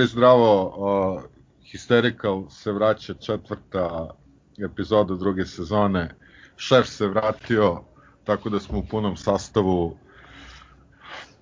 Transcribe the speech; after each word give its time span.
I 0.00 0.06
zdravo, 0.06 0.66
uh, 0.66 1.22
Hysterical 1.72 2.50
se 2.50 2.72
vraća 2.72 3.14
četvrta 3.14 4.10
epizoda 4.58 5.14
druge 5.14 5.46
sezone, 5.46 6.14
šef 6.56 6.86
se 6.86 7.06
vratio, 7.06 7.80
tako 8.24 8.50
da 8.50 8.60
smo 8.60 8.78
u 8.78 8.86
punom 8.90 9.16
sastavu. 9.16 9.96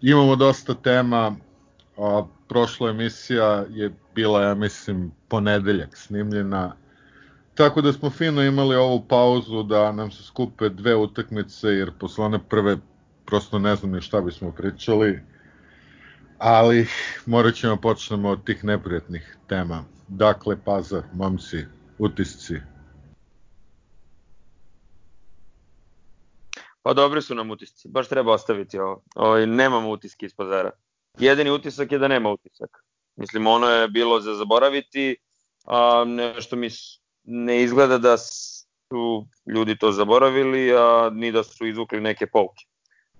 Imamo 0.00 0.36
dosta 0.36 0.74
tema, 0.74 1.36
a 1.98 2.24
prošla 2.48 2.90
emisija 2.90 3.64
je 3.70 3.92
bila, 4.14 4.42
ja 4.42 4.54
mislim, 4.54 5.12
ponedeljak 5.28 5.96
snimljena, 5.96 6.76
tako 7.54 7.82
da 7.82 7.92
smo 7.92 8.10
fino 8.10 8.42
imali 8.42 8.76
ovu 8.76 9.04
pauzu 9.08 9.62
da 9.62 9.92
nam 9.92 10.10
se 10.10 10.22
skupe 10.22 10.68
dve 10.68 10.96
utakmice, 10.96 11.68
jer 11.68 11.92
posle 11.98 12.24
one 12.24 12.38
prve 12.48 12.76
prosto 13.26 13.58
ne 13.58 13.76
znam 13.76 13.92
ni 13.92 14.00
šta 14.00 14.20
bismo 14.20 14.52
pričali, 14.52 15.20
ali 16.46 16.86
morat 17.26 17.54
ćemo 17.54 17.76
počnemo 17.76 18.28
od 18.28 18.44
tih 18.44 18.64
neprijatnih 18.64 19.36
tema. 19.48 19.84
Dakle, 20.08 20.56
Pazar, 20.64 21.02
momci, 21.12 21.64
utisci. 21.98 22.54
Pa 26.82 26.92
dobri 26.92 27.22
su 27.22 27.34
nam 27.34 27.50
utisci, 27.50 27.88
baš 27.88 28.08
treba 28.08 28.32
ostaviti 28.32 28.78
ovo. 28.78 29.02
Ovo 29.14 29.46
nemamo 29.46 29.90
utiske 29.90 30.26
iz 30.26 30.34
pazara. 30.34 30.70
Jedini 31.18 31.50
utisak 31.50 31.92
je 31.92 31.98
da 31.98 32.08
nema 32.08 32.30
utisak. 32.30 32.84
Mislim, 33.16 33.46
ono 33.46 33.66
je 33.66 33.88
bilo 33.88 34.20
za 34.20 34.34
zaboraviti, 34.34 35.16
a 35.66 36.04
nešto 36.06 36.56
mi 36.56 36.68
ne 37.24 37.62
izgleda 37.62 37.98
da 37.98 38.18
su 38.18 39.26
ljudi 39.54 39.78
to 39.78 39.92
zaboravili, 39.92 40.72
a 40.76 41.10
ni 41.12 41.32
da 41.32 41.42
su 41.42 41.66
izvukli 41.66 42.00
neke 42.00 42.26
pouke. 42.26 42.64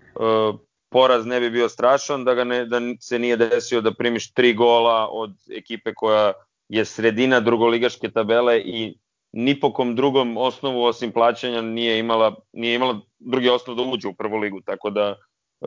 E, 0.00 0.73
poraz 0.94 1.26
ne 1.26 1.40
bi 1.40 1.50
bio 1.50 1.68
strašan 1.68 2.24
da, 2.24 2.34
ga 2.34 2.44
ne, 2.44 2.64
da 2.70 2.78
se 3.00 3.18
nije 3.18 3.36
desio 3.36 3.80
da 3.80 3.90
primiš 3.94 4.28
tri 4.32 4.52
gola 4.54 5.08
od 5.10 5.32
ekipe 5.50 5.94
koja 5.94 6.32
je 6.68 6.84
sredina 6.84 7.40
drugoligaške 7.40 8.10
tabele 8.10 8.60
i 8.60 8.98
ni 9.32 9.56
po 9.60 9.72
kom 9.72 9.96
drugom 9.96 10.36
osnovu 10.36 10.84
osim 10.84 11.12
plaćanja 11.12 11.62
nije 11.62 11.98
imala, 11.98 12.36
nije 12.52 12.74
imala 12.74 13.00
drugi 13.18 13.50
osnov 13.50 13.76
da 13.76 13.82
uđe 13.82 14.08
u 14.08 14.14
prvu 14.14 14.38
ligu, 14.38 14.60
tako 14.60 14.90
da 14.90 15.16
e, 15.60 15.66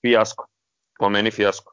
fijasko, 0.00 0.48
po 0.98 1.08
meni 1.08 1.30
fijasko. 1.30 1.72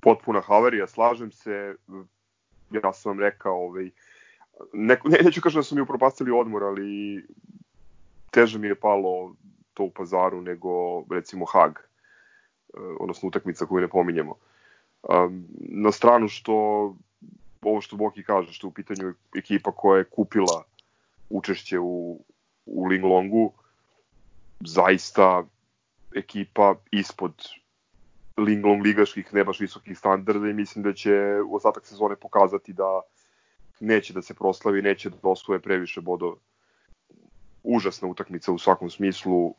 Potpuna 0.00 0.40
havarija, 0.40 0.86
slažem 0.86 1.30
se, 1.30 1.74
ja 2.70 2.92
sam 2.92 3.12
vam 3.12 3.20
rekao, 3.20 3.54
ovaj, 3.54 3.90
ne, 4.72 4.98
ne, 5.04 5.18
neću 5.22 5.40
kažem 5.40 5.58
da 5.58 5.62
su 5.62 5.74
mi 5.74 5.86
upropastili 5.86 6.30
odmor, 6.30 6.64
ali 6.64 7.22
teže 8.30 8.58
mi 8.58 8.66
je 8.66 8.80
palo 8.80 9.34
to 9.80 9.88
u 9.88 9.90
pazaru 9.90 10.42
nego 10.42 11.04
recimo 11.10 11.46
Hag, 11.48 11.78
e, 11.78 11.82
odnosno 13.00 13.28
utakmica 13.28 13.66
koju 13.66 13.80
ne 13.80 13.88
pominjemo. 13.88 14.36
Na 15.58 15.92
stranu 15.92 16.28
što 16.28 16.52
ovo 17.62 17.80
što 17.80 17.96
Boki 17.96 18.24
kaže, 18.24 18.52
što 18.52 18.68
u 18.68 18.72
pitanju 18.72 19.14
ekipa 19.36 19.72
koja 19.72 19.98
je 19.98 20.04
kupila 20.04 20.64
učešće 21.30 21.78
u, 21.78 22.20
u 22.66 22.84
Linglongu, 22.84 23.52
zaista 24.60 25.44
ekipa 26.16 26.74
ispod 26.90 27.32
Linglong 28.36 28.82
ligaških, 28.82 29.34
ne 29.34 29.44
baš 29.44 29.60
visokih 29.60 29.98
standarda 29.98 30.48
i 30.48 30.52
mislim 30.52 30.84
da 30.84 30.92
će 30.92 31.40
u 31.46 31.56
ostatak 31.56 31.86
sezone 31.86 32.16
pokazati 32.16 32.72
da 32.72 33.00
neće 33.80 34.12
da 34.12 34.22
se 34.22 34.34
proslavi, 34.34 34.82
neće 34.82 35.10
da 35.10 35.16
osvoje 35.22 35.60
previše 35.60 36.00
bodova. 36.00 36.36
Užasna 37.62 38.08
utakmica 38.08 38.52
u 38.52 38.58
svakom 38.58 38.90
smislu, 38.90 39.54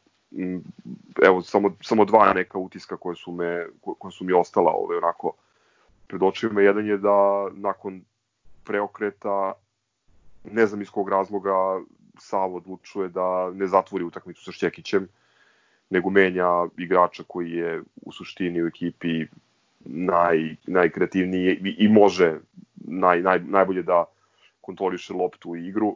evo 1.25 1.41
samo, 1.41 1.75
samo 1.81 2.05
dva 2.05 2.33
neka 2.33 2.57
utiska 2.57 2.97
koje 2.97 3.15
su, 3.15 3.31
me, 3.31 3.67
koje 3.81 4.11
su 4.11 4.25
mi 4.25 4.33
ostala 4.33 4.71
ove, 4.71 4.97
onako 4.97 5.33
pred 6.07 6.23
očima. 6.23 6.61
Jedan 6.61 6.87
je 6.87 6.97
da 6.97 7.49
nakon 7.53 8.01
preokreta, 8.63 9.53
ne 10.43 10.65
znam 10.65 10.81
iz 10.81 10.89
kog 10.89 11.09
razloga, 11.09 11.81
Savo 12.19 12.57
odlučuje 12.57 13.09
da 13.09 13.51
ne 13.53 13.67
zatvori 13.67 14.03
utakmicu 14.03 14.43
sa 14.43 14.51
Šćekićem, 14.51 15.07
nego 15.89 16.09
menja 16.09 16.67
igrača 16.77 17.23
koji 17.27 17.51
je 17.51 17.81
u 18.01 18.11
suštini 18.11 18.63
u 18.63 18.67
ekipi 18.67 19.25
naj, 19.85 20.55
najkreativniji 20.67 21.51
i, 21.51 21.75
i 21.85 21.87
može 21.87 22.39
naj, 22.75 23.21
naj, 23.21 23.39
najbolje 23.39 23.83
da 23.83 24.05
kontroliše 24.61 25.13
loptu 25.13 25.55
i 25.55 25.67
igru. 25.67 25.95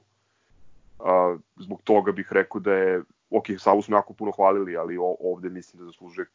A, 1.00 1.38
zbog 1.56 1.82
toga 1.84 2.12
bih 2.12 2.28
rekao 2.32 2.62
da 2.62 2.74
je, 2.74 3.02
ok, 3.30 3.46
Savu 3.60 3.82
smo 3.82 3.98
jako 3.98 4.14
puno 4.14 4.32
hvalili, 4.32 4.78
ali 4.78 4.98
ovde 5.20 5.50
mislim 5.50 5.80
da 5.80 5.86
zaslužuje 5.86 6.26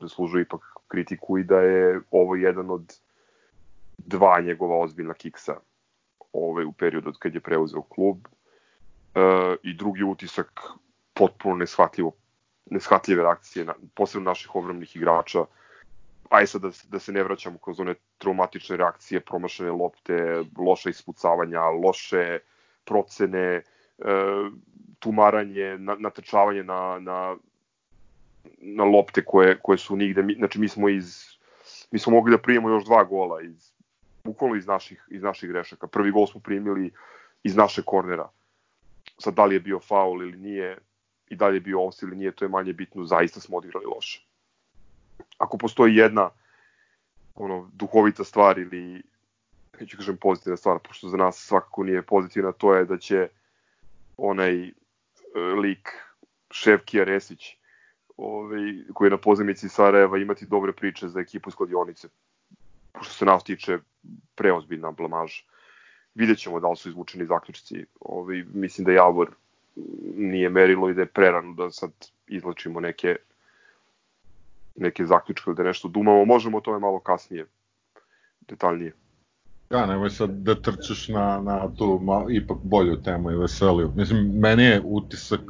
zaslužuje 0.00 0.42
ipak 0.42 0.60
kritiku 0.88 1.38
i 1.38 1.44
da 1.44 1.60
je 1.60 2.00
ovo 2.10 2.36
jedan 2.36 2.70
od 2.70 3.00
dva 3.98 4.40
njegova 4.40 4.78
ozbiljna 4.78 5.14
kiksa 5.14 5.56
ovaj, 6.32 6.64
u 6.64 6.72
periodu 6.72 7.08
od 7.08 7.18
kad 7.18 7.34
je 7.34 7.40
preuzeo 7.40 7.82
klub. 7.82 8.16
E, 9.14 9.20
I 9.62 9.74
drugi 9.74 10.02
utisak, 10.02 10.60
potpuno 11.14 11.56
neshvatljivo, 11.56 12.12
neshvatljive 12.70 13.22
reakcije, 13.22 13.64
na, 13.64 13.74
posebno 13.94 14.30
naših 14.30 14.54
ogromnih 14.54 14.96
igrača. 14.96 15.44
Aj 16.30 16.46
sad 16.46 16.62
da, 16.62 16.70
da 16.88 16.98
se 16.98 17.12
ne 17.12 17.22
vraćamo 17.22 17.58
kroz 17.58 17.80
one 17.80 17.94
traumatične 18.18 18.76
reakcije, 18.76 19.20
promašene 19.20 19.70
lopte, 19.70 20.44
loše 20.58 20.90
ispucavanja, 20.90 21.62
loše 21.62 22.38
procene, 22.84 23.62
tumaranje, 24.98 25.78
natrčavanje 25.78 26.62
na, 26.62 26.98
na 27.00 27.36
na 28.60 28.84
lopte 28.84 29.24
koje, 29.24 29.58
koje 29.62 29.78
su 29.78 29.96
nigde, 29.96 30.24
znači 30.38 30.60
mi 30.60 30.68
smo 30.68 30.88
iz, 30.88 31.24
mi 31.90 31.98
smo 31.98 32.12
mogli 32.12 32.30
da 32.30 32.38
primimo 32.38 32.68
još 32.68 32.84
dva 32.84 33.04
gola 33.04 33.42
iz, 33.42 33.72
bukvalno 34.24 34.56
iz 34.56 34.66
naših, 34.66 35.06
iz 35.10 35.22
naših 35.22 35.50
grešaka. 35.50 35.86
Prvi 35.86 36.10
gol 36.10 36.26
smo 36.26 36.40
primili 36.40 36.92
iz 37.42 37.56
naše 37.56 37.82
kornera. 37.82 38.28
Sad 39.18 39.34
da 39.34 39.44
li 39.44 39.54
je 39.54 39.60
bio 39.60 39.80
faul 39.80 40.22
ili 40.22 40.36
nije, 40.36 40.78
i 41.28 41.36
da 41.36 41.48
li 41.48 41.56
je 41.56 41.60
bio 41.60 41.86
offs 41.86 42.02
ili 42.02 42.16
nije, 42.16 42.32
to 42.32 42.44
je 42.44 42.48
manje 42.48 42.72
bitno, 42.72 43.04
zaista 43.04 43.40
smo 43.40 43.56
odigrali 43.56 43.86
loše. 43.86 44.26
Ako 45.38 45.58
postoji 45.58 45.96
jedna 45.96 46.30
ono, 47.34 47.70
duhovita 47.72 48.24
stvar 48.24 48.58
ili 48.58 49.02
neću 49.80 49.96
kažem 49.96 50.16
pozitivna 50.16 50.56
stvar, 50.56 50.78
pošto 50.78 51.08
za 51.08 51.16
nas 51.16 51.36
svakako 51.36 51.84
nije 51.84 52.02
pozitivna, 52.02 52.52
to 52.52 52.74
je 52.74 52.84
da 52.84 52.98
će 52.98 53.28
onaj 54.18 54.68
e, 54.68 54.72
lik 55.62 55.88
Ševkija 56.50 57.04
Resić 57.04 57.56
ovaj, 58.16 58.60
koji 58.94 59.06
je 59.06 59.10
na 59.10 59.16
pozemici 59.18 59.68
Sarajeva 59.68 60.18
imati 60.18 60.46
dobre 60.46 60.72
priče 60.72 61.08
za 61.08 61.20
ekipu 61.20 61.50
iz 61.50 61.54
kladionice. 61.54 62.08
Pošto 62.92 63.14
se 63.14 63.24
nas 63.24 63.44
tiče 63.44 63.78
preozbiljna 64.34 64.90
blamaž. 64.90 65.32
Vidjet 66.14 66.38
ćemo 66.38 66.60
da 66.60 66.68
li 66.68 66.76
su 66.76 66.88
izvučeni 66.88 67.26
zaključci. 67.26 67.84
Ovaj, 68.00 68.44
mislim 68.54 68.84
da 68.84 68.92
Javor 68.92 69.30
nije 70.16 70.50
merilo 70.50 70.90
i 70.90 70.94
da 70.94 71.00
je 71.00 71.06
prerano 71.06 71.54
da 71.54 71.70
sad 71.70 71.90
izlačimo 72.26 72.80
neke 72.80 73.16
neke 74.78 75.06
zaključke 75.06 75.52
da 75.52 75.62
nešto 75.62 75.88
dumamo. 75.88 76.24
Možemo 76.24 76.58
o 76.58 76.60
tome 76.60 76.78
malo 76.78 77.00
kasnije, 77.00 77.46
detaljnije. 78.40 78.92
Ja, 79.70 79.86
nemoj 79.86 80.10
sad 80.10 80.30
da 80.30 80.54
trčeš 80.54 81.08
na, 81.08 81.40
na 81.40 81.68
tu 81.76 81.98
ma, 82.02 82.24
ipak 82.30 82.58
bolju 82.62 83.02
temu 83.02 83.30
i 83.30 83.36
veseliju. 83.36 83.92
Mislim, 83.96 84.38
meni 84.38 84.62
je 84.64 84.82
utisak 84.84 85.40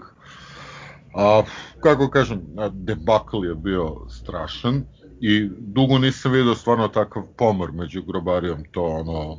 A, 1.15 1.43
kako 1.81 2.09
kažem, 2.11 2.43
debakl 2.73 3.45
je 3.45 3.55
bio 3.55 3.97
strašan 4.09 4.83
i 5.21 5.51
dugo 5.59 5.99
nisam 5.99 6.33
vidio 6.33 6.55
stvarno 6.55 6.89
takav 6.89 7.23
pomor 7.37 7.73
među 7.73 8.03
grobarijom, 8.03 8.65
to 8.71 8.85
ono, 8.85 9.39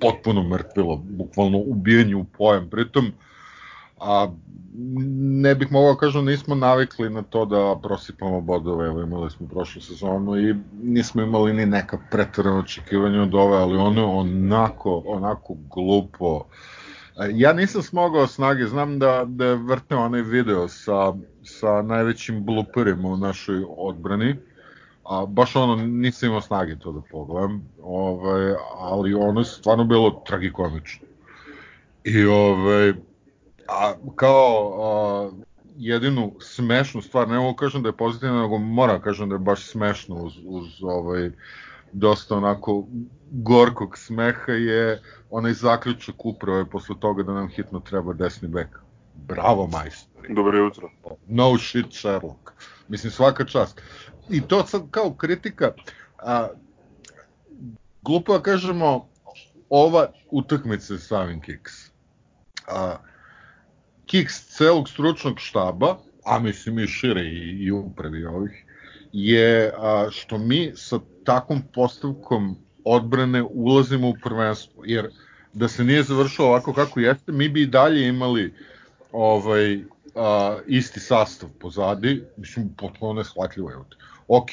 potpuno 0.00 0.42
mrtvilo, 0.42 0.96
bukvalno 0.96 1.58
ubijenje 1.58 2.16
u 2.16 2.24
pojem, 2.24 2.70
pritom, 2.70 3.12
a 4.00 4.28
ne 5.42 5.54
bih 5.54 5.72
mogao 5.72 5.92
da 5.92 5.98
kažem 5.98 6.24
nismo 6.24 6.54
navikli 6.54 7.10
na 7.10 7.22
to 7.22 7.44
da 7.44 7.80
prosipamo 7.82 8.40
bodove, 8.40 8.86
evo 8.86 9.02
imali 9.02 9.30
smo 9.30 9.48
prošlu 9.48 9.82
sezonu 9.82 10.36
i 10.36 10.54
nismo 10.82 11.22
imali 11.22 11.52
ni 11.52 11.66
neka 11.66 11.98
pretrana 12.10 12.58
očekivanja 12.58 13.22
od 13.22 13.34
ove, 13.34 13.56
ali 13.56 13.76
ono 13.76 14.12
onako, 14.12 15.02
onako 15.06 15.54
glupo, 15.70 16.36
uh, 16.36 16.44
Ja 17.32 17.52
nisam 17.52 17.82
smogao 17.82 18.26
snage, 18.26 18.66
znam 18.66 18.98
da, 18.98 19.24
da 19.28 19.44
je 19.44 19.56
vrteo 19.56 19.98
onaj 19.98 20.22
video 20.22 20.68
sa, 20.68 21.14
sa 21.42 21.82
najvećim 21.82 22.44
bluperima 22.44 23.08
u 23.08 23.16
našoj 23.16 23.64
odbrani, 23.68 24.36
a 25.04 25.26
baš 25.26 25.56
ono 25.56 25.76
nisam 25.76 26.28
imao 26.28 26.40
snage 26.40 26.78
to 26.78 26.92
da 26.92 27.00
pogledam, 27.10 27.68
ovaj, 27.82 28.54
ali 28.78 29.14
ono 29.14 29.40
je 29.40 29.44
stvarno 29.44 29.84
bilo 29.84 30.22
tragikomično. 30.26 31.06
I 32.04 32.24
ovaj, 32.24 32.92
a 33.68 33.94
kao 34.16 34.74
a, 34.82 35.30
jedinu 35.76 36.32
smešnu 36.40 37.02
stvar, 37.02 37.28
ne 37.28 37.38
mogu 37.38 37.56
kažem 37.56 37.82
da 37.82 37.88
je 37.88 37.96
pozitivna, 37.96 38.42
nego 38.42 38.58
moram 38.58 39.00
kažem 39.00 39.28
da 39.28 39.34
je 39.34 39.38
baš 39.38 39.66
smešno 39.66 40.16
uz, 40.16 40.32
uz 40.44 40.82
ovaj, 40.82 41.30
dosta 41.92 42.36
onako 42.36 42.84
gorkog 43.30 43.98
smeha 43.98 44.52
je 44.52 45.02
onaj 45.30 45.52
zaključak 45.52 46.24
upravo 46.24 46.64
posle 46.64 46.94
toga 47.00 47.22
da 47.22 47.32
nam 47.32 47.48
hitno 47.48 47.80
treba 47.80 48.12
desni 48.12 48.48
bek. 48.48 48.68
Bravo 49.14 49.66
majstor. 49.66 50.26
Dobro 50.28 50.58
jutro. 50.58 50.90
No 51.26 51.58
shit 51.58 51.86
Sherlock. 51.90 52.52
Mislim 52.88 53.10
svaka 53.10 53.44
čast. 53.44 53.80
I 54.30 54.40
to 54.40 54.66
sad 54.66 54.82
kao 54.90 55.14
kritika, 55.14 55.72
a, 56.18 56.48
glupo 58.02 58.32
da 58.32 58.42
kažemo 58.42 59.08
ova 59.70 60.12
utakmica 60.30 60.86
sa 60.86 60.98
Savin 60.98 61.40
Kiks. 61.40 61.72
A, 62.68 62.96
Kiks 64.14 64.46
celog 64.46 64.88
stručnog 64.88 65.40
štaba, 65.40 65.96
a 66.24 66.38
mislim 66.38 66.78
i 66.78 66.86
šire 66.86 67.22
i, 67.22 67.64
i 67.64 67.70
upravi 67.72 68.24
ovih, 68.24 68.64
je 69.12 69.72
a, 69.78 70.06
što 70.10 70.38
mi 70.38 70.72
sa 70.76 70.98
takvom 71.24 71.62
postavkom 71.74 72.56
odbrane 72.84 73.42
ulazimo 73.42 74.08
u 74.08 74.14
prvenstvo, 74.22 74.82
jer 74.86 75.08
da 75.52 75.68
se 75.68 75.84
nije 75.84 76.02
završilo 76.02 76.48
ovako 76.48 76.72
kako 76.72 77.00
jeste, 77.00 77.32
mi 77.32 77.48
bi 77.48 77.62
i 77.62 77.66
dalje 77.66 78.08
imali 78.08 78.54
ovaj, 79.12 79.80
a, 80.14 80.58
isti 80.66 81.00
sastav 81.00 81.48
pozadi, 81.60 82.22
mislim, 82.36 82.70
potpuno 82.78 83.12
neshvatljivo 83.12 83.70
je. 83.70 83.76
Ok, 84.28 84.50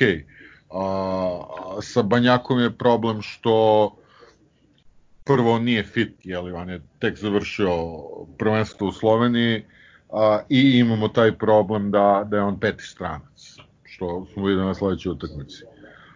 a, 0.71 1.41
sa 1.81 2.01
Banjakom 2.01 2.59
je 2.59 2.77
problem 2.77 3.21
što 3.21 3.95
prvo 5.35 5.59
nije 5.59 5.83
fit, 5.83 6.13
jeli, 6.23 6.51
on 6.51 6.69
je 6.69 6.81
tek 6.99 7.17
završio 7.17 7.69
prvenstvo 8.37 8.87
u 8.87 8.91
Sloveniji 8.91 9.63
a, 10.09 10.39
i 10.49 10.79
imamo 10.79 11.07
taj 11.07 11.37
problem 11.37 11.91
da, 11.91 12.27
da 12.29 12.37
je 12.37 12.43
on 12.43 12.59
peti 12.59 12.83
stranac, 12.83 13.55
što 13.83 14.25
smo 14.33 14.45
videli 14.45 14.65
na 14.65 14.73
sledećoj 14.73 15.11
utakmici. 15.11 15.63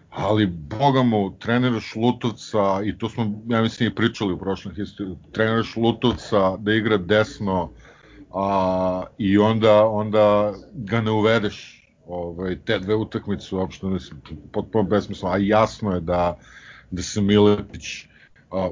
Ali, 0.10 0.46
boga 0.46 1.04
mu, 1.04 1.38
trener 1.40 1.82
Šlutovca, 1.82 2.82
i 2.86 2.98
to 2.98 3.10
smo, 3.10 3.42
ja 3.48 3.62
mislim, 3.62 3.92
i 3.92 3.96
pričali 3.96 4.34
u 4.34 4.38
prošlom 4.38 4.76
historiju, 4.76 5.18
trener 5.32 5.64
Šlutovca 5.64 6.58
da 6.58 6.74
igra 6.74 6.98
desno, 6.98 7.72
a, 8.34 9.04
i 9.18 9.38
onda, 9.38 9.86
onda 9.86 10.54
ga 10.74 11.02
ne 11.02 11.12
uvedeš 11.12 11.86
ovaj, 12.08 12.58
te 12.66 12.80
dve 12.80 12.96
utakmice 12.96 13.56
uopšte 13.56 13.88
mislim, 13.88 14.22
potpuno 14.52 14.84
besmislo, 14.84 15.30
a 15.30 15.38
jasno 15.38 15.92
je 15.92 16.00
da, 16.00 16.38
da 16.92 17.02
se 17.02 17.22
Miletić 17.22 18.06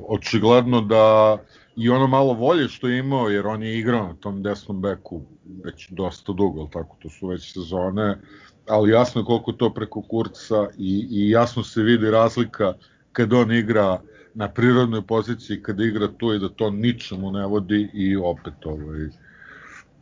očigledno 0.08 0.81
da 0.81 1.38
i 1.75 1.90
ono 1.90 2.08
malo 2.08 2.34
volje 2.34 2.68
što 2.68 2.88
je 2.88 3.00
imao, 3.00 3.30
jer 3.30 3.48
on 3.48 3.64
je 3.64 3.80
igrao 3.80 4.08
na 4.08 4.14
tom 4.14 4.44
desnom 4.44 4.81
beku 4.81 5.22
već 5.64 5.90
dosta 5.90 6.34
dugo, 6.34 6.60
ali 6.60 6.70
tako, 6.72 6.96
to 7.00 7.10
su 7.10 7.28
već 7.28 7.54
sezone, 7.54 8.18
ali 8.68 8.92
jasno 8.92 9.22
je 9.22 9.25
koliko 9.25 9.52
to 9.52 9.74
preko 9.74 10.02
kurca 10.02 10.68
i, 10.78 11.08
i 11.12 11.30
jasno 11.30 11.64
se 11.64 11.81
vidi 11.81 12.12
razlika 12.12 12.74
kad 13.12 13.34
on 13.34 13.52
igra 13.52 14.02
na 14.34 14.50
prirodnoj 14.50 15.02
poziciji, 15.02 15.62
kada 15.62 15.84
igra 15.84 16.08
tu 16.18 16.34
i 16.34 16.40
da 16.40 16.50
to 16.50 16.70
ničemu 16.70 17.31
ne 17.31 17.46
vodi 17.46 17.90
i 17.94 18.16
opet 18.16 18.66
ovaj, 18.66 19.08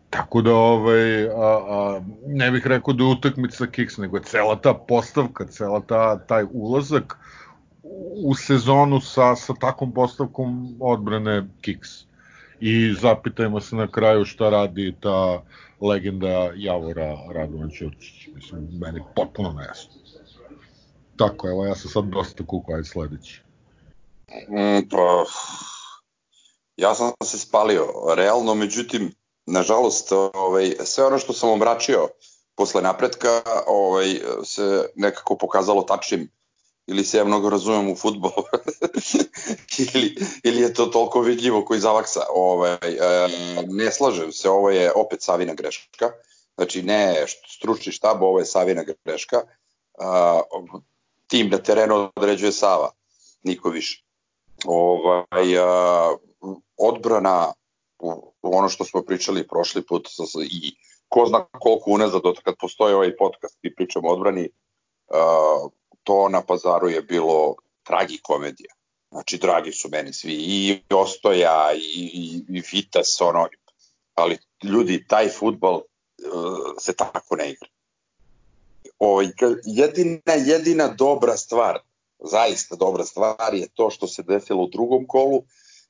Tako 0.09 0.41
da 0.41 0.53
ovaj, 0.53 1.25
a, 1.25 1.29
a, 1.69 2.01
ne 2.27 2.51
bih 2.51 2.67
rekao 2.67 2.93
da 2.93 3.03
je 3.03 3.09
utakmica 3.09 3.67
Kiks, 3.67 3.97
nego 3.97 4.17
je 4.17 4.23
cela 4.23 4.55
ta 4.61 4.73
postavka, 4.73 5.45
cela 5.45 5.79
ta, 5.87 6.19
taj 6.27 6.45
ulazak 6.51 7.17
u 8.23 8.35
sezonu 8.35 9.01
sa, 9.01 9.35
sa 9.35 9.53
takvom 9.53 9.93
postavkom 9.93 10.77
odbrane 10.79 11.47
Kiks. 11.61 11.89
I 12.59 12.93
zapitajmo 13.01 13.61
se 13.61 13.75
na 13.75 13.87
kraju 13.87 14.25
šta 14.25 14.49
radi 14.49 14.95
ta 14.99 15.41
legenda 15.81 16.51
Javora 16.55 17.17
Radovan 17.33 17.69
Ćurčić. 17.69 18.27
Mislim, 18.35 18.67
meni 18.81 19.01
potpuno 19.15 19.53
nejasno. 19.53 19.93
Tako, 21.17 21.49
evo, 21.49 21.65
ja 21.65 21.75
sam 21.75 21.91
sad 21.91 22.03
dosta 22.03 22.45
kukao, 22.45 22.75
ajde 22.75 22.87
sledeći. 22.87 23.41
Mm, 24.49 24.89
pa, 24.89 25.23
ja 26.77 26.95
sam 26.95 27.11
se 27.23 27.37
spalio, 27.39 27.87
realno, 28.15 28.55
međutim, 28.55 29.11
nažalost, 29.45 30.11
ovaj, 30.33 30.71
sve 30.83 31.05
ono 31.05 31.17
što 31.17 31.33
sam 31.33 31.49
omračio 31.49 32.07
posle 32.55 32.81
napretka 32.81 33.41
ovaj, 33.67 34.19
se 34.43 34.85
nekako 34.95 35.37
pokazalo 35.37 35.81
tačnim 35.81 36.29
ili 36.91 37.03
se 37.03 37.17
ja 37.17 37.23
mnogo 37.25 37.49
razumem 37.49 37.91
u 37.91 37.95
futbol 37.95 38.31
ili, 39.93 40.15
ili 40.43 40.61
je 40.61 40.73
to 40.73 40.85
toliko 40.85 41.21
vidljivo 41.21 41.65
koji 41.65 41.79
zavaksa. 41.79 42.21
Ovaj, 42.29 42.73
e, 42.83 43.27
ne 43.67 43.91
slažem 43.91 44.31
se, 44.31 44.49
ovo 44.49 44.69
je 44.69 44.91
opet 44.95 45.21
Savina 45.21 45.53
greška. 45.53 46.11
Znači 46.55 46.83
ne 46.83 47.25
stručni 47.47 47.91
štab, 47.91 48.21
ovo 48.21 48.39
je 48.39 48.45
Savina 48.45 48.83
greška. 49.05 49.37
E, 49.37 49.45
tim 51.27 51.49
na 51.49 51.57
terenu 51.57 52.11
određuje 52.15 52.51
Sava, 52.51 52.91
niko 53.43 53.69
više. 53.69 54.03
Ovaj, 54.65 55.53
e, 55.55 55.61
odbrana 56.77 57.53
ono 58.41 58.69
što 58.69 58.85
smo 58.85 59.01
pričali 59.01 59.47
prošli 59.47 59.85
put 59.85 60.07
i 60.51 60.75
ko 61.09 61.25
zna 61.25 61.45
koliko 61.59 61.91
unazad 61.91 62.21
od 62.23 62.41
kad 62.43 62.55
postoje 62.59 62.95
ovaj 62.95 63.15
podcast 63.15 63.59
i 63.61 63.75
pričamo 63.75 64.09
o 64.09 64.13
odbrani, 64.13 64.49
uh, 65.07 65.71
to 66.03 66.29
na 66.29 66.41
pazaru 66.41 66.89
je 66.89 67.01
bilo 67.01 67.55
tragikomedija. 67.83 68.73
Znači, 69.11 69.37
dragi 69.37 69.71
su 69.71 69.89
meni 69.91 70.13
svi, 70.13 70.33
i 70.33 70.81
Ostoja, 70.93 71.73
i, 71.73 72.11
i, 72.13 72.43
i 72.57 72.63
Vitas, 72.71 73.21
ono, 73.21 73.47
ali 74.15 74.37
ljudi, 74.63 75.05
taj 75.07 75.29
futbol 75.29 75.75
uh, 75.75 76.75
se 76.79 76.93
tako 76.93 77.35
ne 77.35 77.51
igra. 77.51 77.67
O, 78.99 79.11
ovaj, 79.11 79.27
jedina, 79.65 80.33
jedina 80.45 80.87
dobra 80.87 81.37
stvar, 81.37 81.79
zaista 82.19 82.75
dobra 82.75 83.05
stvar 83.05 83.53
je 83.53 83.67
to 83.73 83.89
što 83.89 84.07
se 84.07 84.23
desilo 84.23 84.63
u 84.63 84.69
drugom 84.69 85.07
kolu, 85.07 85.43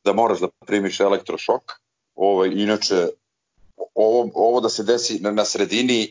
da 0.03 0.13
moraš 0.13 0.39
da 0.39 0.47
primiš 0.65 0.99
elektrošok, 0.99 1.81
Ovaj, 2.15 2.49
inače, 2.53 3.07
ovo, 3.95 4.29
ovo 4.33 4.61
da 4.61 4.69
se 4.69 4.83
desi 4.83 5.19
na, 5.19 5.31
na 5.31 5.45
sredini, 5.45 6.03
e, 6.03 6.07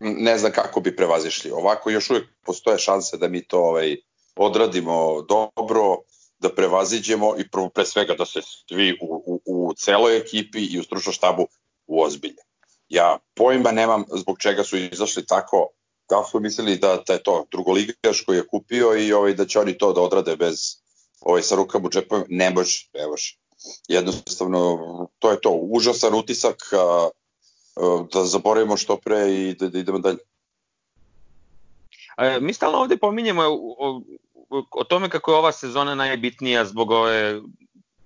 ne 0.00 0.38
znam 0.38 0.52
kako 0.52 0.80
bi 0.80 0.96
prevazišli. 0.96 1.50
Ovako 1.50 1.90
još 1.90 2.10
uvijek 2.10 2.26
postoje 2.44 2.78
šanse 2.78 3.16
da 3.16 3.28
mi 3.28 3.44
to 3.44 3.60
ovaj, 3.60 3.96
odradimo 4.36 5.22
dobro, 5.22 5.96
da 6.38 6.54
prevaziđemo 6.54 7.34
i 7.38 7.48
prvo 7.50 7.68
pre 7.68 7.84
svega 7.84 8.14
da 8.14 8.26
se 8.26 8.40
svi 8.42 8.98
u, 9.02 9.22
u, 9.26 9.40
u 9.46 9.74
celoj 9.74 10.16
ekipi 10.16 10.66
i 10.66 10.80
u 10.80 10.82
stručnom 10.82 11.12
štabu 11.12 11.46
uozbilje. 11.86 12.42
Ja 12.88 13.18
pojma 13.34 13.72
nemam 13.72 14.04
zbog 14.12 14.38
čega 14.38 14.64
su 14.64 14.76
izašli 14.76 15.26
tako, 15.26 15.68
da 16.08 16.24
su 16.30 16.40
mislili 16.40 16.76
da, 16.76 17.02
da 17.06 17.12
je 17.12 17.22
to 17.22 17.46
drugoligaš 17.50 18.20
koji 18.26 18.36
je 18.36 18.46
kupio 18.46 18.96
i 18.96 19.12
ovaj, 19.12 19.34
da 19.34 19.46
će 19.46 19.60
oni 19.60 19.78
to 19.78 19.92
da 19.92 20.00
odrade 20.00 20.36
bez 20.36 20.60
ovaj, 21.20 21.42
sa 21.42 21.54
rukama 21.54 21.86
u 21.86 21.90
džepovima. 21.90 22.26
Ne 22.28 22.50
može, 22.50 22.88
ne 22.94 23.06
može 23.06 23.36
jednostavno 23.88 24.78
to 25.18 25.30
je 25.30 25.40
to, 25.40 25.50
užasan 25.50 26.14
utisak 26.14 26.56
a, 26.72 27.08
da 28.12 28.24
zaboravimo 28.24 28.76
što 28.76 28.96
pre 28.96 29.34
i 29.34 29.54
da, 29.54 29.68
da 29.68 29.78
idemo 29.78 29.98
dalje. 29.98 30.18
A, 32.16 32.38
mi 32.40 32.52
stalno 32.52 32.78
ovde 32.78 32.96
pominjemo 32.96 33.42
o, 33.42 34.02
o, 34.50 34.64
o 34.70 34.84
tome 34.84 35.08
kako 35.08 35.30
je 35.30 35.36
ova 35.36 35.52
sezona 35.52 35.94
najbitnija 35.94 36.64
zbog 36.64 36.90
ove 36.90 37.40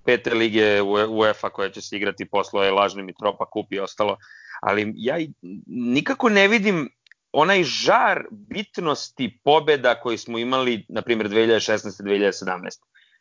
pete 0.05 0.35
lige 0.35 0.83
UEFA 1.09 1.51
koja 1.51 1.71
će 1.71 1.81
se 1.81 1.97
igrati 1.97 2.25
posle 2.25 2.71
lažne 2.71 3.03
Mitropa 3.03 3.47
kup 3.47 3.73
i 3.73 3.79
ostalo, 3.79 4.17
ali 4.63 4.93
ja 4.97 5.19
nikako 5.67 6.29
ne 6.29 6.49
vidim 6.49 6.89
onaj 7.33 7.63
žar 7.63 8.25
bitnosti 8.31 9.39
pobeda 9.45 10.01
koji 10.01 10.19
smo 10.19 10.39
imali, 10.39 10.87
na 10.89 11.03
primjer, 11.03 11.29
2016-2017. 11.29 12.59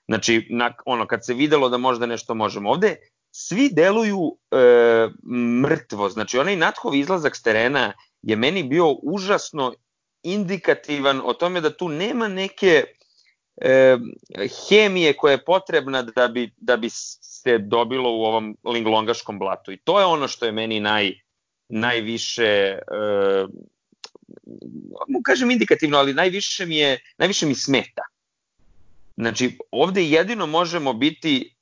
Znači, 0.07 0.47
na, 0.49 0.73
ono, 0.85 1.07
kad 1.07 1.25
se 1.25 1.33
videlo 1.33 1.69
da 1.69 1.77
možda 1.77 2.05
nešto 2.05 2.33
možemo. 2.33 2.69
Ovde 2.69 2.95
svi 3.39 3.69
deluju 3.73 4.37
e, 4.51 4.57
mrtvo. 5.63 6.09
Znači, 6.09 6.39
onaj 6.39 6.55
Nathov 6.55 6.95
izlazak 6.95 7.35
s 7.35 7.41
terena 7.41 7.93
je 8.21 8.35
meni 8.35 8.63
bio 8.63 8.91
užasno 9.03 9.73
indikativan 10.23 11.21
o 11.23 11.33
tome 11.33 11.61
da 11.61 11.77
tu 11.77 11.89
nema 11.89 12.27
neke 12.27 12.83
e, 13.61 13.97
hemije 14.69 15.13
koja 15.13 15.31
je 15.31 15.45
potrebna 15.45 16.01
da 16.01 16.27
bi, 16.27 16.51
da 16.57 16.77
bi 16.77 16.89
se 16.89 17.57
dobilo 17.57 18.11
u 18.11 18.23
ovom 18.23 18.57
linglongaškom 18.63 19.39
blatu. 19.39 19.71
I 19.71 19.77
to 19.77 19.99
je 19.99 20.05
ono 20.05 20.27
što 20.27 20.45
je 20.45 20.51
meni 20.51 20.79
naj, 20.79 21.13
najviše 21.69 22.43
e, 22.43 22.79
kažem 25.23 25.51
indikativno, 25.51 25.97
ali 25.97 26.13
najviše 26.13 26.65
mi 26.65 26.77
je 26.77 26.99
najviše 27.17 27.45
mi 27.45 27.55
smeta. 27.55 28.03
Znači, 29.17 29.57
ovde 29.71 30.03
jedino 30.03 30.45
možemo 30.45 30.93
biti 30.93 31.55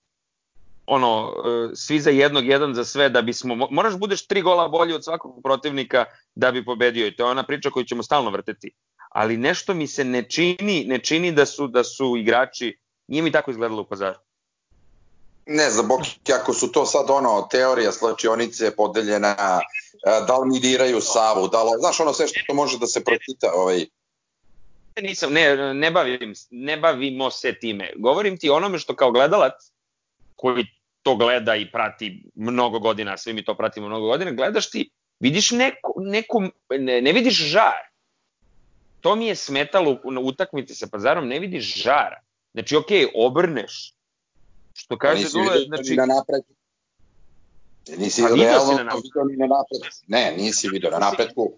ono, 0.87 1.33
e, 1.45 1.75
svi 1.75 1.99
za 1.99 2.09
jednog, 2.09 2.45
jedan 2.45 2.75
za 2.75 2.85
sve, 2.85 3.09
da 3.09 3.21
bismo, 3.21 3.55
moraš 3.55 3.95
budeš 3.95 4.27
tri 4.27 4.41
gola 4.41 4.67
bolji 4.67 4.93
od 4.93 5.03
svakog 5.03 5.41
protivnika 5.43 6.05
da 6.35 6.51
bi 6.51 6.65
pobedio 6.65 7.07
i 7.07 7.15
to 7.15 7.23
je 7.23 7.31
ona 7.31 7.43
priča 7.43 7.69
koju 7.69 7.85
ćemo 7.85 8.03
stalno 8.03 8.29
vrteti. 8.31 8.71
Ali 9.09 9.37
nešto 9.37 9.73
mi 9.73 9.87
se 9.87 10.03
ne 10.03 10.23
čini, 10.29 10.85
ne 10.87 10.99
čini 10.99 11.31
da 11.31 11.45
su, 11.45 11.67
da 11.67 11.83
su 11.83 12.17
igrači, 12.17 12.77
nije 13.07 13.23
mi 13.23 13.31
tako 13.31 13.51
izgledalo 13.51 13.81
u 13.81 13.85
pazaru. 13.85 14.19
Ne 15.45 15.69
znam, 15.69 15.87
Boki, 15.87 16.33
ako 16.41 16.53
su 16.53 16.71
to 16.71 16.85
sad 16.85 17.05
ono, 17.09 17.47
teorija 17.51 17.91
slačionice 17.91 18.75
podeljena, 18.75 19.35
e, 19.39 20.25
da 20.27 20.37
li 20.37 20.47
mi 20.49 20.59
diraju 20.59 21.01
Savu, 21.01 21.47
da 21.47 21.63
li, 21.63 21.71
znaš 21.79 21.99
ono 21.99 22.13
sve 22.13 22.27
što 22.27 22.53
može 22.53 22.77
da 22.79 22.87
se 22.87 23.03
pročita, 23.03 23.51
ovaj, 23.55 23.85
nisam, 25.01 25.33
ne, 25.33 25.73
ne, 25.73 25.91
bavim, 25.91 26.33
ne 26.51 26.77
bavimo 26.77 27.31
se 27.31 27.59
time. 27.59 27.91
Govorim 27.97 28.37
ti 28.37 28.49
onome 28.49 28.79
što 28.79 28.95
kao 28.95 29.11
gledalac, 29.11 29.53
koji 30.35 30.65
to 31.07 31.15
gleda 31.15 31.55
i 31.55 31.71
prati 31.71 32.23
mnogo 32.35 32.79
godina, 32.79 33.17
svi 33.17 33.33
mi 33.33 33.45
to 33.45 33.55
pratimo 33.55 33.87
mnogo 33.87 34.07
godina, 34.07 34.31
gledaš 34.31 34.69
ti, 34.69 34.89
vidiš 35.19 35.51
neku, 35.51 35.93
neku 35.97 36.41
ne, 36.79 37.01
ne 37.01 37.13
vidiš 37.13 37.33
žar. 37.33 37.87
to 39.01 39.15
mi 39.15 39.27
je 39.27 39.35
smetalo 39.35 39.99
na 40.03 40.19
utakmici 40.19 40.75
sa 40.75 40.87
pazarom, 40.91 41.27
ne 41.27 41.39
vidiš 41.39 41.83
žara. 41.83 42.19
Znači, 42.53 42.75
ok, 42.75 42.91
obrneš. 43.15 43.93
Što 44.73 44.97
kaže 44.97 45.23
nisi 45.23 45.33
Dule, 45.33 45.59
znači, 45.67 45.95
na 45.95 46.05
napretku. 46.05 46.53
Nisi 47.97 48.21
Pa 48.21 48.27
vidio 48.27 48.47
si 48.47 48.51
realno 48.51 48.73
na 48.73 48.83
napretku. 48.83 49.01
vidio 49.03 49.23
ni 49.23 49.37
na 49.37 49.47
napretku. 49.47 50.03
Ne, 50.07 50.33
nisi 50.37 50.67
vidio 50.69 50.89
na 50.89 50.99
napretku. 50.99 51.53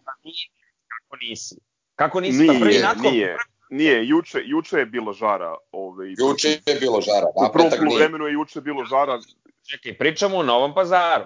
kako 0.87 1.15
nisi? 1.17 1.55
Kako 1.95 2.21
nisi? 2.21 2.37
Nije, 2.37 2.53
pa 2.53 2.59
prvi 2.59 2.79
nakon, 2.79 3.11
nije. 3.11 3.37
Nije, 3.69 4.07
juče, 4.07 4.41
juče 4.45 4.77
je 4.77 4.85
bilo 4.85 5.13
žara. 5.13 5.55
Ovaj, 5.71 6.07
Juče 6.17 6.47
je 6.65 6.79
bilo 6.79 7.01
žara, 7.01 7.27
U 7.35 7.53
prvom 7.53 7.71
polovremenu 7.77 8.25
je 8.25 8.33
juče 8.33 8.61
bilo 8.61 8.85
žara. 8.85 9.19
Čekaj, 9.63 9.97
pričamo 9.97 10.37
o 10.37 10.43
Novom 10.43 10.73
pazaru. 10.73 11.25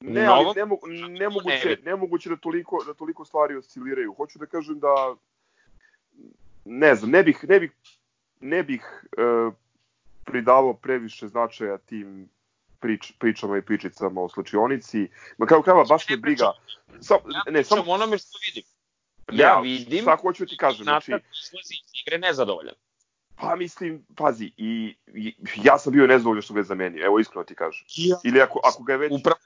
Ne, 0.00 0.26
ali 0.26 0.44
Novom- 0.44 0.56
ne, 0.56 0.64
mogu, 0.64 0.86
nemoguće, 0.86 1.78
nemoguće 1.84 2.28
da 2.28 2.36
toliko, 2.36 2.84
da 2.86 2.94
toliko 2.94 3.24
stvari 3.24 3.56
osciliraju. 3.56 4.14
Hoću 4.14 4.38
da 4.38 4.46
kažem 4.46 4.78
da 4.80 5.14
ne 6.64 6.94
znam, 6.94 7.10
ne 7.10 7.22
bih, 7.22 7.44
ne 7.48 7.60
bih, 7.60 7.70
ne 8.40 8.62
bih 8.62 9.04
e, 9.18 9.50
pridavao 10.24 10.74
previše 10.74 11.28
značaja 11.28 11.78
tim 11.78 12.28
prič, 12.80 13.12
pričama 13.18 13.58
i 13.58 13.62
pričicama 13.62 14.20
o 14.22 14.28
slučionici. 14.28 15.08
Ma 15.38 15.46
kao 15.46 15.62
krava 15.62 15.84
baš 15.84 16.08
me 16.08 16.16
briga. 16.16 16.52
Sam, 17.00 17.18
ne, 17.50 17.64
samo 17.64 17.82
Pričamo 17.82 17.92
o 17.92 17.94
onome 17.94 18.18
što 18.18 18.38
vidim. 18.46 18.71
Ne, 19.32 19.42
Ja 19.42 19.60
vidim, 19.60 20.02
Šta 20.02 20.16
hoću 20.16 20.46
ti 20.46 20.56
kažem, 20.56 20.84
znači, 20.84 21.10
izlazi 21.12 21.74
iz 21.84 21.90
igre 22.06 22.18
nezadovoljan. 22.18 22.74
pa 23.36 23.56
mislim, 23.56 24.06
pazi, 24.16 24.52
i, 24.56 24.96
i 25.14 25.34
ja 25.64 25.78
sam 25.78 25.92
bio 25.92 26.06
nezadovoljan 26.06 26.42
što 26.42 26.54
ga 26.54 26.60
je 26.60 26.64
zamenio, 26.64 27.04
evo 27.04 27.18
iskreno 27.18 27.44
ti 27.44 27.54
kažem. 27.54 27.86
Ili 28.24 28.40
ako, 28.40 28.60
ako 28.64 28.82
ga 28.82 28.92
je 28.92 28.98
već 28.98 29.12
Upravo 29.12 29.38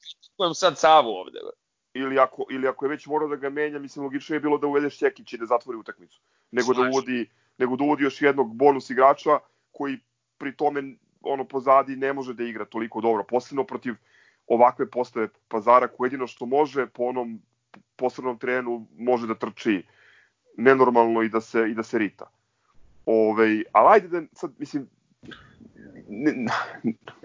kritikujem 0.00 0.54
sad 0.54 0.78
Savu 0.78 1.08
ovde. 1.10 1.38
ili 1.94 2.18
ako, 2.18 2.46
ili 2.50 2.68
ako 2.68 2.84
je 2.84 2.88
već 2.88 3.06
morao 3.06 3.28
da 3.28 3.36
ga 3.36 3.50
menja, 3.50 3.78
mislim 3.78 4.04
logično 4.04 4.36
je 4.36 4.40
bilo 4.40 4.58
da 4.58 4.66
uvedeš 4.66 4.98
Ćekić 4.98 5.32
i 5.32 5.38
da 5.38 5.46
zatvori 5.46 5.78
utakmicu, 5.78 6.20
nego 6.50 6.72
da 6.72 6.74
Slažem. 6.74 6.90
uvodi 6.92 7.30
nego 7.58 7.76
da 7.76 7.84
uvodi 7.84 8.04
još 8.04 8.22
jednog 8.22 8.56
bonus 8.56 8.90
igrača 8.90 9.38
koji 9.72 9.98
pri 10.38 10.56
tome 10.56 10.82
ono 11.20 11.44
pozadi 11.44 11.96
ne 11.96 12.12
može 12.12 12.34
da 12.34 12.44
igra 12.44 12.64
toliko 12.64 13.00
dobro, 13.00 13.24
posebno 13.24 13.64
protiv 13.64 13.94
ovakve 14.46 14.90
postave 14.90 15.28
Pazara 15.48 15.88
koji 15.88 16.06
jedino 16.08 16.26
što 16.26 16.46
može 16.46 16.86
po 16.86 17.04
onom 17.04 17.42
posebnom 17.96 18.38
terenu 18.38 18.86
može 18.98 19.26
da 19.26 19.34
trči 19.34 19.82
nenormalno 20.56 21.22
i 21.22 21.28
da 21.28 21.40
se 21.40 21.70
i 21.70 21.74
da 21.74 21.82
se 21.82 21.98
rita. 21.98 22.30
Ove, 23.06 23.62
ali 23.72 23.88
ajde 23.94 24.08
da 24.08 24.26
sad 24.32 24.50
mislim 24.58 24.88
ne, 26.08 26.32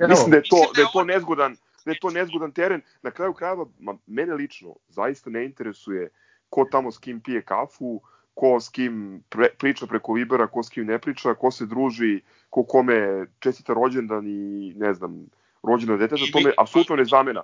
mislim 0.08 0.32
da 0.32 0.38
je 0.38 0.44
to 0.50 0.72
da 0.76 0.82
je 0.82 0.88
to 0.94 1.04
nezgodan 1.04 1.58
da 1.88 1.92
je 1.92 2.00
to 2.00 2.10
nezgodan 2.10 2.52
teren. 2.52 2.82
Na 3.02 3.12
kraju 3.12 3.34
krajeva, 3.34 3.66
ma, 3.80 3.98
mene 4.08 4.34
lično 4.34 4.76
zaista 4.90 5.30
ne 5.30 5.46
interesuje 5.46 6.10
ko 6.50 6.66
tamo 6.72 6.92
s 6.92 6.98
kim 6.98 7.22
pije 7.22 7.42
kafu, 7.42 8.02
ko 8.34 8.60
s 8.60 8.70
kim 8.70 9.24
pre, 9.30 9.50
priča 9.60 9.88
preko 9.88 10.14
Vibera, 10.14 10.48
ko 10.48 10.64
s 10.64 10.70
kim 10.70 10.86
ne 10.86 11.00
priča, 11.00 11.34
ko 11.34 11.52
se 11.52 11.66
druži, 11.66 12.22
ko 12.50 12.64
kome 12.64 13.26
čestita 13.40 13.74
rođendan 13.74 14.28
i 14.28 14.74
ne 14.76 14.94
znam, 14.94 15.26
rođendan 15.64 16.00
deteta, 16.00 16.32
to 16.32 16.40
me 16.40 16.54
apsolutno 16.58 16.96
ne 16.96 17.06
zamena. 17.06 17.44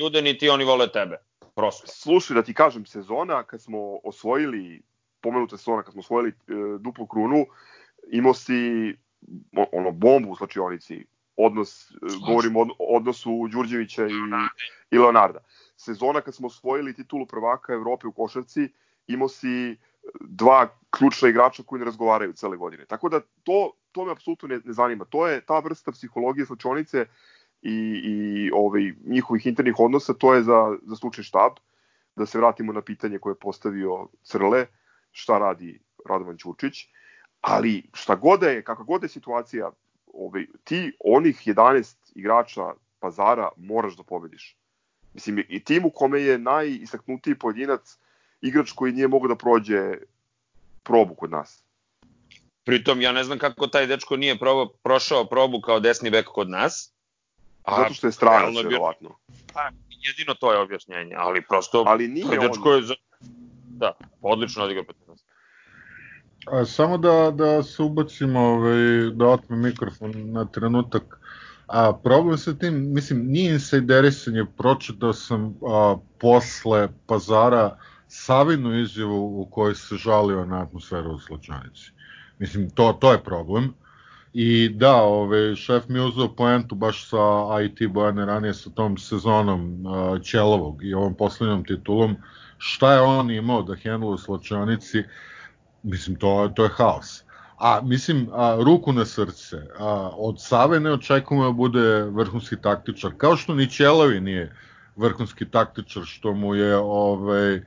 Ljude 0.00 0.22
ni 0.22 0.38
ti 0.38 0.48
oni 0.48 0.64
vole 0.64 0.92
tebe. 0.92 1.16
Prosto. 1.54 1.86
Slušaj, 1.86 2.34
da 2.34 2.42
ti 2.42 2.54
kažem, 2.54 2.86
sezona 2.86 3.42
kad 3.42 3.62
smo 3.62 3.78
osvojili, 4.04 4.82
pomenuta 5.20 5.56
sezona 5.56 5.82
kad 5.82 5.92
smo 5.92 6.00
osvojili 6.00 6.30
e, 6.30 6.34
duplu 6.80 7.06
krunu, 7.06 7.46
imao 8.12 8.34
si 8.34 8.54
ono 9.72 9.90
bombu 9.90 10.30
u 10.30 10.36
slačionici, 10.36 11.06
odnos, 11.36 11.90
e, 11.90 11.94
govorim 12.26 12.56
o 12.56 12.66
odnosu 12.78 13.48
Đurđevića 13.52 14.06
i, 14.06 14.10
i 14.90 14.98
Leonarda. 14.98 15.38
Sezona 15.76 16.20
kad 16.20 16.34
smo 16.34 16.46
osvojili 16.46 16.94
titulu 16.94 17.26
prvaka 17.26 17.72
Evrope 17.72 18.06
u 18.06 18.12
košarci, 18.12 18.68
imao 19.06 19.28
si 19.28 19.76
dva 20.20 20.68
ključna 20.90 21.28
igrača 21.28 21.62
koji 21.62 21.78
ne 21.78 21.84
razgovaraju 21.84 22.32
cele 22.32 22.56
godine. 22.56 22.86
Tako 22.86 23.08
da 23.08 23.20
to, 23.20 23.72
to 23.92 24.04
me 24.04 24.12
apsolutno 24.12 24.48
ne, 24.48 24.60
ne 24.64 24.72
zanima. 24.72 25.04
To 25.04 25.26
je 25.26 25.40
ta 25.40 25.58
vrsta 25.58 25.92
psihologije 25.92 26.46
slačionice 26.46 27.06
i, 27.64 28.00
i 28.04 28.50
ovaj, 28.54 28.92
njihovih 29.04 29.46
internih 29.46 29.74
odnosa, 29.78 30.14
to 30.14 30.34
je 30.34 30.42
za, 30.42 30.76
za 30.82 30.96
slučaj 30.96 31.24
štab. 31.24 31.52
Da 32.16 32.26
se 32.26 32.38
vratimo 32.38 32.72
na 32.72 32.82
pitanje 32.82 33.18
koje 33.18 33.32
je 33.32 33.40
postavio 33.40 34.08
Crle, 34.22 34.66
šta 35.12 35.38
radi 35.38 35.80
Radovan 36.08 36.36
Ćučić. 36.38 36.88
Ali 37.40 37.82
šta 37.92 38.14
god 38.14 38.40
da 38.40 38.48
je, 38.48 38.62
kakva 38.62 38.84
god 38.84 39.00
da 39.00 39.04
je 39.04 39.16
situacija, 39.16 39.70
ovaj, 40.12 40.46
ti 40.64 40.92
onih 41.04 41.42
11 41.46 41.96
igrača 42.14 42.72
pazara 42.98 43.48
moraš 43.56 43.96
da 43.96 44.02
pobediš. 44.02 44.56
Mislim, 45.14 45.44
i 45.48 45.64
tim 45.64 45.84
u 45.84 45.90
kome 45.90 46.20
je 46.20 46.38
najistaknutiji 46.38 47.34
pojedinac 47.34 47.98
igrač 48.40 48.72
koji 48.72 48.92
nije 48.92 49.08
mogao 49.08 49.28
da 49.28 49.36
prođe 49.36 49.98
probu 50.82 51.14
kod 51.14 51.30
nas. 51.30 51.62
Pritom, 52.64 53.00
ja 53.00 53.12
ne 53.12 53.24
znam 53.24 53.38
kako 53.38 53.66
taj 53.66 53.86
dečko 53.86 54.16
nije 54.16 54.38
probao, 54.38 54.68
prošao 54.68 55.24
probu 55.24 55.60
kao 55.60 55.80
desni 55.80 56.10
bek 56.10 56.26
kod 56.26 56.50
nas. 56.50 56.93
A, 57.64 57.76
Zato 57.76 57.94
što 57.94 58.06
je 58.06 58.12
stranac, 58.12 58.54
je 58.54 58.62
verovatno. 58.62 59.16
Pa, 59.52 59.70
jedino 59.88 60.34
to 60.34 60.52
je 60.52 60.58
objašnjenje, 60.58 61.14
ali 61.18 61.42
prosto... 61.48 61.84
Ali 61.86 62.08
nije 62.08 62.38
on. 62.38 62.76
je 62.76 62.82
za... 62.82 62.94
Da, 63.68 63.92
odlično 64.20 64.64
odigrao 64.64 64.84
protiv 64.84 65.08
nas. 65.08 65.24
A, 66.46 66.64
samo 66.64 66.98
da, 66.98 67.30
da 67.30 67.62
se 67.62 67.82
ubacimo, 67.82 68.40
ovaj, 68.40 69.10
da 69.12 69.26
otmem 69.26 69.62
mikrofon 69.62 70.12
na 70.32 70.44
trenutak. 70.44 71.20
A, 71.66 71.92
problem 72.04 72.38
sa 72.38 72.54
tim, 72.54 72.92
mislim, 72.94 73.26
nije 73.26 73.52
insajderisanje, 73.52 74.44
pročitao 74.56 75.12
sam 75.12 75.54
a, 75.68 75.96
posle 76.20 76.88
pazara 77.06 77.78
Savinu 78.08 78.80
izjavu 78.80 79.40
u 79.40 79.46
kojoj 79.50 79.74
se 79.74 79.96
žalio 79.96 80.44
na 80.44 80.62
atmosferu 80.62 81.14
u 81.14 81.18
Slačanici. 81.18 81.90
Mislim, 82.38 82.70
to, 82.70 82.92
to 83.00 83.12
je 83.12 83.24
problem. 83.24 83.74
I 84.34 84.68
da, 84.68 84.94
ovaj, 84.96 85.54
šef 85.54 85.84
mi 85.88 85.98
je 85.98 86.04
uzeo 86.04 86.28
poentu 86.28 86.74
baš 86.74 87.08
sa 87.08 87.18
IT 87.62 87.88
Bojane 87.90 88.24
ranije 88.26 88.54
sa 88.54 88.70
tom 88.70 88.98
sezonom 88.98 89.86
uh, 89.86 90.22
Ćelovog 90.22 90.84
i 90.84 90.94
ovom 90.94 91.14
poslednjom 91.14 91.64
titulom. 91.64 92.16
Šta 92.58 92.92
je 92.92 93.00
on 93.00 93.30
imao 93.30 93.62
da 93.62 93.76
hendla 93.76 94.10
u 94.10 94.18
Slačanici? 94.18 95.02
Mislim, 95.82 96.16
to, 96.16 96.52
to 96.56 96.64
je 96.64 96.68
haos. 96.68 97.22
A, 97.58 97.80
mislim, 97.84 98.28
a, 98.32 98.56
ruku 98.60 98.92
na 98.92 99.04
srce, 99.04 99.56
a, 99.78 100.10
od 100.16 100.42
Save 100.42 100.80
ne 100.80 100.92
očekujemo 100.92 101.44
da 101.44 101.52
bude 101.52 102.02
vrhunski 102.02 102.56
taktičar, 102.56 103.10
kao 103.16 103.36
što 103.36 103.54
ni 103.54 103.70
Ćelovi 103.70 104.20
nije 104.20 104.56
vrhunski 104.96 105.44
taktičar, 105.50 106.02
što 106.06 106.34
mu 106.34 106.54
je 106.54 106.76
ovaj, 106.76 107.60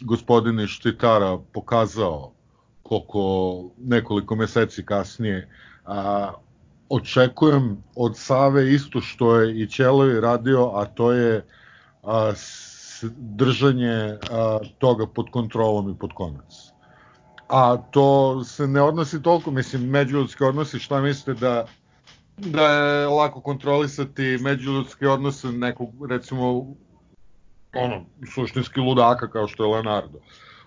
gospodin 0.00 0.66
Štitara 0.66 1.38
pokazao 1.52 2.32
koliko 2.82 3.64
nekoliko 3.78 4.36
meseci 4.36 4.84
kasnije. 4.84 5.48
A, 5.86 6.32
očekujem 6.88 7.82
od 7.96 8.16
Save 8.16 8.72
isto 8.72 9.00
što 9.00 9.36
je 9.36 9.60
i 9.60 9.66
Ćelovi 9.66 10.20
radio, 10.20 10.70
a 10.74 10.84
to 10.84 11.12
je 11.12 11.44
a, 12.02 12.32
s, 12.34 13.04
držanje 13.16 14.18
a, 14.30 14.58
toga 14.78 15.06
pod 15.06 15.30
kontrolom 15.30 15.90
i 15.90 15.98
pod 15.98 16.12
konac 16.12 16.76
a 17.48 17.76
to 17.90 18.44
se 18.44 18.66
ne 18.66 18.82
odnosi 18.82 19.22
toliko, 19.22 19.50
mislim, 19.50 19.90
međuljudski 19.90 20.44
odnosi, 20.44 20.78
šta 20.78 21.00
mislite 21.00 21.40
da 21.40 21.66
da 22.36 22.62
je 22.62 23.06
lako 23.06 23.40
kontrolisati 23.40 24.38
međuljudske 24.40 25.08
odnose 25.08 25.48
nekog, 25.48 26.06
recimo, 26.10 26.66
ono, 27.74 28.04
suštinski 28.34 28.80
ludaka 28.80 29.30
kao 29.30 29.48
što 29.48 29.64
je 29.64 29.70
Leonardo. 29.70 30.18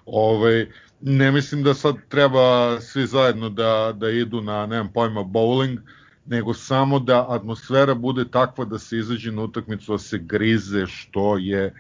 Ovaj, 0.06 0.68
ne 1.02 1.32
mislim 1.32 1.64
da 1.64 1.74
sad 1.74 1.96
treba 2.10 2.80
svi 2.82 3.08
zajedno 3.08 3.50
da, 3.50 3.94
da 3.96 4.10
idu 4.10 4.42
na, 4.42 4.66
nemam 4.66 4.92
pojma, 4.94 5.24
bowling, 5.24 5.80
nego 6.26 6.54
samo 6.54 7.00
da 7.00 7.26
atmosfera 7.30 7.94
bude 7.94 8.26
takva 8.32 8.66
da 8.66 8.80
se 8.80 8.98
izađe 8.98 9.32
na 9.32 9.44
utakmicu, 9.44 9.92
da 9.92 9.98
se 9.98 10.18
grize 10.18 10.86
što 10.88 11.38
je 11.38 11.74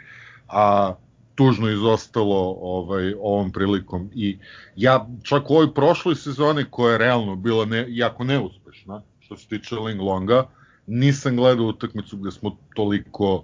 a, 0.47 0.93
tužno 1.35 1.69
izostalo 1.69 2.57
ovaj 2.61 3.13
ovom 3.19 3.51
prilikom 3.51 4.09
i 4.15 4.37
ja 4.75 5.07
čak 5.23 5.49
u 5.49 5.53
ovoj 5.53 5.73
prošloj 5.73 6.15
sezoni 6.15 6.65
koja 6.71 6.91
je 6.91 6.97
realno 6.97 7.35
bila 7.35 7.65
ne, 7.65 7.85
jako 7.89 8.23
neuspešna 8.23 9.01
što 9.19 9.37
se 9.37 9.47
tiče 9.47 9.75
Ling 9.75 10.01
Longa 10.01 10.49
nisam 10.87 11.35
gledao 11.35 11.65
utakmicu 11.65 12.17
gde 12.17 12.31
smo 12.31 12.57
toliko 12.75 13.43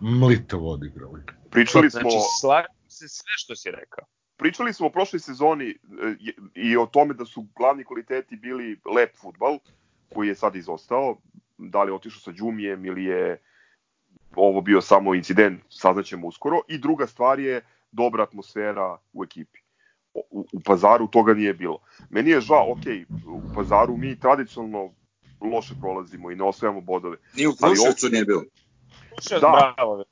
mlitavo 0.00 0.72
odigrali. 0.72 1.20
Pričali 1.50 1.90
smo, 1.90 2.00
Znači, 2.00 2.16
slažem 2.40 2.74
se 2.88 3.08
sve 3.08 3.32
što 3.36 3.56
si 3.56 3.70
rekao. 3.70 4.04
Pričali 4.38 4.72
smo 4.72 4.86
o 4.86 4.90
prošloj 4.90 5.20
sezoni 5.20 5.68
e, 5.70 5.76
i 6.54 6.76
o 6.76 6.86
tome 6.86 7.14
da 7.14 7.24
su 7.24 7.46
glavni 7.56 7.84
kvaliteti 7.84 8.36
bili 8.36 8.80
lep 8.94 9.16
futbal, 9.16 9.58
koji 10.14 10.28
je 10.28 10.34
sad 10.34 10.56
izostao, 10.56 11.16
da 11.58 11.82
li 11.82 11.90
je 11.90 11.94
otišao 11.94 12.20
sa 12.20 12.32
Đumijem 12.32 12.84
ili 12.84 13.04
je 13.04 13.42
ovo 14.36 14.60
bio 14.60 14.80
samo 14.80 15.14
incident, 15.14 15.60
saznaćemo 15.68 16.26
uskoro. 16.26 16.60
I 16.68 16.78
druga 16.78 17.06
stvar 17.06 17.40
je 17.40 17.64
dobra 17.92 18.22
atmosfera 18.22 18.98
u 19.12 19.24
ekipi. 19.24 19.58
U, 20.14 20.46
u 20.52 20.60
pazaru 20.60 21.06
toga 21.06 21.34
nije 21.34 21.54
bilo. 21.54 21.78
Meni 22.10 22.30
je 22.30 22.40
žao, 22.40 22.72
ok, 22.72 22.84
u 23.26 23.54
pazaru 23.54 23.96
mi 23.96 24.20
tradicionalno 24.20 24.94
loše 25.40 25.74
prolazimo 25.80 26.30
i 26.30 26.36
ne 26.36 26.44
osvajamo 26.44 26.80
bodove. 26.80 27.16
Ni 27.36 27.46
u 27.46 27.52
Ali 27.60 27.74
Kruševcu 27.74 28.08
nije 28.08 28.24
bilo. 28.24 28.42
Da. 29.40 29.74
bravo. 29.76 30.04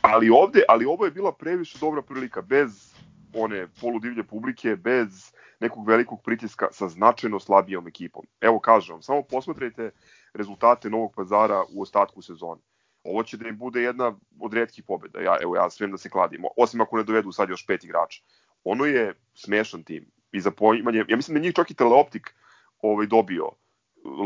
Ali 0.00 0.30
ovde, 0.30 0.62
ali 0.68 0.84
ovo 0.84 1.04
je 1.04 1.10
bila 1.10 1.32
previše 1.32 1.78
dobra 1.78 2.02
prilika, 2.02 2.42
bez 2.42 2.95
one 3.36 3.68
poludivlje 3.80 4.24
publike, 4.24 4.76
bez 4.76 5.32
nekog 5.60 5.88
velikog 5.88 6.22
pritiska 6.22 6.68
sa 6.72 6.88
značajno 6.88 7.40
slabijom 7.40 7.88
ekipom. 7.88 8.26
Evo 8.40 8.60
kažem 8.60 8.94
vam, 8.94 9.02
samo 9.02 9.22
posmatrajte 9.22 9.90
rezultate 10.34 10.90
Novog 10.90 11.14
pazara 11.14 11.64
u 11.74 11.82
ostatku 11.82 12.22
sezone. 12.22 12.60
Ovo 13.04 13.22
će 13.22 13.36
da 13.36 13.48
im 13.48 13.58
bude 13.58 13.82
jedna 13.82 14.14
od 14.40 14.54
redkih 14.54 14.84
pobjeda. 14.84 15.20
Ja, 15.20 15.36
evo, 15.42 15.56
ja 15.56 15.70
svem 15.70 15.90
da 15.90 15.98
se 15.98 16.10
kladim. 16.10 16.44
Osim 16.56 16.80
ako 16.80 16.96
ne 16.96 17.04
dovedu 17.04 17.32
sad 17.32 17.48
još 17.48 17.66
pet 17.66 17.84
igrača. 17.84 18.22
Ono 18.64 18.84
je 18.84 19.14
smešan 19.34 19.82
tim. 19.82 20.10
I 20.32 20.40
za 20.40 20.50
poimanje, 20.50 21.04
ja 21.08 21.16
mislim 21.16 21.34
da 21.34 21.40
njih 21.40 21.54
čak 21.54 21.70
i 21.70 21.74
teleoptik 21.74 22.34
ovaj, 22.82 23.06
dobio, 23.06 23.50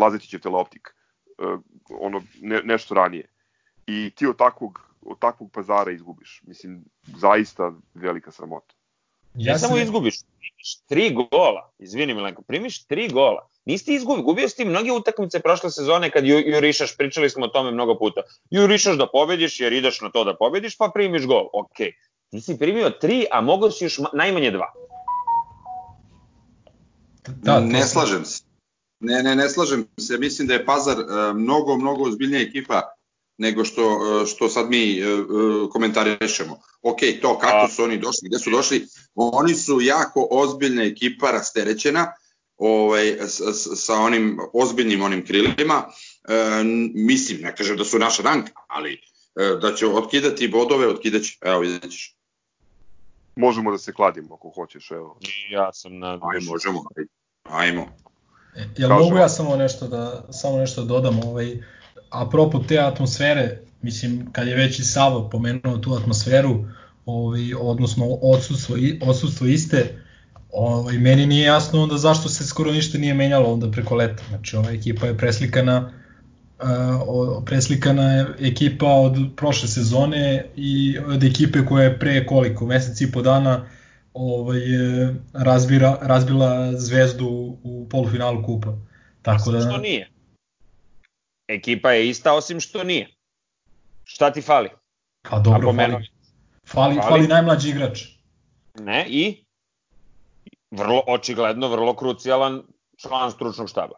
Lazetićev 0.00 0.40
teleoptik, 0.40 0.88
uh, 1.38 1.61
ono, 2.00 2.23
ne, 2.40 2.62
nešto 2.64 2.95
ranije. 2.95 3.29
I 3.87 4.11
ti 4.17 4.26
od 4.26 4.37
takvog, 4.37 4.81
od 5.02 5.19
takvog 5.19 5.52
pazara 5.52 5.90
izgubiš. 5.90 6.43
Mislim, 6.47 6.85
zaista 7.17 7.73
velika 7.95 8.31
sramota. 8.31 8.75
Ja 9.34 9.52
ne 9.52 9.58
samo 9.58 9.76
ne... 9.76 9.82
izgubiš, 9.82 10.14
primiš 10.38 10.76
tri 10.88 11.14
gola, 11.14 11.70
izvini 11.78 12.14
Milenko, 12.14 12.42
primiš 12.42 12.84
tri 12.84 13.08
gola. 13.08 13.46
Nisi 13.64 13.94
izgubio, 13.94 14.22
gubio 14.22 14.49
si 14.49 14.56
ti 14.56 14.64
mnoge 14.64 14.92
utakmice 14.92 15.40
prošle 15.40 15.70
sezone 15.70 16.10
kad 16.10 16.26
ju, 16.26 16.38
jurišaš, 16.38 16.96
pričali 16.96 17.30
smo 17.30 17.44
o 17.44 17.49
tome 17.49 17.70
mnogo 17.70 17.99
puta. 17.99 18.22
Jurišaš 18.50 18.96
da 18.96 19.06
pobediš 19.06 19.60
jer 19.60 19.72
ideš 19.72 20.00
na 20.00 20.10
to 20.10 20.25
da 20.25 20.37
pobediš 20.37 20.76
pa 20.76 20.90
primiš 20.94 21.26
gol, 21.26 21.49
ok. 21.52 21.76
Ti 22.30 22.40
si 22.40 22.58
primio 22.58 22.90
tri, 22.90 23.26
a 23.30 23.40
mogo 23.40 23.70
si 23.70 23.84
još 23.84 24.00
najmanje 24.12 24.50
dva. 24.50 24.72
Da, 27.42 27.60
ne 27.60 27.82
slažem 27.82 28.25
se. 28.25 28.42
Ne, 29.00 29.22
ne, 29.22 29.37
ne 29.37 29.49
slažem 29.49 29.87
se. 30.00 30.18
Mislim 30.18 30.49
da 30.49 30.54
je 30.54 30.64
Pazar 30.64 30.99
uh, 30.99 31.37
mnogo, 31.37 31.76
mnogo 31.76 32.08
ozbiljnija 32.08 32.42
ekipa 32.42 32.82
nego 33.40 33.64
što, 33.64 33.97
uh, 33.97 34.26
što 34.28 34.49
sad 34.49 34.70
mi 34.70 35.02
uh, 35.02 35.70
komentarišemo. 35.73 36.61
Ok, 36.82 36.99
to 37.23 37.38
kako 37.38 37.68
su 37.68 37.82
oni 37.82 37.99
došli, 37.99 38.28
gde 38.28 38.38
su 38.38 38.50
došli, 38.50 38.87
oni 39.14 39.54
su 39.54 39.80
jako 39.80 40.28
ozbiljna 40.30 40.82
ekipa, 40.82 41.30
rasterećena, 41.30 42.12
ovaj, 42.56 43.16
sa, 43.28 43.52
sa 43.76 43.94
onim 43.94 44.38
ozbiljnim 44.52 45.02
onim 45.02 45.26
krilima. 45.26 45.85
E, 46.28 46.64
mislim, 46.94 47.40
ne 47.40 47.56
kažem 47.56 47.76
da 47.76 47.85
su 47.85 47.99
naša 47.99 48.23
ranka, 48.23 48.52
ali 48.66 48.92
e, 48.92 49.56
da 49.62 49.75
će 49.75 49.87
otkidati 49.87 50.49
bodove, 50.49 50.88
otkidaće. 50.88 51.38
Evo, 51.40 51.61
vidjet 51.61 51.82
ćeš. 51.82 52.16
Možemo 53.37 53.70
da 53.70 53.78
se 53.78 53.92
kladimo 53.92 54.35
ako 54.35 54.50
hoćeš, 54.54 54.90
evo. 54.90 55.18
Ja 55.50 55.73
sam 55.73 55.99
na... 55.99 56.09
Ajmo, 56.09 56.50
možemo. 56.50 56.85
Ajmo. 57.42 57.88
E, 58.56 58.68
jel 58.76 58.90
mogu 58.90 59.16
ja 59.16 59.28
samo 59.28 59.56
nešto 59.56 59.87
da 59.87 60.32
samo 60.32 60.59
nešto 60.59 60.80
da 60.80 60.87
dodam 60.87 61.18
ovaj 61.18 61.56
apropo 62.11 62.59
te 62.59 62.79
atmosfere, 62.79 63.59
mislim 63.83 64.26
kad 64.33 64.49
je 64.49 64.55
već 64.55 64.79
i 64.79 64.85
Savo 64.85 65.29
pomenuo 65.29 65.79
tu 65.79 65.95
atmosferu, 65.95 66.64
ovaj 67.07 67.55
odnosno 67.55 68.05
odsustvo 68.07 68.77
odsustvo 69.03 69.46
iste, 69.46 69.99
ovaj 70.53 70.99
meni 70.99 71.27
nije 71.27 71.44
jasno 71.44 71.83
onda 71.83 71.99
zašto 71.99 72.29
se 72.29 72.46
skoro 72.46 72.73
ništa 72.73 72.99
nije 72.99 73.14
menjalo 73.14 73.53
onda 73.53 73.70
preko 73.70 73.94
leta. 73.94 74.23
Znači 74.29 74.57
ova 74.57 74.70
ekipa 74.70 75.07
je 75.07 75.16
preslikana 75.18 75.92
uh, 76.59 77.44
preslikana 77.44 78.12
je 78.12 78.27
ekipa 78.40 78.87
od 78.87 79.16
prošle 79.37 79.68
sezone 79.68 80.44
i 80.57 80.99
od 80.99 81.25
ekipe 81.25 81.64
koja 81.64 81.85
je 81.85 81.99
pre 81.99 82.27
koliko 82.27 82.66
mesec 82.66 83.01
i 83.01 83.12
po 83.12 83.23
dana 83.23 83.66
ovaj, 84.14 84.61
razbira, 85.33 85.99
razbila 86.03 86.73
zvezdu 86.79 87.57
u 87.62 87.87
polufinalu 87.90 88.42
kupa. 88.42 88.77
Tako 89.23 89.53
da... 89.53 89.61
Što 89.61 89.79
nije. 89.79 90.09
Ekipa 91.50 91.90
je 91.90 92.08
ista 92.08 92.32
osim 92.32 92.60
što 92.60 92.84
nije. 92.84 93.08
Šta 94.04 94.32
ti 94.32 94.42
fali? 94.42 94.68
Pa 95.30 95.38
dobro, 95.38 95.72
fali, 95.72 95.92
fali, 95.92 96.06
fali, 96.66 97.00
fali 97.08 97.28
najmlađi 97.28 97.70
igrač. 97.70 98.04
Ne, 98.80 99.06
i? 99.08 99.44
Vrlo, 100.70 101.02
očigledno, 101.06 101.68
vrlo 101.68 101.96
krucijalan 101.96 102.62
član 102.96 103.30
stručnog 103.30 103.68
štaba. 103.68 103.94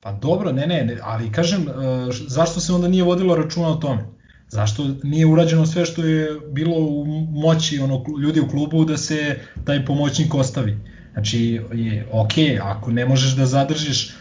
Pa 0.00 0.12
dobro, 0.12 0.52
ne, 0.52 0.66
ne, 0.66 0.84
ne 0.84 0.98
ali 1.02 1.32
kažem, 1.32 1.68
e, 1.68 1.72
zašto 2.10 2.60
se 2.60 2.72
onda 2.72 2.88
nije 2.88 3.04
vodilo 3.04 3.36
računa 3.36 3.68
o 3.68 3.74
tome? 3.74 4.04
Zašto 4.48 4.82
nije 5.02 5.26
urađeno 5.26 5.66
sve 5.66 5.86
što 5.86 6.04
je 6.04 6.40
bilo 6.40 6.76
u 6.76 7.04
moći 7.30 7.78
ono, 7.78 8.04
ljudi 8.22 8.40
u 8.40 8.48
klubu 8.48 8.84
da 8.84 8.96
se 8.96 9.40
taj 9.64 9.84
pomoćnik 9.84 10.34
ostavi? 10.34 10.78
Znači, 11.12 11.60
je, 11.72 12.08
ok, 12.12 12.32
ako 12.62 12.90
ne 12.90 13.06
možeš 13.06 13.36
da 13.36 13.46
zadržiš 13.46 14.14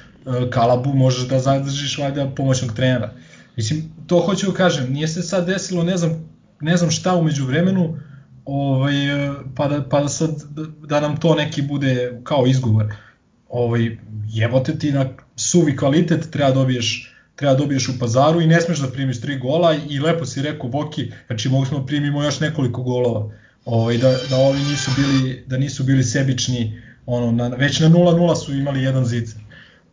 Kalabu, 0.49 0.93
možeš 0.93 1.27
da 1.27 1.39
zadržiš 1.39 1.97
valjda 1.97 2.31
pomoćnog 2.35 2.75
trenera. 2.75 3.13
Mislim, 3.55 3.83
to 4.07 4.19
hoću 4.19 4.47
da 4.47 4.53
kažem, 4.53 4.93
nije 4.93 5.07
se 5.07 5.21
sad 5.21 5.47
desilo, 5.47 5.83
ne 5.83 5.97
znam, 5.97 6.29
ne 6.61 6.77
znam 6.77 6.91
šta 6.91 7.15
umeđu 7.15 7.45
vremenu, 7.45 7.97
ovaj, 8.45 8.93
pa, 9.55 9.67
da, 9.67 9.83
pa 9.89 10.01
da 10.01 10.09
sad 10.09 10.43
da 10.88 10.99
nam 10.99 11.17
to 11.17 11.35
neki 11.35 11.61
bude 11.61 12.19
kao 12.23 12.47
izgovor. 12.47 12.93
Ovaj, 13.49 13.97
jebote 14.27 14.79
ti 14.79 14.91
na 14.91 15.09
suvi 15.35 15.77
kvalitet 15.77 16.31
treba 16.31 16.51
dobiješ 16.51 17.15
treba 17.35 17.53
da 17.53 17.59
dobiješ 17.59 17.89
u 17.89 17.99
pazaru 17.99 18.41
i 18.41 18.47
ne 18.47 18.61
smeš 18.61 18.79
da 18.79 18.88
primiš 18.88 19.21
tri 19.21 19.39
gola 19.39 19.75
i 19.89 19.99
lepo 19.99 20.25
si 20.25 20.41
rekao 20.41 20.69
Boki, 20.69 21.11
znači 21.27 21.49
mogu 21.49 21.65
smo 21.65 21.79
da 21.79 21.85
primimo 21.85 22.23
još 22.23 22.39
nekoliko 22.39 22.83
golova. 22.83 23.31
Ovaj 23.65 23.97
da 23.97 24.17
da 24.29 24.38
ovi 24.38 24.59
nisu 24.59 24.91
bili 24.97 25.43
da 25.47 25.57
nisu 25.57 25.83
bili 25.83 26.03
sebični, 26.03 26.81
ono 27.05 27.31
na, 27.31 27.47
već 27.47 27.79
na 27.79 27.89
0:0 27.89 28.35
su 28.45 28.53
imali 28.53 28.83
jedan 28.83 29.05
zicer. 29.05 29.41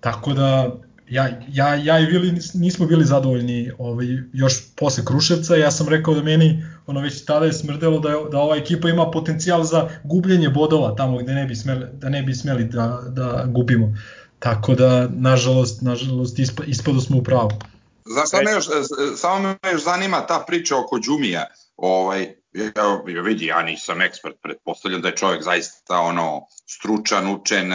Tako 0.02 0.32
da 0.32 0.72
ja, 1.08 1.28
ja, 1.48 1.74
ja 1.74 2.00
i 2.00 2.06
Vili 2.06 2.32
nismo 2.54 2.86
bili 2.86 3.04
zadovoljni 3.04 3.70
ovaj, 3.78 4.06
još 4.32 4.54
posle 4.76 5.04
Kruševca, 5.04 5.56
ja 5.56 5.70
sam 5.70 5.88
rekao 5.88 6.14
da 6.14 6.22
meni 6.22 6.64
ono 6.86 7.00
već 7.00 7.24
tada 7.24 7.46
je 7.46 7.52
smrdelo 7.52 7.98
da, 7.98 8.08
da 8.30 8.38
ova 8.38 8.56
ekipa 8.56 8.88
ima 8.88 9.10
potencijal 9.10 9.64
za 9.64 9.88
gubljenje 10.04 10.48
bodova 10.48 10.94
tamo 10.96 11.18
gde 11.18 11.34
ne 11.34 11.46
bi 11.46 11.56
smeli, 11.56 11.86
da 11.92 12.08
ne 12.08 12.22
bi 12.22 12.34
smeli 12.34 12.64
da, 12.64 13.02
da 13.08 13.44
gubimo. 13.46 13.94
Tako 14.38 14.74
da, 14.74 15.08
nažalost, 15.08 15.82
nažalost 15.82 16.38
ispa, 16.38 16.64
ispado 16.64 17.00
smo 17.00 17.18
u 17.18 17.22
pravu. 17.22 17.50
Znaš, 18.04 18.28
šta 18.28 18.42
me 18.42 18.50
još, 18.50 18.66
samo 19.16 19.48
me 19.62 19.72
još 19.72 19.84
zanima 19.84 20.26
ta 20.26 20.44
priča 20.46 20.78
oko 20.78 20.98
Džumija. 20.98 21.46
Ovaj, 21.76 22.34
evo, 22.54 23.22
vidi, 23.22 23.46
ja 23.46 23.62
nisam 23.62 24.00
ekspert, 24.00 24.36
pretpostavljam 24.42 25.00
da 25.02 25.08
je 25.08 25.16
čovjek 25.16 25.42
zaista 25.42 25.98
ono 25.98 26.46
stručan, 26.66 27.34
učen, 27.34 27.70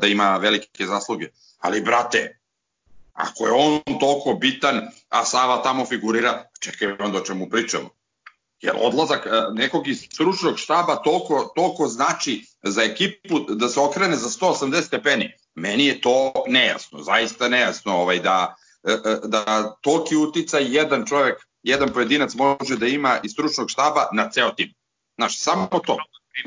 da 0.00 0.06
ima 0.06 0.36
velike 0.36 0.86
zasluge. 0.86 1.28
Ali, 1.58 1.80
brate, 1.80 2.38
ako 3.12 3.46
je 3.46 3.52
on 3.52 3.98
toliko 4.00 4.34
bitan, 4.40 4.88
a 5.08 5.24
Sava 5.24 5.62
tamo 5.62 5.86
figurira, 5.86 6.44
čekaj 6.60 6.96
onda 6.98 7.18
o 7.18 7.24
čemu 7.24 7.48
pričamo. 7.48 7.88
Jer 8.60 8.74
odlazak 8.80 9.26
nekog 9.54 9.88
iz 9.88 10.02
stručnog 10.12 10.58
štaba 10.58 10.96
toliko, 10.96 11.52
toliko 11.54 11.88
znači 11.88 12.44
za 12.62 12.82
ekipu 12.82 13.40
da 13.40 13.68
se 13.68 13.80
okrene 13.80 14.16
za 14.16 14.28
180 14.28 14.82
stepeni. 14.82 15.32
Meni 15.54 15.86
je 15.86 16.00
to 16.00 16.32
nejasno, 16.46 17.02
zaista 17.02 17.48
nejasno 17.48 17.96
ovaj, 17.96 18.18
da, 18.18 18.54
e, 18.84 18.92
e, 18.92 19.16
da 19.24 19.74
toliki 19.80 20.16
uticaj 20.16 20.76
jedan 20.76 21.06
čovjek, 21.06 21.36
jedan 21.62 21.92
pojedinac 21.92 22.34
može 22.34 22.76
da 22.76 22.86
ima 22.86 23.18
iz 23.22 23.32
stručnog 23.32 23.70
štaba 23.70 24.08
na 24.12 24.30
ceo 24.30 24.50
tim. 24.50 24.74
Znaš, 25.16 25.38
samo 25.38 25.68
to. 25.86 25.96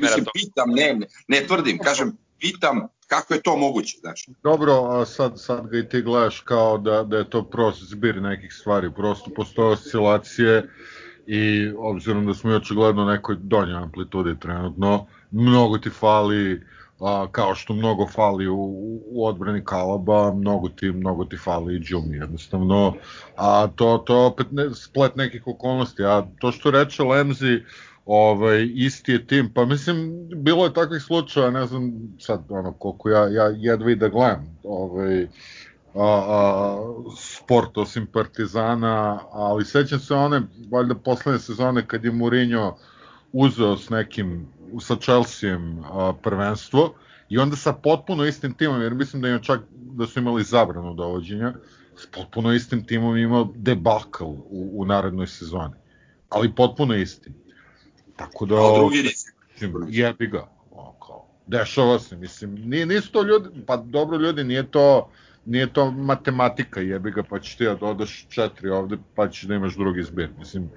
Mislim, 0.00 0.24
pitam, 0.34 0.70
ne, 0.70 0.98
ne 1.28 1.46
tvrdim, 1.46 1.78
kažem, 1.78 2.16
pitam 2.42 2.88
kako 3.06 3.34
je 3.34 3.42
to 3.42 3.56
moguće, 3.56 3.98
znači. 4.00 4.30
Dobro, 4.42 4.72
a 4.72 5.04
sad, 5.06 5.40
sad 5.40 5.66
ga 5.66 5.78
i 5.78 5.88
ti 5.88 6.02
gledaš 6.02 6.40
kao 6.40 6.78
da, 6.78 7.02
da 7.02 7.16
je 7.16 7.30
to 7.30 7.42
prosto 7.44 7.84
zbir 7.84 8.22
nekih 8.22 8.52
stvari, 8.52 8.90
prosto 8.96 9.30
postoje 9.36 9.68
oscilacije 9.68 10.68
i 11.26 11.72
obzirom 11.78 12.26
da 12.26 12.34
smo 12.34 12.50
i 12.50 12.54
očigledno 12.54 13.04
nekoj 13.04 13.36
donjoj 13.38 13.82
amplitudi 13.82 14.40
trenutno, 14.40 15.06
mnogo 15.30 15.78
ti 15.78 15.90
fali 15.90 16.62
a, 17.02 17.26
kao 17.32 17.54
što 17.54 17.74
mnogo 17.74 18.06
fali 18.06 18.48
u, 18.48 18.56
u 19.06 19.26
odbrani 19.26 19.64
Kalaba, 19.64 20.32
mnogo 20.34 20.68
ti, 20.68 20.90
mnogo 20.90 21.24
ti 21.24 21.36
fali 21.36 21.76
i 21.76 21.80
Džumi 21.80 22.16
jednostavno, 22.16 22.94
a 23.36 23.68
to, 23.76 24.02
to 24.06 24.26
opet 24.26 24.46
ne, 24.50 24.74
splet 24.74 25.16
nekih 25.16 25.46
okolnosti, 25.46 26.04
a 26.04 26.26
to 26.40 26.52
što 26.52 26.70
reče 26.70 27.02
Lemzi, 27.02 27.62
ovaj, 28.06 28.68
isti 28.74 29.12
je 29.12 29.26
tim, 29.26 29.50
pa 29.54 29.64
mislim, 29.64 30.28
bilo 30.34 30.64
je 30.64 30.74
takvih 30.74 31.02
slučaja, 31.02 31.50
ne 31.50 31.66
znam 31.66 31.92
sad 32.18 32.44
ono, 32.48 32.72
koliko 32.72 33.10
ja, 33.10 33.28
ja 33.28 33.44
jedva 33.56 33.90
i 33.90 33.96
da 33.96 34.08
gledam, 34.08 34.58
ovaj, 34.64 35.26
a, 35.94 36.04
a, 36.04 36.78
sport 37.16 37.78
osim 37.78 38.06
Partizana, 38.06 39.20
ali 39.32 39.64
sećam 39.64 39.98
se 39.98 40.14
one, 40.14 40.42
valjda 40.70 40.94
poslednje 40.94 41.38
sezone 41.38 41.86
kad 41.86 42.04
je 42.04 42.12
Mourinho 42.12 42.76
uzeo 43.32 43.76
s 43.76 43.90
nekim 43.90 44.48
sa 44.80 44.96
Chelseaem 44.96 45.84
a, 45.84 46.12
prvenstvo 46.22 46.94
i 47.28 47.38
onda 47.38 47.56
sa 47.56 47.72
potpuno 47.72 48.24
istim 48.24 48.54
timom, 48.54 48.82
jer 48.82 48.94
mislim 48.94 49.22
da 49.22 49.28
ima 49.28 49.38
čak 49.38 49.60
da 49.74 50.06
su 50.06 50.20
imali 50.20 50.44
zabranu 50.44 50.94
dovođenja, 50.94 51.52
s 51.96 52.06
potpuno 52.06 52.52
istim 52.52 52.86
timom 52.86 53.16
imao 53.16 53.48
debakl 53.54 54.24
u, 54.24 54.70
u 54.72 54.84
narednoj 54.84 55.26
sezoni. 55.26 55.74
Ali 56.28 56.54
potpuno 56.54 56.94
istim. 56.94 57.41
Tako 58.24 58.46
da... 58.46 58.54
A 58.54 58.78
drugi 58.78 59.02
rizik. 59.02 59.34
Jebi 59.88 60.26
ga. 60.26 60.48
Kao, 61.06 61.26
dešava 61.46 61.98
se, 61.98 62.16
mislim. 62.16 62.54
Nije, 62.54 62.86
nisu 62.86 63.12
to 63.12 63.22
ljudi, 63.22 63.48
pa 63.66 63.76
dobro 63.76 64.18
ljudi, 64.18 64.44
nije 64.44 64.70
to 64.70 65.10
nije 65.44 65.72
to 65.72 65.90
matematika, 65.90 66.80
jebi 66.80 67.10
ga, 67.10 67.22
pa 67.22 67.40
ćeš 67.40 67.56
ti 67.56 67.64
da 67.64 67.74
dodaš 67.74 68.26
četiri 68.28 68.70
ovde, 68.70 68.96
pa 69.14 69.28
ćeš 69.28 69.42
da 69.42 69.54
imaš 69.54 69.74
drugi 69.74 70.02
zbir. 70.02 70.30
Mislim, 70.38 70.70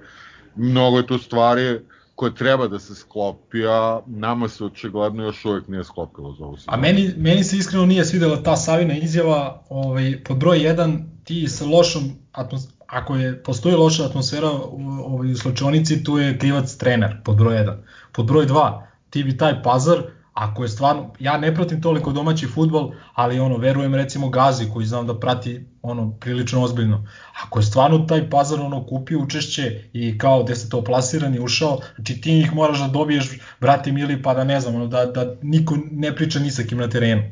mnogo 0.56 0.98
je 0.98 1.08
tu 1.08 1.18
stvari, 1.18 1.80
koja 2.16 2.32
treba 2.32 2.68
da 2.68 2.80
se 2.80 2.96
sklopi, 2.96 3.68
a 3.68 4.00
nama 4.06 4.48
se 4.48 4.66
očigledno 4.66 5.24
još 5.24 5.46
uvek 5.46 5.68
nije 5.68 5.84
sklopilo 5.84 6.36
za 6.40 6.46
ovu 6.46 6.58
A 6.66 6.78
meni, 6.78 7.14
meni 7.18 7.44
se 7.44 7.58
iskreno 7.58 7.86
nije 7.86 8.06
svidela 8.06 8.44
ta 8.44 8.56
Savina 8.56 8.98
izjava, 8.98 9.64
ovaj, 9.70 10.24
pod 10.24 10.38
broj 10.38 10.60
1, 10.60 11.04
ti 11.24 11.48
sa 11.48 11.66
lošom 11.66 12.04
atmosferom, 12.32 12.75
ako 12.88 13.16
je 13.16 13.44
postoji 13.44 13.76
loša 13.76 14.06
atmosfera 14.06 14.52
u, 14.52 14.80
ovaj, 15.06 15.32
u 15.32 15.38
slučajonici, 15.38 16.04
tu 16.04 16.18
je 16.18 16.38
krivac 16.38 16.76
trener, 16.76 17.18
pod 17.24 17.36
broj 17.36 17.56
1. 17.56 17.74
Pod 18.12 18.26
broj 18.26 18.46
2, 18.46 18.82
ti 19.10 19.24
bi 19.24 19.38
taj 19.38 19.64
pazar, 19.64 20.02
ako 20.34 20.64
je 20.64 20.70
stvarno, 20.70 21.14
ja 21.20 21.38
ne 21.38 21.56
pratim 21.56 21.82
toliko 21.82 22.12
domaći 22.12 22.48
futbol, 22.48 22.92
ali 23.14 23.40
ono, 23.40 23.58
verujem 23.58 23.96
recimo 23.96 24.30
Gazi 24.30 24.66
koji 24.74 24.86
znam 24.86 25.08
da 25.08 25.20
prati 25.20 25.66
ono 25.82 26.12
prilično 26.20 26.64
ozbiljno. 26.64 27.08
Ako 27.44 27.60
je 27.60 27.64
stvarno 27.64 28.00
taj 28.00 28.30
pazar 28.30 28.60
ono 28.60 28.86
kupio 28.86 29.20
učešće 29.20 29.84
i 29.94 30.18
kao 30.18 30.44
gde 30.44 30.56
se 30.56 30.70
to 30.70 30.84
plasiran 30.84 31.36
i 31.36 31.40
ušao, 31.40 31.80
znači 31.96 32.22
ti 32.22 32.34
njih 32.34 32.54
moraš 32.54 32.80
da 32.80 32.88
dobiješ, 32.88 33.40
brati 33.62 33.92
mili, 33.92 34.22
pa 34.22 34.34
da 34.34 34.44
ne 34.44 34.60
znam, 34.60 34.76
ono, 34.76 34.88
da, 34.88 35.06
da 35.06 35.36
niko 35.42 35.78
ne 35.92 36.16
priča 36.16 36.40
ni 36.40 36.52
sa 36.52 36.64
kim 36.64 36.78
na 36.78 36.90
terenu. 36.90 37.24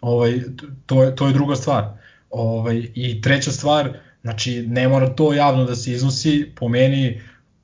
Ovaj, 0.00 0.40
to, 0.86 1.02
je, 1.02 1.16
to 1.16 1.26
je 1.26 1.32
druga 1.32 1.56
stvar. 1.56 1.84
Ovaj, 2.30 2.90
I 2.94 3.20
treća 3.20 3.50
stvar, 3.50 3.92
znači 4.22 4.62
ne 4.68 4.88
mora 4.88 5.14
to 5.14 5.32
javno 5.32 5.64
da 5.64 5.74
se 5.74 5.92
iznosi, 5.92 6.52
po 6.56 6.68
meni, 6.68 7.20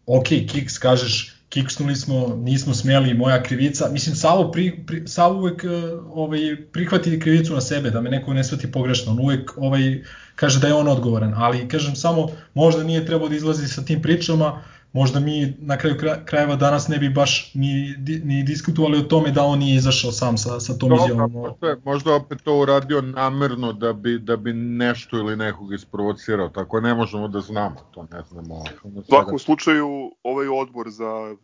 ok, 0.06 0.26
Kiks 0.26 0.78
kažeš, 0.78 1.38
kiksnuli 1.48 1.96
smo, 1.96 2.36
nismo 2.36 2.74
smeli, 2.74 3.14
moja 3.14 3.42
krivica. 3.42 3.88
Mislim, 3.92 4.16
Savo, 4.16 4.52
pri, 4.52 4.84
pri, 4.86 5.02
Savo 5.06 5.38
uvek 5.38 5.64
uh, 5.64 5.70
ovaj, 6.10 6.56
prihvati 6.72 7.20
krivicu 7.20 7.54
na 7.54 7.60
sebe, 7.60 7.90
da 7.90 8.00
me 8.00 8.10
neko 8.10 8.34
ne 8.34 8.44
shvati 8.44 8.72
pogrešno. 8.72 9.12
On 9.12 9.20
uvek 9.20 9.52
ovaj, 9.56 10.02
kaže 10.36 10.60
da 10.60 10.66
je 10.66 10.74
on 10.74 10.88
odgovoran, 10.88 11.34
ali 11.36 11.68
kažem 11.68 11.96
samo, 11.96 12.28
možda 12.54 12.84
nije 12.84 13.06
trebao 13.06 13.28
da 13.28 13.36
izlazi 13.36 13.68
sa 13.68 13.84
tim 13.84 14.02
pričama, 14.02 14.62
možda 14.92 15.20
mi 15.20 15.56
na 15.58 15.78
kraju 15.78 15.96
krajeva 16.24 16.56
danas 16.56 16.88
ne 16.88 16.98
bi 16.98 17.08
baš 17.08 17.54
ni, 17.54 17.94
ni 18.24 18.42
diskutovali 18.42 18.98
o 18.98 19.02
tome 19.02 19.30
da 19.30 19.42
on 19.42 19.58
nije 19.58 19.76
izašao 19.76 20.12
sam 20.12 20.38
sa, 20.38 20.60
sa 20.60 20.78
tom 20.78 20.92
izjavom. 20.92 21.32
Možda, 21.32 21.76
možda 21.84 22.14
opet 22.14 22.42
to 22.42 22.58
uradio 22.58 23.00
namerno 23.00 23.72
da 23.72 23.92
bi, 23.92 24.18
da 24.18 24.36
bi 24.36 24.52
nešto 24.52 25.16
ili 25.16 25.36
nekog 25.36 25.74
isprovocirao, 25.74 26.48
tako 26.48 26.80
ne 26.80 26.94
možemo 26.94 27.28
da 27.28 27.40
znamo, 27.40 27.76
to 27.90 28.06
ne 28.12 28.22
znamo. 28.22 28.64
U 28.84 29.02
svakom 29.02 29.38
slučaju, 29.38 30.12
ovaj 30.22 30.48
odbor 30.48 30.90
za 30.90 31.36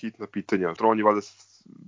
hitna 0.00 0.26
pitanja, 0.26 0.74
Tron 0.74 0.98
je 0.98 1.04
vada 1.04 1.20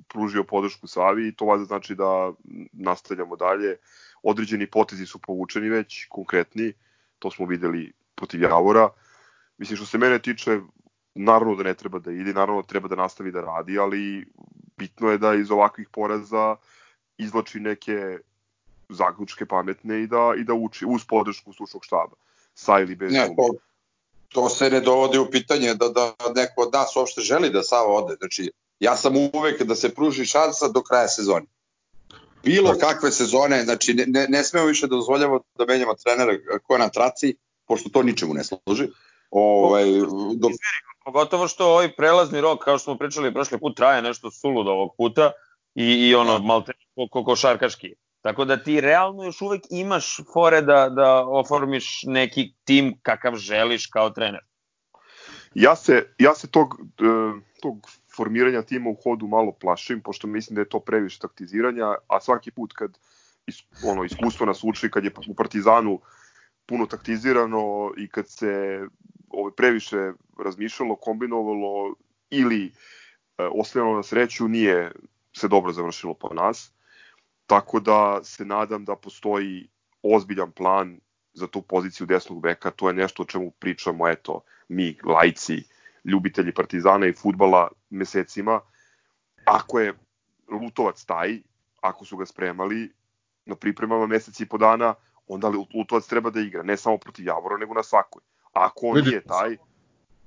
pružio 0.09 0.45
podršku 0.45 0.87
Savi 0.87 1.29
i 1.29 1.35
to 1.35 1.45
vada 1.45 1.65
znači 1.65 1.95
da 1.95 2.33
nastavljamo 2.73 3.37
dalje. 3.37 3.77
Određeni 4.23 4.71
potezi 4.71 5.07
su 5.07 5.19
povučeni 5.19 5.69
već, 5.69 6.07
konkretni, 6.09 6.73
to 7.19 7.31
smo 7.31 7.47
videli 7.47 7.93
protiv 8.15 8.43
Javora. 8.43 8.89
Mislim, 9.59 9.77
što 9.77 9.87
se 9.87 9.99
mene 9.99 10.19
tiče, 10.19 10.61
naravno 11.15 11.55
da 11.55 11.63
ne 11.63 11.75
treba 11.75 11.99
da 11.99 12.13
ide, 12.13 12.33
naravno 12.33 12.63
da 12.63 12.69
treba 12.69 12.89
da 12.89 12.97
nastavi 12.97 13.33
da 13.33 13.41
radi, 13.41 13.79
ali 13.79 14.27
bitno 14.77 15.11
je 15.11 15.19
da 15.19 15.35
iz 15.35 15.51
ovakvih 15.51 15.89
poraza 15.93 16.57
izvlači 17.19 17.61
neke 17.61 18.19
zaključke 18.89 19.47
pametne 19.47 20.03
i 20.03 20.07
da, 20.07 20.35
i 20.39 20.45
da 20.45 20.55
uči 20.55 20.85
uz 20.89 21.05
podršku 21.05 21.53
stručnog 21.53 21.85
štaba. 21.85 22.17
Sa 22.55 22.81
ili 22.81 22.95
bez 22.97 23.13
ne, 23.13 23.27
to, 23.27 23.55
to 24.29 24.49
se 24.49 24.71
ne 24.71 24.81
dovodi 24.81 25.19
u 25.19 25.31
pitanje 25.31 25.75
da, 25.75 25.89
da 25.89 26.15
neko 26.35 26.63
od 26.63 26.73
nas 26.73 26.97
uopšte 26.97 27.21
želi 27.21 27.51
da 27.51 27.63
Sava 27.63 27.93
ode. 27.93 28.17
Znači, 28.19 28.51
ja 28.81 28.97
sam 28.97 29.17
uvek 29.17 29.63
da 29.63 29.75
se 29.75 29.95
pruži 29.95 30.25
šansa 30.25 30.69
do 30.69 30.83
kraja 30.83 31.09
sezone. 31.09 31.47
Bilo 32.45 32.75
kakve 32.79 33.11
sezone, 33.11 33.65
znači 33.65 33.95
ne, 33.95 34.05
ne, 34.07 34.27
ne 34.29 34.45
smemo 34.45 34.67
više 34.67 34.87
da 34.87 34.97
dozvoljamo 34.97 35.41
da 35.59 35.65
menjamo 35.65 35.95
trenera 35.95 36.33
ko 36.63 36.75
je 36.75 36.79
na 36.79 36.89
traci, 36.89 37.37
pošto 37.67 37.89
to 37.89 38.03
ničemu 38.03 38.35
ne 38.35 38.45
služi. 38.45 38.89
Ovaj, 39.35 39.85
do... 40.37 40.49
Pogotovo 41.05 41.49
što 41.49 41.67
ovaj 41.67 41.93
prelazni 41.97 42.41
rok, 42.41 42.65
kao 42.65 42.79
što 42.79 42.85
smo 42.85 42.99
pričali 42.99 43.35
prošli 43.35 43.59
put, 43.59 43.77
traje 43.77 44.03
nešto 44.03 44.31
suludo 44.31 44.71
ovog 44.71 44.95
puta 44.97 45.31
i, 45.75 45.85
i 45.85 46.15
ono, 46.15 46.39
da. 46.39 46.45
malte 46.45 46.73
ko, 47.11 47.25
košarkaški. 47.25 47.95
Tako 48.23 48.45
da 48.45 48.63
ti 48.63 48.81
realno 48.81 49.25
još 49.25 49.41
uvek 49.41 49.63
imaš 49.71 50.21
fore 50.33 50.63
da, 50.63 50.89
da 50.89 51.27
oformiš 51.27 52.03
neki 52.07 52.53
tim 52.65 52.99
kakav 53.03 53.35
želiš 53.35 53.87
kao 53.87 54.11
trener. 54.11 54.41
Ja 55.55 55.77
se, 55.77 56.15
ja 56.19 56.35
se 56.35 56.51
tog, 56.51 56.75
e, 56.81 57.41
tog 57.63 57.87
formiranja 58.17 58.63
tima 58.63 58.91
u 58.91 58.97
hodu 59.03 59.27
malo 59.27 59.53
plašim, 59.53 60.01
pošto 60.01 60.27
mislim 60.27 60.55
da 60.55 60.61
je 60.61 60.69
to 60.69 60.81
previše 60.81 61.19
taktiziranja, 61.19 61.95
a 62.09 62.21
svaki 62.21 62.51
put 62.51 62.73
kad 62.73 62.99
is, 63.47 63.57
ono, 63.85 64.05
iskustvo 64.05 64.47
nas 64.47 64.65
uči, 64.65 64.91
kad 64.91 65.05
je 65.05 65.11
u 65.29 65.35
Partizanu 65.35 66.01
puno 66.67 66.87
taktizirano 66.87 67.93
i 67.97 68.09
kad 68.09 68.29
se 68.29 68.81
ovaj, 69.29 69.53
previše 69.57 70.13
razmišljalo, 70.39 70.97
kombinovalo 70.97 71.95
ili 72.31 72.65
e, 72.67 72.73
ostajalo 73.45 73.97
na 73.97 74.03
sreću, 74.03 74.49
nije 74.49 74.93
se 75.37 75.49
dobro 75.49 75.73
završilo 75.73 76.15
po 76.15 76.35
nas. 76.35 76.73
Tako 77.47 77.81
da 77.81 78.25
se 78.25 78.45
nadam 78.45 78.85
da 78.85 78.97
postoji 78.97 79.69
ozbiljan 80.03 80.53
plan 80.53 81.01
za 81.33 81.47
tu 81.47 81.63
poziciju 81.63 82.07
desnog 82.07 82.43
beka. 82.43 82.71
To 82.71 82.89
je 82.89 82.95
nešto 82.95 83.23
o 83.23 83.27
čemu 83.27 83.51
pričamo, 83.51 84.09
eto, 84.09 84.41
mi, 84.69 84.99
lajci, 85.05 85.65
ljubitelji 86.05 86.55
Partizana 86.55 87.07
i 87.07 87.13
futbala 87.13 87.69
mesecima. 87.91 88.61
Ako 89.45 89.81
je 89.81 89.95
Lutovac 90.49 91.05
taj, 91.05 91.41
ako 91.81 92.05
su 92.05 92.17
ga 92.17 92.27
spremali 92.27 92.93
na 93.47 93.55
pripremama 93.57 94.07
meseci 94.07 94.43
i 94.43 94.47
po 94.47 94.59
dana, 94.59 94.95
onda 95.29 95.49
Lutovac 95.75 96.07
treba 96.07 96.31
da 96.31 96.41
igra, 96.41 96.63
ne 96.63 96.77
samo 96.77 96.99
protiv 96.99 97.27
Javora, 97.27 97.57
nego 97.57 97.75
na 97.75 97.83
svakoj. 97.83 98.23
Ako 98.53 98.87
on 98.87 99.01
nije 99.01 99.21
taj... 99.21 99.57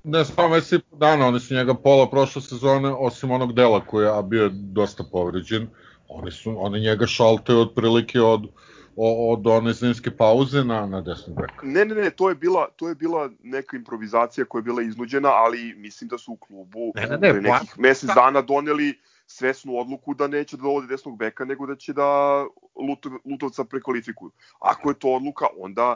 Ne 0.03 0.25
samo 0.25 0.49
meseci 0.49 0.75
i 0.75 0.79
po 0.79 0.95
dana, 0.95 1.27
oni 1.27 1.39
su 1.39 1.53
njega 1.53 1.73
pola 1.73 2.09
prošle 2.09 2.41
sezone, 2.41 2.89
osim 2.89 3.31
onog 3.31 3.53
dela 3.53 3.85
koji 3.85 4.05
je 4.05 4.23
bio 4.23 4.49
dosta 4.53 5.03
povređen, 5.11 5.67
oni, 6.07 6.31
su, 6.31 6.55
oni 6.57 6.79
njega 6.79 7.07
šaltaju 7.07 7.59
otprilike 7.59 8.21
od, 8.21 8.47
od 8.95 9.47
one 9.47 9.73
zimske 9.73 10.11
pauze 10.11 10.63
na, 10.63 10.85
na 10.85 11.01
desnu 11.01 11.33
beku. 11.33 11.65
Ne, 11.65 11.85
ne, 11.85 11.95
ne, 11.95 12.09
to 12.09 12.29
je, 12.29 12.35
bila, 12.35 12.67
to 12.75 12.89
je 12.89 12.95
bila 12.95 13.29
neka 13.43 13.77
improvizacija 13.77 14.45
koja 14.45 14.59
je 14.59 14.63
bila 14.63 14.81
iznuđena, 14.81 15.29
ali 15.29 15.73
mislim 15.77 16.07
da 16.07 16.17
su 16.17 16.31
u 16.31 16.35
klubu 16.35 16.91
ne, 16.95 17.07
ne, 17.07 17.17
ne, 17.17 17.31
pre 17.31 17.41
nekih 17.41 17.79
mesec 17.79 18.09
dana 18.15 18.41
doneli 18.41 18.99
svesnu 19.27 19.77
odluku 19.77 20.13
da 20.13 20.27
neće 20.27 20.57
da 20.57 20.63
dovode 20.63 20.87
desnog 20.87 21.17
beka, 21.17 21.45
nego 21.45 21.65
da 21.65 21.75
će 21.75 21.93
da 21.93 22.41
Lutov, 22.75 23.11
Lutovca 23.25 23.63
prekvalifikuju. 23.63 24.31
Ako 24.59 24.89
je 24.89 24.99
to 24.99 25.09
odluka, 25.09 25.45
onda 25.57 25.95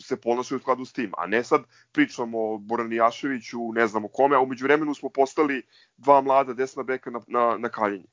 se 0.00 0.20
ponašaju 0.20 0.56
u 0.56 0.60
skladu 0.60 0.84
s 0.84 0.92
tim, 0.92 1.12
a 1.16 1.26
ne 1.26 1.44
sad 1.44 1.62
pričamo 1.92 2.38
o 2.38 2.58
Boranijaševiću, 2.58 3.72
ne 3.72 3.86
znamo 3.86 4.08
kome, 4.08 4.36
a 4.36 4.40
umeđu 4.40 4.64
vremenu 4.64 4.94
smo 4.94 5.08
postali 5.08 5.62
dva 5.96 6.20
mlada 6.20 6.54
desna 6.54 6.82
beka 6.82 7.10
na, 7.10 7.20
na, 7.26 7.56
na 7.58 7.68
kaljenje. 7.68 8.06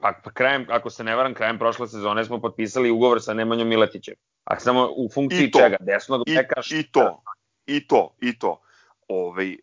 Pa, 0.00 0.12
pa 0.24 0.30
krajem, 0.30 0.66
ako 0.68 0.90
se 0.90 1.04
ne 1.04 1.16
varam, 1.16 1.34
krajem 1.34 1.58
prošle 1.58 1.88
sezone 1.88 2.24
smo 2.24 2.40
potpisali 2.40 2.90
ugovor 2.90 3.22
sa 3.22 3.34
Nemanjom 3.34 3.68
Miletićem. 3.68 4.14
A 4.44 4.60
samo 4.60 4.88
u 4.96 5.08
funkciji 5.14 5.50
to, 5.50 5.58
čega? 5.58 5.76
Desnog 5.80 6.22
beka? 6.26 6.60
I, 6.70 6.78
I 6.78 6.82
to, 6.92 7.22
i 7.66 7.86
to, 7.86 8.14
i 8.20 8.38
to. 8.38 8.60
Ove, 9.08 9.28
ovaj, 9.28 9.56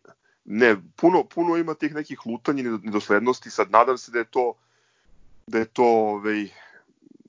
ne, 0.46 0.76
puno, 0.96 1.24
puno 1.24 1.56
ima 1.56 1.74
tih 1.74 1.94
nekih 1.94 2.26
lutanja 2.26 2.60
i 2.60 2.78
nedoslednosti, 2.82 3.50
sad 3.50 3.70
nadam 3.70 3.98
se 3.98 4.12
da 4.12 4.18
je 4.18 4.24
to 4.24 4.54
da 5.46 5.58
je 5.58 5.64
to 5.64 5.84
ovaj, 5.84 6.48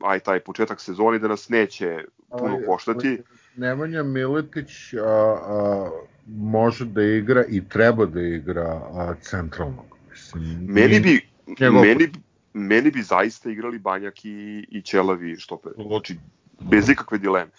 aj 0.01 0.19
taj 0.19 0.39
početak 0.39 0.81
sezoni 0.81 1.19
da 1.19 1.27
nas 1.27 1.49
neće 1.49 2.03
puno 2.39 2.59
koštati. 2.65 3.21
Nemanja 3.55 4.03
Miletić 4.03 4.93
a, 4.93 4.99
a, 5.05 5.89
može 6.27 6.85
da 6.85 7.03
igra 7.03 7.43
i 7.49 7.69
treba 7.69 8.05
da 8.05 8.21
igra 8.21 8.81
a, 8.93 9.13
centralnog. 9.21 9.97
Mislim, 10.11 10.65
meni 10.67 10.99
bi, 10.99 11.29
njegov... 11.59 11.81
meni, 11.81 12.11
meni 12.53 12.91
bi 12.91 13.01
zaista 13.01 13.49
igrali 13.49 13.79
Banjak 13.79 14.25
i, 14.25 14.67
i 14.71 14.81
Ćelavi 14.81 15.35
štoper. 15.35 15.71
Znači, 15.87 16.17
bez 16.59 16.89
ikakve 16.89 17.17
dileme. 17.17 17.51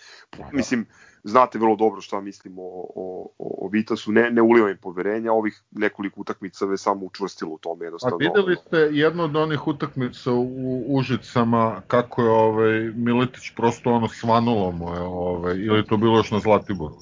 Mislim, 0.52 0.86
znate 1.28 1.58
vrlo 1.58 1.76
dobro 1.76 2.00
šta 2.00 2.20
mislim 2.20 2.58
o, 2.58 2.86
o, 2.94 3.28
o 3.38 3.68
Vitasu, 3.72 4.12
ne, 4.12 4.30
ne 4.30 4.42
uliva 4.42 4.70
im 4.70 4.76
poverenja, 4.76 5.32
ovih 5.32 5.62
nekoliko 5.70 6.20
utakmica 6.20 6.66
ve 6.66 6.78
samo 6.78 7.06
učvrstilo 7.06 7.50
u 7.50 7.58
tome 7.58 7.84
jednostavno. 7.84 8.16
A 8.16 8.18
videli 8.18 8.56
ste 8.56 8.76
jednu 8.76 9.24
od 9.24 9.36
onih 9.36 9.66
utakmica 9.66 10.32
u 10.32 10.84
Užicama 10.88 11.82
kako 11.86 12.22
je 12.22 12.30
ovaj, 12.30 12.92
Miletić 12.94 13.50
prosto 13.56 13.92
ono 13.92 14.08
svanulo 14.08 14.70
mu 14.70 14.94
je, 14.94 15.00
ovaj, 15.00 15.56
ili 15.56 15.86
to 15.86 15.96
bilo 15.96 16.16
još 16.16 16.30
na 16.30 16.38
Zlatiboru. 16.38 16.94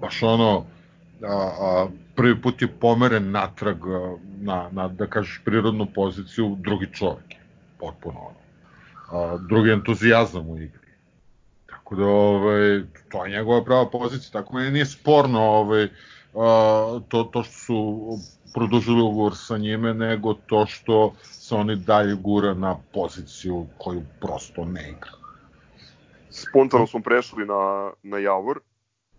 Baš 0.00 0.22
ono, 0.22 0.64
a, 1.22 1.50
a, 1.60 1.88
prvi 2.14 2.42
put 2.42 2.62
je 2.62 2.68
pomeren 2.68 3.30
natrag 3.30 3.76
na, 4.40 4.68
na, 4.72 4.88
da 4.88 5.06
kažeš, 5.06 5.42
prirodnu 5.44 5.86
poziciju 5.94 6.56
drugi 6.58 6.86
čovjek. 6.92 7.34
Potpuno 7.78 8.18
ono. 8.18 8.38
A, 9.10 9.38
drugi 9.48 9.70
entuzijazam 9.70 10.48
u 10.50 10.56
igri. 10.56 10.87
Tako 11.88 12.00
da, 12.00 12.06
ovaj, 12.06 12.82
to 13.08 13.24
je 13.24 13.30
njegova 13.30 13.64
prava 13.64 13.90
pozicija, 13.90 14.40
tako 14.42 14.54
meni 14.54 14.70
nije 14.70 14.86
sporno 14.86 15.40
ovaj, 15.40 15.88
a, 16.34 17.00
to, 17.08 17.24
to 17.24 17.42
što 17.42 17.52
su 17.52 18.08
produžili 18.54 19.02
ugovor 19.02 19.36
sa 19.36 19.58
njime, 19.58 19.94
nego 19.94 20.34
to 20.34 20.66
što 20.66 21.14
se 21.22 21.54
oni 21.54 21.76
dalje 21.76 22.14
gura 22.14 22.54
na 22.54 22.76
poziciju 22.94 23.66
koju 23.78 24.02
prosto 24.20 24.64
ne 24.64 24.90
igra. 24.90 25.10
Spontano 26.30 26.86
smo 26.86 27.00
prešli 27.00 27.46
na, 27.46 27.90
na 28.02 28.18
Javor. 28.18 28.60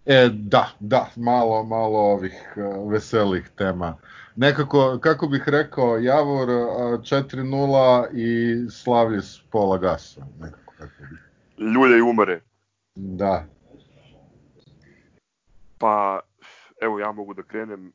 E, 0.06 0.30
da, 0.34 0.70
da, 0.80 1.10
malo, 1.16 1.64
malo 1.64 2.00
ovih 2.00 2.54
uh, 2.56 2.92
veselih 2.92 3.50
tema. 3.56 3.98
Nekako, 4.36 5.00
kako 5.02 5.28
bih 5.28 5.44
rekao, 5.46 5.98
Javor 5.98 6.50
uh, 6.50 6.66
4-0 7.00 8.08
i 8.14 8.70
Slavljes 8.70 9.40
pola 9.52 9.78
gasa. 9.78 10.22
Nekako, 10.40 10.74
kako 10.78 11.04
bih. 11.10 11.20
Ljulja 11.58 11.98
i 11.98 12.02
umare. 12.02 12.49
Da. 13.00 13.46
Pa, 15.78 16.20
evo 16.82 17.00
ja 17.00 17.12
mogu 17.12 17.34
da 17.34 17.44
krenem. 17.44 17.88
E, 17.88 17.92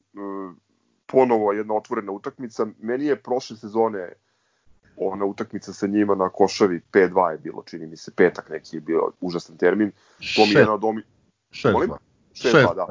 ponovo 1.07 1.53
jedna 1.53 1.75
otvorena 1.75 2.13
utakmica. 2.13 2.67
Meni 2.79 3.07
je 3.07 3.23
prošle 3.23 3.57
sezone 3.57 4.13
ona 4.97 5.25
utakmica 5.25 5.73
sa 5.73 5.87
njima 5.87 6.15
na 6.15 6.29
Košavi 6.29 6.81
5-2 6.93 7.31
je 7.31 7.39
bilo, 7.39 7.63
čini 7.67 7.87
mi 7.87 7.97
se, 7.97 8.13
petak 8.17 8.51
neki 8.51 8.77
je 8.77 8.81
bio 8.81 9.11
užasan 9.21 9.57
termin. 9.57 9.93
To 10.37 10.47
mi 10.47 10.53
je 10.53 10.59
jedna 10.59 10.75
od 10.75 10.85
omi... 10.85 11.03
6-2. 11.51 11.97
6-2, 12.33 12.75
da. 12.75 12.87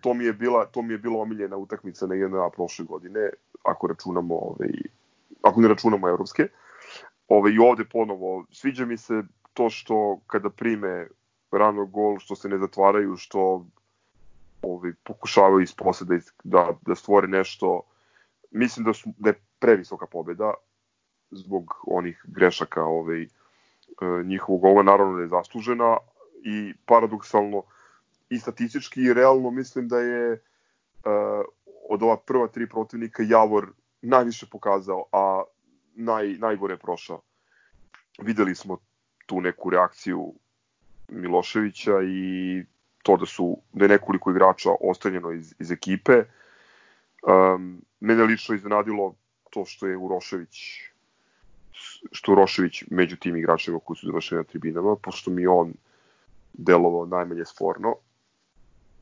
To 0.00 0.14
mi 0.14 0.24
je 0.24 0.32
bila 0.32 0.66
to 0.66 0.82
mi 0.82 0.94
je 0.94 0.98
bila 0.98 1.22
omiljena 1.22 1.56
utakmica 1.56 2.06
na 2.06 2.14
JNA 2.14 2.50
prošle 2.54 2.84
godine, 2.84 3.30
ako 3.62 3.86
računamo 3.86 4.34
ovaj 4.34 4.70
ako 5.42 5.60
ne 5.60 5.68
računamo 5.68 6.08
evropske. 6.08 6.48
Ovaj 7.28 7.52
i 7.52 7.58
ovde 7.58 7.84
ponovo 7.84 8.46
sviđa 8.50 8.84
mi 8.84 8.96
se 8.96 9.22
to 9.52 9.70
što 9.70 10.20
kada 10.26 10.50
prime 10.50 11.08
rano 11.50 11.86
gol, 11.86 12.18
što 12.18 12.36
se 12.36 12.48
ne 12.48 12.58
zatvaraju, 12.58 13.16
što 13.16 13.66
ovaj, 14.62 14.92
pokušavaju 15.04 15.60
iz 15.60 15.74
da, 16.00 16.18
da, 16.44 16.78
da 16.86 16.94
stvore 16.94 17.28
nešto. 17.28 17.82
Mislim 18.50 18.84
da, 18.84 18.92
su, 18.92 19.10
da 19.18 19.30
je 19.30 19.40
previsoka 19.58 20.06
pobeda 20.06 20.54
zbog 21.30 21.74
onih 21.86 22.24
grešaka 22.24 22.84
ovaj, 22.84 23.26
njihovog 24.24 24.60
gola, 24.60 24.82
naravno 24.82 25.16
da 25.16 25.22
je 25.22 25.28
zaslužena 25.28 25.96
i 26.44 26.74
paradoksalno 26.86 27.62
i 28.28 28.38
statistički 28.38 29.00
i 29.00 29.14
realno 29.14 29.50
mislim 29.50 29.88
da 29.88 30.00
je 30.00 30.32
uh, 30.32 31.44
od 31.88 32.02
ova 32.02 32.16
prva 32.16 32.48
tri 32.48 32.68
protivnika 32.68 33.22
Javor 33.26 33.72
najviše 34.02 34.46
pokazao, 34.50 35.04
a 35.12 35.42
naj, 35.94 36.28
najgore 36.38 36.76
prošao. 36.76 37.20
Videli 38.18 38.54
smo 38.54 38.78
tu 39.26 39.40
neku 39.40 39.70
reakciju 39.70 40.34
Miloševića 41.08 42.02
i 42.02 42.64
to 43.02 43.16
da 43.16 43.26
su 43.26 43.56
da 43.72 43.84
je 43.84 43.88
nekoliko 43.88 44.30
igrača 44.30 44.70
ostavljeno 44.80 45.32
iz, 45.32 45.54
iz 45.58 45.70
ekipe. 45.70 46.24
Um, 47.22 47.82
mene 48.00 48.24
lično 48.24 48.54
iznenadilo 48.54 49.14
to 49.50 49.64
što 49.64 49.86
je 49.86 49.96
Urošević 49.96 50.82
što 52.12 52.32
Urošević 52.32 52.84
među 52.90 53.16
tim 53.16 53.36
igračima 53.36 53.78
koji 53.84 53.96
su 53.96 54.06
završeni 54.06 54.38
na 54.38 54.44
tribinama, 54.44 54.96
pošto 54.96 55.30
mi 55.30 55.46
on 55.46 55.74
delovao 56.52 57.06
najmanje 57.06 57.44
sporno 57.44 57.94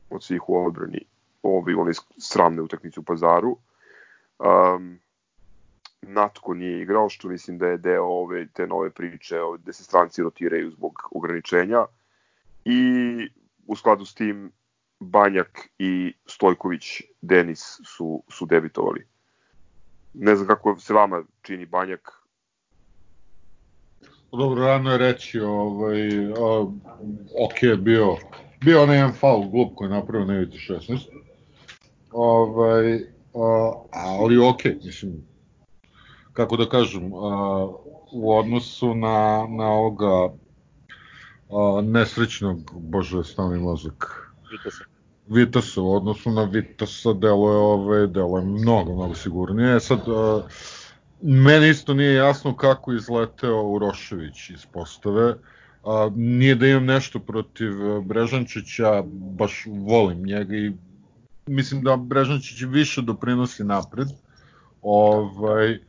od 0.09 0.23
svih 0.23 0.49
u 0.49 0.65
odbrani 0.65 0.99
ovi 1.43 1.73
one 1.73 1.91
sramne 2.17 2.61
utakmice 2.61 2.99
u 2.99 3.03
pazaru. 3.03 3.57
Um, 4.39 4.99
Natko 6.07 6.53
nije 6.53 6.81
igrao, 6.81 7.09
što 7.09 7.27
mislim 7.27 7.57
da 7.57 7.67
je 7.67 7.77
deo 7.77 8.03
ove, 8.03 8.47
te 8.47 8.67
nove 8.67 8.89
priče 8.89 9.35
gde 9.59 9.73
se 9.73 9.83
stranci 9.83 10.21
rotiraju 10.21 10.71
zbog 10.71 11.09
ograničenja. 11.11 11.85
I 12.65 12.79
u 13.67 13.75
skladu 13.75 14.05
s 14.05 14.13
tim 14.13 14.51
Banjak 14.99 15.69
i 15.79 16.13
Stojković 16.25 17.01
Denis 17.21 17.79
su, 17.85 18.23
su 18.29 18.45
debitovali. 18.45 19.07
Ne 20.13 20.35
znam 20.35 20.47
kako 20.47 20.79
se 20.79 20.93
vama 20.93 21.23
čini 21.41 21.65
Banjak. 21.65 22.11
Dobro, 24.31 24.65
rano 24.65 24.91
je 24.91 24.97
reći, 24.97 25.39
ovaj, 25.39 26.09
a, 26.27 26.61
ok 27.45 27.79
bio, 27.79 28.15
bio 28.65 28.83
onaj 28.83 28.97
jedan 28.97 29.13
faul 29.13 29.49
glup 29.49 29.75
koji 29.75 29.85
je 29.85 29.89
napravio 29.89 30.25
Nevici 30.25 30.57
16. 30.57 30.99
Ovaj, 32.11 32.95
a, 33.33 33.71
ali 33.91 34.37
ok, 34.37 34.63
mislim, 34.83 35.27
kako 36.35 36.57
da 36.57 36.69
kažem, 36.69 37.13
a, 37.13 37.67
u 38.11 38.37
odnosu 38.37 38.95
na, 38.95 39.47
na 39.49 39.67
ovoga 39.71 40.33
a, 41.49 41.81
nesrećnog, 41.83 42.71
bože, 42.73 43.23
stavni 43.23 43.59
mozak. 43.59 44.31
Vitasa. 44.51 44.83
Vitasa, 45.27 45.81
u 45.81 45.95
odnosu 45.95 46.31
na 46.31 46.43
Vitasa 46.43 47.13
delo 47.13 47.51
je, 47.51 47.57
ove, 47.57 48.07
delo 48.07 48.37
je 48.37 48.45
mnogo, 48.45 48.95
mnogo 48.95 49.15
sigurnije. 49.15 49.75
E 49.75 49.79
sad, 49.79 49.99
a, 50.07 50.41
meni 51.21 51.69
isto 51.69 51.93
nije 51.93 52.13
jasno 52.13 52.55
kako 52.55 52.93
izleteo 52.93 53.63
Urošević 53.63 54.49
iz 54.49 54.65
postave. 54.65 55.35
A, 55.83 56.09
nije 56.15 56.55
da 56.55 56.67
imam 56.67 56.85
nešto 56.85 57.19
protiv 57.19 57.71
Brežančića, 58.01 59.03
baš 59.11 59.63
volim 59.67 60.23
njega 60.23 60.55
i 60.55 60.71
mislim 61.47 61.83
da 61.83 61.95
Brežančić 61.95 62.61
više 62.61 63.01
doprinosi 63.01 63.63
napred. 63.63 64.07
Ovaj, 64.81 65.79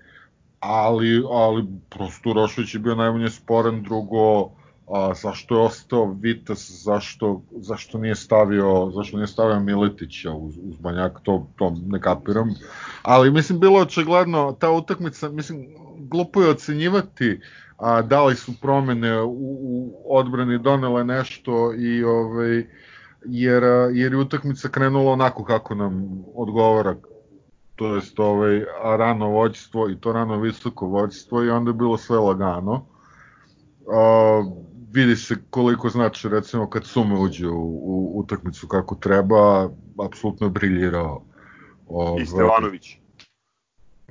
ali, 0.66 1.22
ali 1.30 1.66
prosto 1.90 2.30
Urošević 2.30 2.74
je 2.74 2.80
bio 2.80 2.94
najmanje 2.94 3.30
sporan, 3.30 3.82
drugo, 3.82 4.50
a, 4.88 5.14
zašto 5.14 5.54
je 5.54 5.60
ostao 5.60 6.16
Vitas, 6.20 6.70
zašto, 6.84 7.42
zašto 7.56 7.98
nije 7.98 8.14
stavio, 8.14 8.90
zašto 8.94 9.16
nije 9.16 9.26
stavio 9.26 9.60
Miletića 9.60 10.32
uz, 10.32 10.54
uz 10.62 10.76
Banjak, 10.76 11.20
to, 11.22 11.46
to 11.56 11.76
ne 11.86 12.00
kapiram. 12.00 12.54
Ali 13.02 13.30
mislim, 13.30 13.60
bilo 13.60 13.80
očigledno, 13.80 14.56
ta 14.60 14.70
utakmica, 14.70 15.28
mislim, 15.28 15.66
glupo 15.98 16.42
je 16.42 16.50
ocenjivati 16.50 17.40
a, 17.76 18.02
da 18.02 18.24
li 18.24 18.36
su 18.36 18.52
promene 18.60 19.22
u, 19.22 19.56
u 19.60 19.92
odbrani 20.08 20.58
donele 20.58 21.04
nešto 21.04 21.74
i 21.74 22.04
ovaj, 22.04 22.66
jer, 23.24 23.62
jer 23.92 24.12
je 24.12 24.18
utakmica 24.18 24.68
krenula 24.68 25.12
onako 25.12 25.44
kako 25.44 25.74
nam 25.74 26.24
odgovara 26.34 26.96
to 27.76 27.94
jest 27.94 28.20
ovaj, 28.20 28.64
rano 28.98 29.28
vođstvo 29.28 29.90
i 29.90 30.00
to 30.00 30.12
rano 30.12 30.40
visoko 30.40 30.86
vođstvo 30.86 31.44
i 31.44 31.50
onda 31.50 31.70
je 31.70 31.74
bilo 31.74 31.96
sve 31.98 32.18
lagano. 32.18 32.86
Uh, 33.86 34.52
vidi 34.92 35.16
se 35.16 35.36
koliko 35.50 35.88
znači 35.88 36.28
recimo 36.28 36.70
kad 36.70 36.84
Sume 36.84 37.18
uđe 37.18 37.48
u, 37.48 37.80
u 37.82 38.12
utakmicu 38.18 38.68
kako 38.68 38.94
treba, 38.94 39.70
apsolutno 40.06 40.48
briljirao. 40.48 41.22
Ovaj, 41.88 42.22
I 42.22 42.26
Stevanović. 42.26 42.98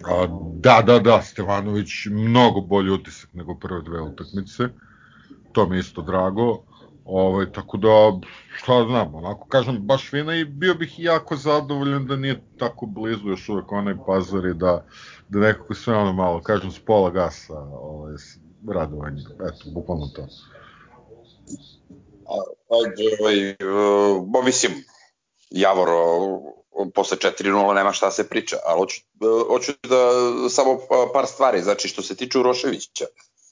A, 0.04 0.28
da, 0.54 0.82
da, 0.86 1.00
da, 1.00 1.22
Stevanović 1.22 2.06
mnogo 2.06 2.62
bolji 2.62 2.90
utisak 2.90 3.34
nego 3.34 3.56
prve 3.56 3.82
dve 3.82 4.02
utakmice. 4.02 4.64
To 5.52 5.70
mi 5.70 5.76
je 5.76 5.80
isto 5.80 6.02
drago. 6.02 6.64
Ovaj, 7.06 7.52
tako 7.52 7.78
da, 7.78 8.20
šta 8.56 8.86
znam, 8.88 9.16
onako 9.16 9.48
kažem, 9.48 9.78
baš 9.82 10.10
fina 10.10 10.36
i 10.36 10.46
bio 10.46 10.74
bih 10.74 10.94
jako 10.98 11.36
zadovoljan 11.36 12.08
da 12.08 12.16
nije 12.16 12.42
tako 12.60 12.86
blizu 12.86 13.30
još 13.30 13.50
uvek 13.50 13.72
onaj 13.72 13.94
pazar 14.08 14.46
i 14.46 14.54
da, 14.54 14.86
da 15.30 15.40
nekako 15.40 15.74
sve 15.74 15.96
ono 15.96 16.14
malo, 16.14 16.42
kažem, 16.42 16.72
s 16.72 16.80
pola 16.80 17.10
gasa 17.10 17.60
ovaj, 17.74 18.14
radovanje. 18.68 19.22
Eto, 19.34 19.70
bukvalno 19.74 20.08
to. 20.08 20.28
Ajde, 22.70 23.04
ovaj, 23.20 23.50
uh, 23.50 24.46
mislim, 24.46 24.72
Javor 25.50 25.88
posle 26.94 27.18
4-0 27.18 27.74
nema 27.74 27.92
šta 27.92 28.12
se 28.12 28.30
priča, 28.30 28.56
ali 28.66 28.80
hoću, 28.80 29.02
hoću 29.48 29.72
da 29.84 30.10
samo 30.50 30.80
par 31.14 31.26
stvari, 31.26 31.62
znači 31.62 31.88
što 31.88 32.02
se 32.02 32.16
tiče 32.16 32.40
Uroševića, 32.40 33.06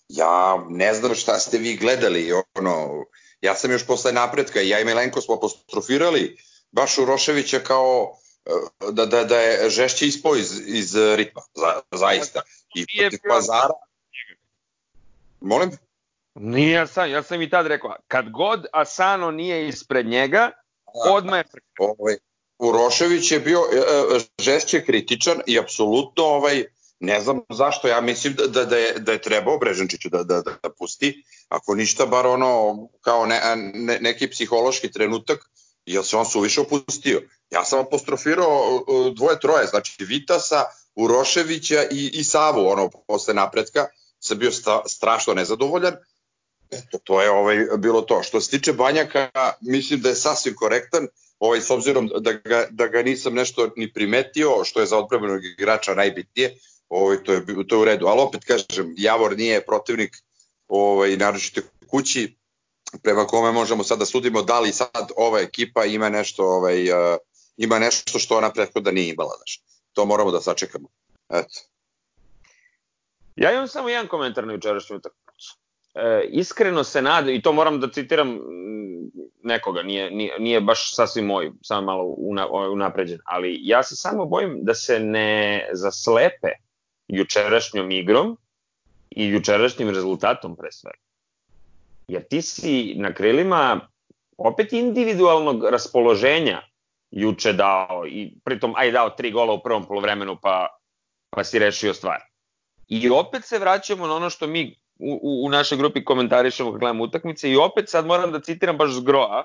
ja 0.09 0.65
ne 0.69 0.93
znam 0.93 1.15
šta 1.15 1.39
ste 1.39 1.57
vi 1.57 1.77
gledali, 1.77 2.31
ono, 2.55 3.05
ja 3.43 3.55
sam 3.55 3.71
još 3.71 3.85
posle 3.87 4.11
napretka 4.11 4.61
i 4.61 4.69
ja 4.69 4.79
i 4.79 4.85
Milenko 4.85 5.21
smo 5.21 5.35
apostrofirali 5.35 6.37
baš 6.71 6.97
Uroševića 6.97 7.59
kao 7.59 8.17
da, 8.91 9.05
da, 9.05 9.23
da 9.23 9.37
je 9.37 9.69
žešće 9.69 10.07
ispao 10.07 10.35
iz, 10.35 10.61
iz 10.65 10.95
ritma, 11.15 11.41
za, 11.55 11.81
zaista. 11.91 12.41
I 12.75 12.85
protiv 12.99 13.19
pazara... 13.29 13.73
Molim? 15.41 15.71
Nije 16.35 16.79
Asan, 16.79 17.11
ja 17.11 17.23
sam 17.23 17.41
i 17.41 17.49
tad 17.49 17.67
rekao, 17.67 17.95
kad 18.07 18.29
god 18.29 18.65
Asano 18.73 19.31
nije 19.31 19.67
ispred 19.67 20.05
njega, 20.05 20.51
odmah 20.85 21.39
je 21.39 21.45
ovaj, 21.77 22.15
Urošević 22.59 23.31
je 23.31 23.39
bio 23.39 23.59
e, 23.73 23.77
e, 23.77 24.19
žešće 24.39 24.85
kritičan 24.85 25.41
i 25.47 25.59
apsolutno 25.59 26.23
ovaj, 26.23 26.63
ne 26.99 27.21
znam 27.21 27.41
zašto, 27.49 27.87
ja 27.87 28.01
mislim 28.01 28.33
da, 28.33 28.47
da, 28.47 28.65
da, 28.65 28.77
je, 28.77 28.93
da 28.99 29.11
je 29.11 29.21
trebao 29.21 29.57
Brežančiću 29.57 30.09
da, 30.09 30.23
da, 30.23 30.41
da, 30.41 30.69
pusti, 30.77 31.23
ako 31.53 31.75
ništa 31.75 32.05
bar 32.05 32.27
ono 32.27 32.77
kao 33.01 33.25
ne, 33.25 33.41
ne, 33.73 33.99
neki 34.01 34.27
psihološki 34.27 34.91
trenutak, 34.91 35.39
jer 35.85 36.05
se 36.05 36.17
on 36.17 36.25
suviše 36.25 36.61
opustio. 36.61 37.21
Ja 37.49 37.63
sam 37.65 37.79
apostrofirao 37.79 38.83
dvoje 39.15 39.39
troje, 39.39 39.67
znači 39.67 40.05
Vitasa, 40.05 40.63
Uroševića 40.95 41.83
i, 41.91 42.11
i 42.13 42.23
Savu, 42.23 42.67
ono, 42.67 42.89
posle 43.07 43.33
napretka, 43.33 43.85
sam 44.19 44.37
bio 44.37 44.51
sta, 44.51 44.81
strašno 44.87 45.33
nezadovoljan, 45.33 45.93
Eto, 46.73 46.97
to 47.03 47.21
je 47.21 47.29
ovaj, 47.31 47.57
bilo 47.77 48.01
to. 48.01 48.23
Što 48.23 48.41
se 48.41 48.49
tiče 48.49 48.73
Banjaka, 48.73 49.29
mislim 49.61 50.01
da 50.01 50.09
je 50.09 50.15
sasvim 50.15 50.55
korektan, 50.55 51.07
ovaj, 51.39 51.61
s 51.61 51.69
obzirom 51.69 52.09
da 52.19 52.33
ga, 52.33 52.67
da 52.69 52.87
ga 52.87 53.01
nisam 53.01 53.33
nešto 53.33 53.69
ni 53.75 53.93
primetio, 53.93 54.63
što 54.63 54.79
je 54.79 54.85
za 54.85 54.97
odbrambenog 54.97 55.45
igrača 55.45 55.93
najbitnije, 55.93 56.57
ovaj, 56.89 57.23
to, 57.23 57.33
je, 57.33 57.45
to 57.67 57.75
je 57.75 57.81
u 57.81 57.85
redu. 57.85 58.07
Ali 58.07 58.21
opet 58.21 58.45
kažem, 58.45 58.93
Javor 58.97 59.37
nije 59.37 59.65
protivnik 59.65 60.17
ovaj, 60.73 61.17
naročito 61.17 61.61
kući, 61.87 62.35
prema 63.03 63.25
kome 63.25 63.51
možemo 63.51 63.83
sad 63.83 63.99
da 63.99 64.05
sudimo 64.05 64.41
da 64.41 64.59
li 64.59 64.71
sad 64.71 65.11
ova 65.17 65.39
ekipa 65.39 65.85
ima 65.85 66.09
nešto 66.09 66.45
ovaj 66.45 66.91
uh, 66.91 67.17
ima 67.57 67.79
nešto 67.79 68.19
što 68.19 68.37
ona 68.37 68.51
prethodna 68.51 68.91
nije 68.91 69.09
imala, 69.09 69.33
znači. 69.37 69.61
To 69.93 70.05
moramo 70.05 70.31
da 70.31 70.41
sačekamo. 70.41 70.87
Eto. 71.29 71.59
Ja 73.35 73.51
imam 73.53 73.67
samo 73.67 73.89
jedan 73.89 74.07
komentar 74.07 74.47
na 74.47 74.53
jučerašnju 74.53 74.95
utakmicu. 74.95 75.57
E, 75.95 76.25
iskreno 76.29 76.83
se 76.83 77.01
nada, 77.01 77.31
i 77.31 77.41
to 77.41 77.53
moram 77.53 77.79
da 77.79 77.91
citiram 77.91 78.39
nekoga, 79.43 79.83
nije, 79.83 80.11
nije, 80.11 80.39
nije 80.39 80.61
baš 80.61 80.95
sasvim 80.95 81.25
moj, 81.25 81.51
samo 81.61 81.81
malo 81.81 82.03
una, 82.03 82.47
unapređen, 82.47 83.19
ali 83.25 83.59
ja 83.61 83.83
se 83.83 83.95
samo 83.95 84.25
bojim 84.25 84.59
da 84.61 84.73
se 84.73 84.99
ne 84.99 85.69
zaslepe 85.73 86.49
jučerašnjom 87.07 87.91
igrom 87.91 88.37
i 89.15 89.27
jučerašnjim 89.27 89.89
rezultatom 89.89 90.55
pre 90.55 90.71
svega. 90.71 90.99
Jer 92.07 92.23
ti 92.29 92.41
si 92.41 92.95
na 92.97 93.13
krilima 93.13 93.87
opet 94.37 94.73
individualnog 94.73 95.63
raspoloženja 95.63 96.61
juče 97.11 97.53
dao 97.53 98.03
i 98.07 98.33
pritom 98.43 98.73
aj 98.75 98.91
dao 98.91 99.09
tri 99.09 99.31
gola 99.31 99.53
u 99.53 99.63
prvom 99.63 99.85
polovremenu 99.85 100.37
pa, 100.41 100.67
pa 101.29 101.43
si 101.43 101.59
rešio 101.59 101.93
stvar. 101.93 102.21
I 102.87 103.09
opet 103.09 103.45
se 103.45 103.59
vraćamo 103.59 104.07
na 104.07 104.15
ono 104.15 104.29
što 104.29 104.47
mi 104.47 104.75
u, 104.99 105.19
u, 105.21 105.45
u 105.45 105.49
našoj 105.49 105.77
grupi 105.77 106.05
komentarišemo 106.05 106.71
kad 106.71 106.79
gledamo 106.79 107.03
utakmice 107.03 107.51
i 107.51 107.57
opet 107.57 107.89
sad 107.89 108.05
moram 108.05 108.31
da 108.31 108.41
citiram 108.41 108.77
baš 108.77 108.91
zgroa, 108.91 109.43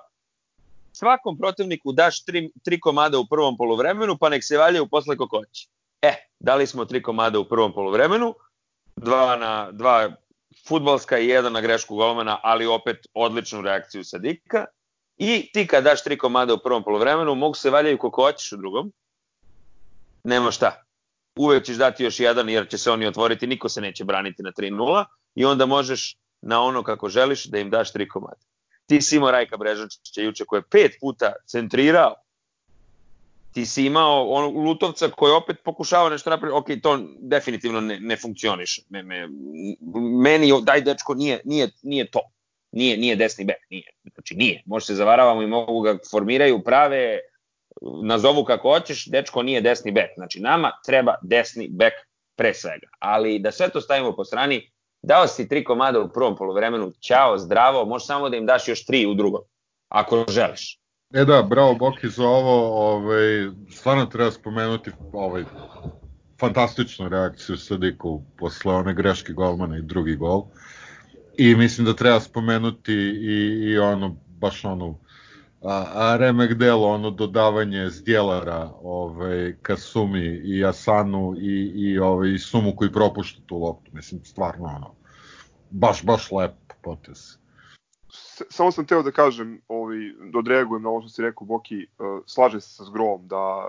svakom 0.93 1.39
protivniku 1.39 1.93
daš 1.93 2.25
tri, 2.25 2.51
tri 2.65 2.81
komada 2.81 3.19
u 3.19 3.27
prvom 3.27 3.57
polovremenu 3.57 4.17
pa 4.21 4.29
nek 4.29 4.45
se 4.45 4.59
valja 4.59 4.83
u 4.83 4.89
posle 4.89 5.17
kokoći. 5.17 5.69
E, 6.03 6.15
dali 6.41 6.67
smo 6.67 6.85
tri 6.85 7.03
komada 7.03 7.39
u 7.39 7.45
prvom 7.45 7.73
polovremenu, 7.73 8.35
dva 8.99 9.37
na 9.37 9.73
dva 9.73 10.11
futbalska 10.69 11.19
i 11.19 11.29
jedan 11.29 11.53
na 11.53 11.61
grešku 11.61 11.97
golmana, 11.97 12.41
ali 12.43 12.67
opet 12.67 13.07
odličnu 13.15 13.63
reakciju 13.63 14.05
Sadika. 14.05 14.65
I 15.17 15.51
ti 15.53 15.67
kad 15.67 15.85
daš 15.85 16.05
tri 16.05 16.19
komada 16.19 16.55
u 16.55 16.59
prvom 16.59 16.85
polovremenu, 16.85 17.35
mogu 17.35 17.55
se 17.55 17.71
valjaju 17.71 17.99
kako 17.99 18.23
hoćeš 18.23 18.53
u 18.53 18.57
drugom. 18.57 18.93
Nema 20.25 20.51
šta. 20.51 20.85
Uvek 21.37 21.65
ćeš 21.65 21.77
dati 21.77 22.05
još 22.05 22.21
jedan 22.21 22.49
jer 22.49 22.69
će 22.69 22.79
se 22.79 22.91
oni 22.91 23.07
otvoriti, 23.07 23.47
niko 23.47 23.69
se 23.69 23.81
neće 23.81 24.05
braniti 24.05 24.43
na 24.43 24.53
3-0 24.53 25.05
i 25.35 25.45
onda 25.45 25.67
možeš 25.67 26.17
na 26.43 26.63
ono 26.63 26.83
kako 26.83 27.09
želiš 27.09 27.45
da 27.45 27.59
im 27.59 27.71
daš 27.71 27.93
tri 27.93 28.09
komada. 28.09 28.41
Ti 28.87 29.03
si 29.03 29.17
imao 29.17 29.31
Rajka 29.31 29.57
Brežančića 29.57 30.21
juče 30.21 30.45
koji 30.45 30.59
je 30.59 30.69
pet 30.71 30.93
puta 31.01 31.33
centrirao 31.47 32.15
ti 33.59 33.67
si 33.67 33.87
imao 33.87 34.29
on, 34.29 34.67
Lutovca 34.67 35.09
koji 35.11 35.33
opet 35.33 35.57
pokušava 35.65 36.11
nešto 36.11 36.31
napraviti, 36.31 36.57
ok, 36.57 36.83
to 36.83 36.99
definitivno 37.19 37.81
ne, 37.81 38.01
ne 38.01 38.17
funkcioniše. 38.17 38.83
Me, 38.89 39.03
me, 39.03 39.29
meni, 40.23 40.53
daj 40.63 40.81
dečko, 40.81 41.15
nije, 41.15 41.41
nije, 41.45 41.71
nije 41.83 42.11
to. 42.11 42.21
Nije, 42.73 42.97
nije 42.97 43.17
desni 43.17 43.45
bek, 43.45 43.57
nije. 43.71 43.91
Znači 44.15 44.35
nije. 44.35 44.63
Može 44.67 44.87
se 44.87 44.95
zavaravamo 44.95 45.43
i 45.43 45.47
mogu 45.47 45.81
ga 45.81 45.99
formiraju, 46.11 46.63
prave, 46.65 47.19
nazovu 48.03 48.45
kako 48.45 48.71
hoćeš, 48.71 49.07
dečko 49.07 49.43
nije 49.43 49.61
desni 49.61 49.93
bek. 49.93 50.11
Znači 50.17 50.41
nama 50.41 50.73
treba 50.87 51.15
desni 51.23 51.69
bek 51.71 51.93
pre 52.37 52.55
svega. 52.55 52.87
Ali 52.99 53.39
da 53.39 53.53
sve 53.53 53.69
to 53.69 53.81
stavimo 53.81 54.17
po 54.17 54.25
strani, 54.25 54.71
dao 55.03 55.27
si 55.27 55.49
tri 55.49 55.65
komada 55.65 56.01
u 56.01 56.13
prvom 56.13 56.37
polovremenu, 56.37 56.93
ćao, 57.01 57.39
zdravo, 57.39 57.85
možeš 57.85 58.07
samo 58.07 58.29
da 58.29 58.37
im 58.37 58.47
daš 58.47 58.69
još 58.69 58.85
tri 58.85 59.07
u 59.07 59.15
drugom, 59.15 59.43
ako 59.89 60.25
želiš. 60.29 60.79
E 61.13 61.25
da, 61.25 61.43
bravo 61.43 61.75
Boki 61.75 62.09
za 62.09 62.25
ovo, 62.25 62.83
ovaj, 62.95 63.51
stvarno 63.71 64.07
treba 64.07 64.31
spomenuti 64.31 64.91
ovaj, 65.13 65.45
fantastičnu 66.41 67.09
reakciju 67.09 67.57
Sadiku 67.57 68.23
posle 68.39 68.75
one 68.75 68.95
greške 68.95 69.33
golmana 69.33 69.79
i 69.79 69.83
drugi 69.83 70.17
gol. 70.17 70.45
I 71.39 71.55
mislim 71.55 71.85
da 71.85 71.95
treba 71.95 72.21
spomenuti 72.21 72.93
i, 72.93 73.59
i 73.71 73.79
ono, 73.79 74.17
baš 74.41 74.65
onu, 74.65 74.99
a, 75.63 75.85
a 75.95 76.17
remek 76.17 76.55
delo, 76.55 76.89
ono 76.89 77.11
dodavanje 77.11 77.91
zdjelara 77.91 78.71
ovaj, 78.83 79.57
ka 79.63 79.77
Sumi 79.77 80.27
i 80.45 80.65
Asanu 80.65 81.35
i, 81.39 81.73
i, 81.75 81.99
ovaj, 81.99 82.31
i 82.31 82.39
Sumu 82.39 82.77
koji 82.77 82.93
propušta 82.93 83.41
tu 83.47 83.59
loptu. 83.59 83.91
Mislim, 83.93 84.25
stvarno 84.25 84.65
ono, 84.65 84.95
baš, 85.71 86.05
baš 86.05 86.33
lep 86.33 86.55
potez 86.83 87.39
samo 88.51 88.73
sam 88.73 88.87
teo 88.87 89.03
da 89.03 89.11
kažem, 89.11 89.61
ovaj, 89.69 89.99
da 90.33 90.39
odreagujem 90.39 90.83
na 90.83 90.89
ovo 90.89 91.01
što 91.01 91.09
si 91.09 91.23
rekao, 91.23 91.47
Boki, 91.47 91.87
uh, 91.99 92.23
slaže 92.27 92.61
se 92.61 92.75
sa 92.75 92.85
Zgrom 92.85 93.29
da 93.29 93.67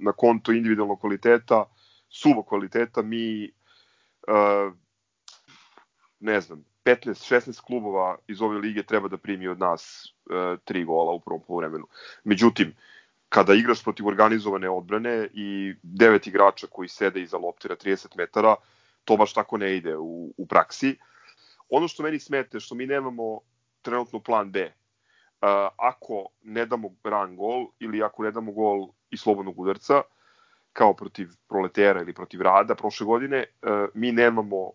na 0.00 0.12
konto 0.12 0.52
individualnog 0.52 1.00
kvaliteta, 1.00 1.64
suvo 2.08 2.42
kvaliteta, 2.42 3.02
mi, 3.02 3.50
uh, 4.28 4.72
ne 6.20 6.40
znam, 6.40 6.64
15-16 6.84 7.60
klubova 7.60 8.18
iz 8.28 8.42
ove 8.42 8.58
lige 8.58 8.82
treba 8.82 9.08
da 9.08 9.16
primi 9.16 9.48
od 9.48 9.58
nas 9.58 10.14
uh, 10.30 10.58
tri 10.64 10.84
gola 10.84 11.12
u 11.12 11.20
prvom 11.20 11.42
polovremenu. 11.46 11.86
Međutim, 12.24 12.74
kada 13.28 13.54
igraš 13.54 13.82
protiv 13.82 14.06
organizovane 14.06 14.70
odbrane 14.70 15.28
i 15.32 15.74
devet 15.82 16.26
igrača 16.26 16.66
koji 16.70 16.88
sede 16.88 17.22
iza 17.22 17.38
lopte 17.38 17.68
na 17.68 17.76
30 17.76 18.16
metara, 18.16 18.56
to 19.04 19.16
baš 19.16 19.32
tako 19.32 19.56
ne 19.56 19.76
ide 19.76 19.96
u, 19.96 20.34
u 20.36 20.46
praksi. 20.46 20.96
Ono 21.68 21.88
što 21.88 22.02
meni 22.02 22.18
smete 22.18 22.60
što 22.60 22.74
mi 22.74 22.86
nemamo 22.86 23.40
trenutno 23.82 24.20
plan 24.20 24.52
B. 24.52 24.64
Uh, 25.42 25.48
ako 25.76 26.26
ne 26.42 26.66
damo 26.66 26.90
ran 27.04 27.36
gol 27.36 27.66
ili 27.80 28.02
ako 28.02 28.22
ne 28.22 28.30
damo 28.30 28.52
gol 28.52 28.88
i 29.10 29.16
slobodnog 29.16 29.58
udarca, 29.58 30.02
kao 30.72 30.94
protiv 30.94 31.28
proletera 31.48 32.00
ili 32.00 32.14
protiv 32.14 32.42
rada 32.42 32.74
prošle 32.74 33.06
godine, 33.06 33.44
uh, 33.62 33.88
mi 33.94 34.12
nemamo 34.12 34.56
uh, 34.56 34.72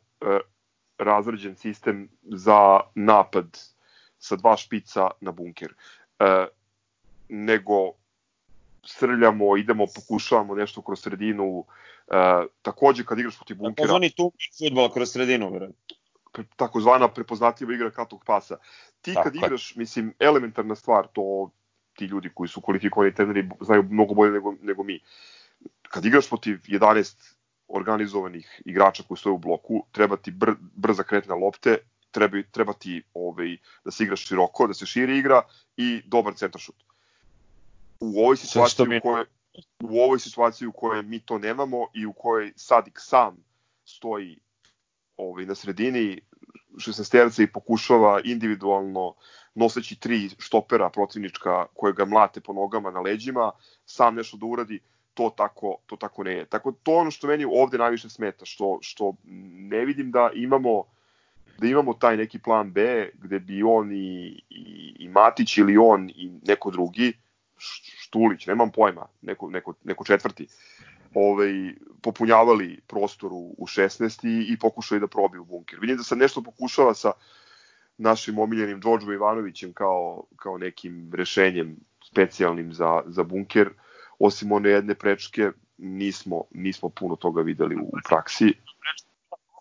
razrađen 0.98 1.56
sistem 1.56 2.10
za 2.24 2.80
napad 2.96 3.46
sa 4.20 4.36
dva 4.36 4.58
špica 4.58 5.10
na 5.22 5.32
bunker. 5.32 5.74
Uh, 6.20 6.46
nego 7.30 7.94
srljamo, 8.84 9.58
idemo, 9.58 9.86
pokušavamo 9.96 10.56
nešto 10.56 10.82
kroz 10.82 11.00
sredinu. 11.00 11.46
Uh, 11.48 11.66
takođe 12.62 13.06
kad 13.06 13.20
igraš 13.20 13.38
protiv 13.38 13.58
bunkera... 13.58 13.88
Takozvani 13.88 14.10
tu 14.16 14.32
futbol 14.58 14.90
kroz 14.90 15.12
sredinu, 15.12 15.50
vjerojatno 15.50 15.87
takozvana 16.56 17.08
prepoznatljiva 17.08 17.74
igra 17.74 17.92
katog 17.92 18.24
pasa. 18.26 18.58
Ti 19.02 19.14
Tako 19.14 19.24
kad 19.24 19.36
igraš, 19.36 19.76
mislim, 19.76 20.14
elementarna 20.20 20.76
stvar, 20.76 21.08
to 21.14 21.52
ti 21.94 22.06
ljudi 22.06 22.30
koji 22.34 22.48
su 22.48 22.62
kvalifikovani 22.62 23.14
treneri 23.14 23.50
znaju 23.62 23.84
mnogo 23.84 24.14
bolje 24.14 24.32
nego, 24.32 24.54
nego 24.62 24.84
mi. 24.84 25.00
Kad 25.90 26.06
igraš 26.06 26.30
protiv 26.30 26.60
11 26.68 27.36
organizovanih 27.68 28.62
igrača 28.66 29.04
koji 29.08 29.18
stoje 29.18 29.34
u 29.34 29.38
bloku, 29.38 29.86
treba 29.92 30.18
ti 30.18 30.32
br, 30.32 30.52
brza 30.60 31.04
kretna 31.04 31.36
lopte, 31.36 31.78
treba, 32.12 32.38
treba 32.52 32.74
ti 32.74 33.04
ovaj, 33.14 33.58
da 33.86 33.92
se 33.92 34.04
igraš 34.04 34.28
široko, 34.28 34.68
da 34.68 34.74
se 34.74 34.86
širi 34.86 35.18
igra 35.18 35.42
i 35.78 36.02
dobar 36.06 36.34
centaršut. 36.34 36.76
U 38.00 38.20
ovoj 38.24 38.38
situaciji 38.38 38.88
mi... 38.88 38.98
u 38.98 39.02
kojoj 39.02 39.26
u 39.84 40.00
ovoj 40.00 40.20
situaciji 40.20 40.68
u 40.68 40.72
kojoj 40.72 41.04
mi 41.04 41.20
to 41.20 41.38
nemamo 41.38 41.88
i 41.94 42.06
u 42.06 42.14
kojoj 42.14 42.54
Sadik 42.56 43.00
sam 43.00 43.38
stoji 43.86 44.40
ovaj, 45.18 45.46
na 45.46 45.56
sredini 45.56 46.22
16 46.78 47.44
i 47.44 47.48
pokušava 47.48 48.22
individualno 48.24 49.14
noseći 49.56 50.00
tri 50.00 50.30
štopera 50.40 50.90
protivnička 50.90 51.66
koje 51.74 51.94
ga 51.94 52.06
mlate 52.06 52.42
po 52.42 52.54
nogama 52.54 52.92
na 52.92 53.00
leđima, 53.00 53.52
sam 53.86 54.16
nešto 54.16 54.38
da 54.38 54.46
uradi, 54.46 54.80
to 55.14 55.34
tako, 55.38 55.78
to 55.86 55.96
tako 55.96 56.24
ne 56.24 56.34
je. 56.34 56.46
Tako 56.46 56.72
to 56.72 56.92
ono 56.92 57.12
što 57.12 57.28
meni 57.28 57.46
ovde 57.46 57.78
najviše 57.78 58.10
smeta, 58.10 58.46
što, 58.46 58.80
što 58.82 59.14
ne 59.70 59.86
vidim 59.86 60.12
da 60.12 60.30
imamo 60.34 60.84
da 61.58 61.68
imamo 61.68 61.94
taj 61.94 62.18
neki 62.18 62.40
plan 62.40 62.72
B 62.72 63.10
gde 63.14 63.40
bi 63.40 63.64
on 63.64 63.92
i, 63.92 64.42
i, 64.50 64.96
i 65.00 65.10
Matić 65.10 65.58
ili 65.58 65.78
on 65.78 66.10
i 66.10 66.32
neko 66.48 66.72
drugi, 66.72 67.14
Štulić, 68.00 68.48
nemam 68.48 68.72
pojma, 68.72 69.08
neko, 69.22 69.50
neko, 69.50 69.74
neko 69.84 70.06
četvrti, 70.06 70.48
ovaj, 71.14 71.74
popunjavali 72.02 72.80
prostor 72.88 73.34
u, 73.34 73.56
u 73.58 73.68
16 73.68 74.28
i, 74.28 74.54
i 74.54 74.58
pokušali 74.60 75.02
da 75.02 75.08
probiju 75.08 75.46
bunker. 75.46 75.80
Vidim 75.80 75.98
da 75.98 76.04
se 76.04 76.16
nešto 76.16 76.42
pokušava 76.42 76.94
sa 76.94 77.12
našim 77.98 78.40
omiljenim 78.40 78.80
Đorđom 78.80 79.14
Ivanovićem 79.14 79.74
kao, 79.74 80.24
kao 80.36 80.58
nekim 80.58 81.12
rešenjem 81.14 81.78
specijalnim 82.06 82.74
za, 82.74 83.02
za 83.06 83.24
bunker. 83.24 83.70
Osim 84.20 84.52
one 84.52 84.70
jedne 84.70 84.96
prečke, 84.96 85.52
nismo, 85.78 86.44
nismo 86.52 86.90
puno 86.90 87.16
toga 87.16 87.42
videli 87.42 87.76
u, 87.76 87.84
u 87.84 87.98
praksi. 88.10 88.54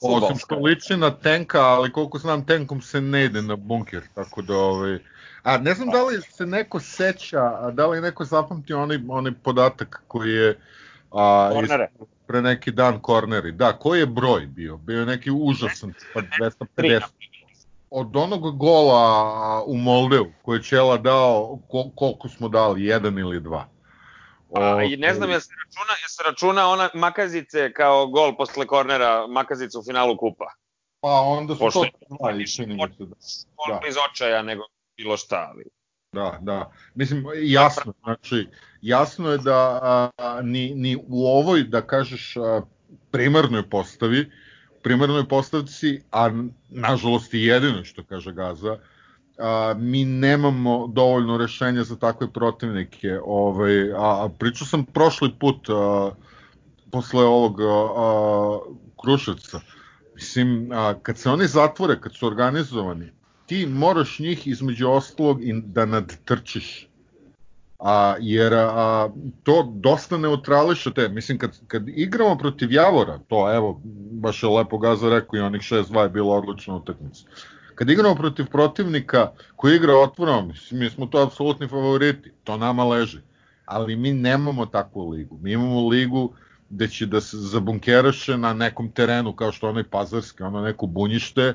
Osim 0.03 0.38
što 0.38 0.59
liči 0.59 0.97
na 0.97 1.11
tenka, 1.11 1.61
ali 1.61 1.92
koliko 1.92 2.18
znam 2.18 2.47
tenkom 2.47 2.80
se 2.80 3.01
ne 3.01 3.24
ide 3.24 3.42
na 3.42 3.57
bunker, 3.57 4.03
tako 4.14 4.42
da 4.42 4.57
ovaj... 4.57 4.99
A 5.42 5.59
ne 5.59 5.74
znam 5.74 5.88
da 5.88 6.03
li 6.03 6.22
se 6.22 6.47
neko 6.47 6.80
seća, 6.80 7.70
da 7.70 7.86
li 7.86 8.01
neko 8.01 8.24
zapamtio 8.24 8.82
onaj, 8.82 8.99
onaj 9.09 9.32
podatak 9.42 10.03
koji 10.09 10.32
je 10.32 10.59
A, 11.11 11.51
Kornere. 11.53 11.89
Pre 12.27 12.43
neki 12.43 12.71
dan 12.71 13.01
korneri. 13.01 13.53
Da, 13.53 13.73
koji 13.73 14.01
je 14.01 14.07
broj 14.07 14.47
bio? 14.47 14.77
Bio 14.77 15.01
je 15.01 15.07
neki 15.07 15.31
užasan, 15.31 15.95
pa 16.15 16.21
250. 16.21 17.03
Od 17.91 18.17
onog 18.17 18.59
gola 18.59 19.65
u 19.67 19.77
Moldevu 19.77 20.33
koji 20.43 20.59
je 20.59 20.63
Čela 20.63 20.99
dao, 20.99 21.59
kol, 21.69 21.91
koliko 21.95 22.29
smo 22.29 22.49
dali, 22.49 22.85
jedan 22.85 23.19
ili 23.19 23.41
dva? 23.41 23.69
O, 24.51 24.61
A, 24.61 24.83
i 24.83 24.97
ne 24.97 25.15
znam, 25.15 25.31
je 25.31 25.41
se 25.41 25.53
računa, 25.65 25.93
je 25.93 26.09
se 26.09 26.23
računa 26.27 26.69
ona 26.69 26.91
Makazice 26.95 27.73
kao 27.73 28.07
gol 28.07 28.37
posle 28.37 28.67
kornera, 28.67 29.27
Makazica 29.27 29.79
u 29.79 29.83
finalu 29.83 30.17
kupa? 30.17 30.53
Pa 31.01 31.09
onda 31.09 31.55
su 31.55 31.59
Pošto 31.59 31.81
to 31.81 32.17
dva 32.17 32.33
i 32.33 32.47
čini 32.47 32.75
mi 32.75 32.81
se 32.81 33.05
da. 33.05 33.81
da. 33.81 33.89
iz 33.89 33.95
očaja, 34.11 34.43
nego 34.43 34.65
bilo 34.97 35.17
šta, 35.17 35.53
ali... 35.55 35.65
Da, 36.13 36.39
da. 36.41 36.73
Mislim, 36.95 37.25
jasno, 37.43 37.93
znači, 38.05 38.49
jasno 38.87 39.30
je 39.30 39.39
da 39.39 39.80
a, 39.82 40.41
ni, 40.43 40.74
ni 40.74 40.97
u 41.09 41.26
ovoj, 41.26 41.62
da 41.62 41.82
kažeš, 41.82 42.37
a, 42.37 42.61
primarnoj 43.11 43.62
postavi, 43.70 44.30
primarnoj 44.82 45.24
postavci, 45.28 46.01
a 46.12 46.30
nažalost 46.70 47.34
i 47.34 47.43
jedino 47.43 47.84
što 47.84 48.05
kaže 48.05 48.32
Gaza, 48.32 48.78
a, 49.39 49.74
mi 49.78 50.05
nemamo 50.05 50.87
dovoljno 50.87 51.39
rešenja 51.39 51.84
za 51.84 51.97
takve 51.97 52.32
protivnike. 52.32 53.18
Ovaj, 53.24 53.93
a, 53.93 54.24
a 54.24 54.28
pričao 54.39 54.66
sam 54.66 54.84
prošli 54.84 55.32
put 55.41 55.68
a, 55.68 56.11
posle 56.91 57.24
ovog 57.24 57.61
a, 57.61 58.59
Kruševca. 59.03 59.61
Mislim, 60.14 60.70
a, 60.72 60.95
kad 61.03 61.18
se 61.18 61.30
oni 61.30 61.47
zatvore, 61.47 62.01
kad 62.01 62.14
su 62.14 62.26
organizovani, 62.26 63.11
ti 63.47 63.66
moraš 63.66 64.18
njih 64.18 64.47
između 64.47 64.89
ostalog 64.89 65.43
i 65.43 65.53
da 65.53 65.87
nadtrčiš. 65.87 66.89
A, 67.79 68.16
jer 68.20 68.55
a, 68.55 69.09
to 69.43 69.72
dosta 69.74 70.18
neutrališe 70.18 70.95
te. 70.95 71.09
Mislim, 71.09 71.39
kad, 71.39 71.61
kad 71.66 71.89
igramo 71.89 72.39
protiv 72.39 72.72
Javora, 72.72 73.18
to 73.29 73.55
evo, 73.55 73.81
baš 74.12 74.43
je 74.43 74.49
lepo 74.49 74.79
Gaza 74.79 75.09
rekao 75.09 75.37
i 75.37 75.41
onih 75.41 75.61
6-2 75.61 76.03
je 76.03 76.09
bila 76.09 76.37
odlična 76.37 76.77
utakmica. 76.77 77.24
Kad 77.74 77.91
igramo 77.91 78.14
protiv 78.14 78.47
protivnika 78.47 79.31
koji 79.57 79.77
igra 79.77 79.95
otvoreno, 79.95 80.43
mislim, 80.43 80.81
mi 80.81 80.91
smo 80.91 81.07
to 81.07 81.22
apsolutni 81.22 81.68
favoriti, 81.68 82.33
to 82.45 82.57
nama 82.57 82.85
leži. 82.85 83.18
Ali 83.64 83.97
mi 83.97 84.12
nemamo 84.12 84.66
takvu 84.66 85.11
ligu. 85.11 85.39
Mi 85.43 85.53
imamo 85.53 85.89
ligu 85.89 86.33
gde 86.70 86.89
će 86.89 87.07
da 87.07 87.20
se 87.20 87.37
zabunkeraše 87.37 88.37
na 88.39 88.53
nekom 88.53 88.91
terenu 88.91 89.33
kao 89.33 89.53
što 89.53 89.68
onaj 89.68 89.85
pazarski, 89.85 90.43
ono 90.43 90.61
neko 90.61 90.87
bunjište 90.87 91.55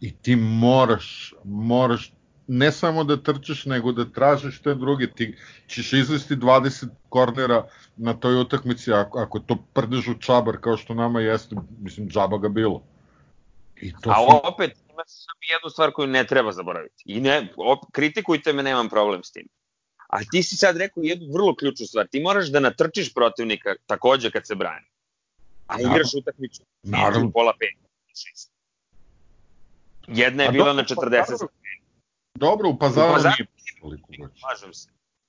i 0.00 0.12
ti 0.12 0.36
moraš, 0.36 1.34
moraš 1.44 2.12
ne 2.52 2.72
samo 2.72 3.04
da 3.04 3.16
trčeš, 3.16 3.64
nego 3.64 3.92
da 3.92 4.04
tražiš 4.04 4.62
te 4.62 4.74
druge. 4.74 5.06
Ti 5.10 5.36
ćeš 5.68 5.92
izvesti 5.92 6.36
20 6.36 6.88
kornera 7.08 7.66
na 7.96 8.14
toj 8.14 8.40
utakmici, 8.40 8.92
ako, 8.92 9.18
ako 9.18 9.38
to 9.38 9.56
prdež 9.72 10.08
u 10.08 10.14
čabar 10.18 10.56
kao 10.60 10.76
što 10.76 10.94
nama 10.94 11.20
jeste, 11.20 11.56
mislim, 11.78 12.08
džaba 12.08 12.38
ga 12.38 12.48
bilo. 12.48 12.82
I 13.76 13.92
to 14.00 14.10
A 14.10 14.14
su... 14.14 14.48
opet, 14.48 14.72
ima 14.90 15.02
sam 15.06 15.36
jednu 15.50 15.70
stvar 15.70 15.92
koju 15.92 16.06
ne 16.06 16.26
treba 16.26 16.52
zaboraviti. 16.52 17.02
I 17.06 17.20
ne, 17.20 17.52
op, 17.56 17.78
kritikujte 17.92 18.52
me, 18.52 18.62
nemam 18.62 18.88
problem 18.88 19.22
s 19.22 19.32
tim. 19.32 19.48
A 20.08 20.18
ti 20.30 20.42
si 20.42 20.56
sad 20.56 20.76
rekao 20.76 21.02
jednu 21.02 21.32
vrlo 21.32 21.54
ključnu 21.54 21.86
stvar. 21.86 22.06
Ti 22.06 22.20
moraš 22.20 22.46
da 22.46 22.60
natrčiš 22.60 23.14
protivnika 23.14 23.74
takođe 23.86 24.30
kad 24.30 24.46
se 24.46 24.54
brani. 24.54 24.86
A 25.66 25.80
igraš 25.80 26.14
utakmicu. 26.14 26.62
Naravno. 26.82 27.30
Pola 27.30 27.52
pet. 27.58 27.90
Šest. 28.14 28.52
Jedna 30.08 30.42
je 30.42 30.48
A 30.48 30.52
bila 30.52 30.72
na 30.72 30.84
40 30.84 31.46
Dobro, 32.40 32.68
u 32.68 32.78
Pazaru, 32.78 33.10
u 33.10 33.14
pazaru 33.14 33.34
nije 33.34 33.80
toliko 33.80 34.12
vruće. 34.12 34.40
Slažem 34.40 34.74
se. 34.74 34.88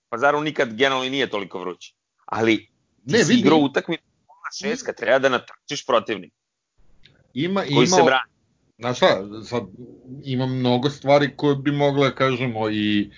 Pazaru 0.10 0.42
nikad 0.42 0.74
generalno 0.74 1.10
nije 1.10 1.30
toliko 1.30 1.60
vruće. 1.60 1.94
Ali 2.26 2.70
ne, 3.06 3.18
ti 3.18 3.26
si 3.26 3.34
igrao 3.34 3.58
utakmicu 3.58 4.04
pola 4.28 4.72
6 4.74 4.86
kad 4.86 4.96
treba 4.96 5.20
da 5.20 5.30
natrčiš 5.30 5.86
protivnika. 5.86 6.36
Ima, 7.34 7.62
koji 7.62 7.86
ima, 7.86 7.96
se 7.98 8.04
brani. 8.04 8.32
Znaš 8.80 8.98
šta, 8.98 9.22
sad 9.44 9.64
ima 10.24 10.46
mnogo 10.46 10.90
stvari 10.90 11.34
koje 11.38 11.56
bi 11.56 11.72
mogle, 11.72 12.10
da 12.10 12.16
kažemo, 12.16 12.70
i 12.70 13.12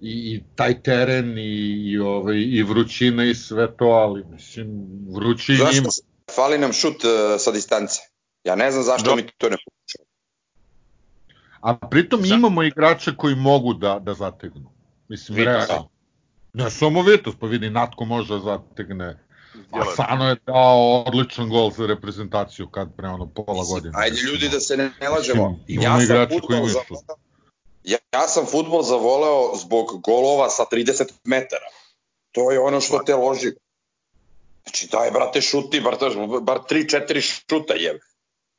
i, 0.00 0.34
i 0.34 0.42
taj 0.56 0.82
teren 0.82 1.38
i, 1.38 1.90
i, 1.90 1.98
ovaj, 1.98 2.36
i 2.36 2.62
vrućina 2.62 3.24
i 3.24 3.34
sve 3.34 3.76
to, 3.76 3.84
ali 3.84 4.24
mislim, 4.24 4.66
vrući 5.14 5.54
Zašto 5.54 5.76
ima. 5.76 5.88
Fali 6.34 6.58
nam 6.58 6.72
šut 6.72 7.04
uh, 7.04 7.10
sa 7.38 7.50
distance. 7.50 8.00
Ja 8.44 8.54
ne 8.54 8.70
znam 8.70 8.84
zašto 8.84 9.10
Do... 9.10 9.16
mi 9.16 9.22
to 9.38 9.50
ne. 9.50 9.56
A 11.60 11.76
pritom 11.76 12.26
Za... 12.26 12.34
imamo 12.34 12.62
igrače 12.62 13.16
koji 13.16 13.34
mogu 13.34 13.74
da, 13.74 13.98
da 13.98 14.14
zategnu. 14.14 14.70
Mislim, 15.08 15.36
Vitos. 15.36 15.68
realno. 15.68 15.88
Ne 16.52 16.70
samo 16.70 17.02
Vitos, 17.02 17.34
pa 17.40 17.46
vidi, 17.46 17.70
Natko 17.70 18.04
može 18.04 18.34
da 18.34 18.40
zategne. 18.40 19.18
A 19.70 19.84
Sano 19.96 20.28
je 20.28 20.36
dao 20.46 21.04
odličan 21.06 21.48
gol 21.48 21.70
za 21.70 21.86
reprezentaciju 21.86 22.68
kad 22.68 22.96
pre 22.96 23.08
ono 23.08 23.26
pola 23.26 23.64
godine. 23.72 23.92
Ajde 23.96 24.16
ljudi 24.20 24.48
da 24.48 24.60
se 24.60 24.76
ne, 24.76 24.90
ne 25.00 25.08
lažemo. 25.08 25.60
Ja 25.68 25.96
koji 26.28 26.58
imaju 26.58 26.68
šut. 26.68 26.98
Ja, 27.84 27.98
ja 28.12 28.28
sam 28.28 28.46
futbol 28.46 28.82
zavoleo 28.82 29.56
zbog 29.56 30.00
golova 30.02 30.48
sa 30.48 30.62
30 30.72 31.12
metara. 31.24 31.66
To 32.32 32.50
je 32.50 32.60
ono 32.60 32.80
što 32.80 32.98
te 32.98 33.14
loži. 33.14 33.52
Znači, 34.62 34.88
daj, 34.92 35.10
brate, 35.10 35.40
šuti, 35.40 35.80
bar, 35.80 35.96
bar 36.42 36.58
3-4 36.70 37.20
šuta 37.20 37.74
je. 37.74 38.00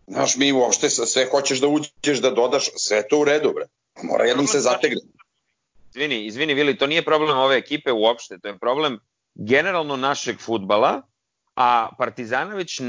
Znaš, 0.09 0.35
mi 0.35 0.51
uopšte 0.51 0.89
sve 0.89 1.25
hoćeš 1.31 1.61
da 1.61 1.67
uđeš, 1.67 2.21
da 2.21 2.31
dodaš, 2.31 2.69
sve 2.75 3.07
to 3.07 3.19
u 3.19 3.23
redu, 3.23 3.53
bre. 3.55 3.67
Mora 4.03 4.25
jednom 4.25 4.47
se 4.47 4.59
zategne. 4.59 5.01
Izvini, 5.89 6.25
izvini, 6.25 6.53
Vili, 6.53 6.77
to 6.77 6.87
nije 6.87 7.05
problem 7.05 7.37
ove 7.37 7.57
ekipe 7.57 7.91
uopšte, 7.91 8.39
to 8.39 8.47
je 8.47 8.59
problem 8.59 8.99
generalno 9.35 9.95
našeg 9.95 10.39
futbala, 10.39 11.01
a 11.55 11.89
Partizana 11.97 12.55
već 12.55 12.81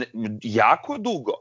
jako 0.43 0.99
dugo 0.99 1.33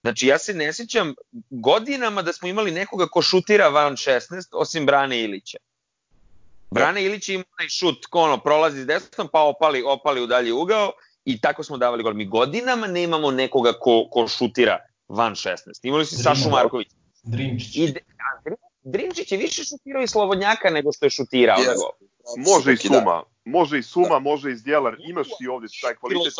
Znači, 0.00 0.26
ja 0.26 0.38
se 0.38 0.54
ne 0.54 0.72
sjećam 0.72 1.14
godinama 1.50 2.22
da 2.22 2.32
smo 2.32 2.48
imali 2.48 2.70
nekoga 2.70 3.06
ko 3.06 3.22
šutira 3.22 3.68
van 3.68 3.96
16, 3.96 4.48
osim 4.52 4.86
Brane 4.86 5.20
Ilića. 5.20 5.58
Brane 6.70 7.04
Ilić 7.04 7.28
ima 7.28 7.44
onaj 7.58 7.68
šut, 7.68 8.06
ko 8.06 8.20
ono, 8.20 8.38
prolazi 8.38 8.82
s 8.82 8.86
desnom, 8.86 9.28
pa 9.32 9.40
opali, 9.40 9.82
opali 9.82 10.22
u 10.22 10.26
dalji 10.26 10.52
ugao 10.52 10.92
i 11.24 11.40
tako 11.40 11.62
smo 11.62 11.76
davali 11.76 12.02
gol. 12.02 12.14
Mi 12.14 12.26
godinama 12.26 12.86
nemamo 12.86 13.30
nekoga 13.30 13.72
ko, 13.72 14.08
ko 14.10 14.28
šutira 14.28 14.78
van 15.08 15.34
16. 15.34 15.56
Imali 15.82 16.06
si 16.06 16.16
Sašu 16.16 16.50
Marković. 16.50 16.88
Drinčić. 17.22 17.76
I, 17.76 17.94
a, 18.18 18.50
je 19.30 19.38
više 19.38 19.64
šutirao 19.64 20.02
iz 20.02 20.10
Slobodnjaka 20.10 20.70
nego 20.70 20.92
što 20.92 21.06
je 21.06 21.10
šutirao. 21.10 21.56
Yes. 21.56 21.66
Nego. 21.66 21.90
Može 22.36 22.72
i 22.72 22.76
Suma, 22.76 23.22
može 23.44 23.78
i 23.78 23.82
Suma, 23.82 24.08
da. 24.08 24.18
može 24.18 24.52
i 24.52 24.56
Zdjelar, 24.56 24.96
imaš 25.08 25.26
ti 25.38 25.48
ovde 25.48 25.66
taj 25.82 25.94
kvalitet. 25.94 26.34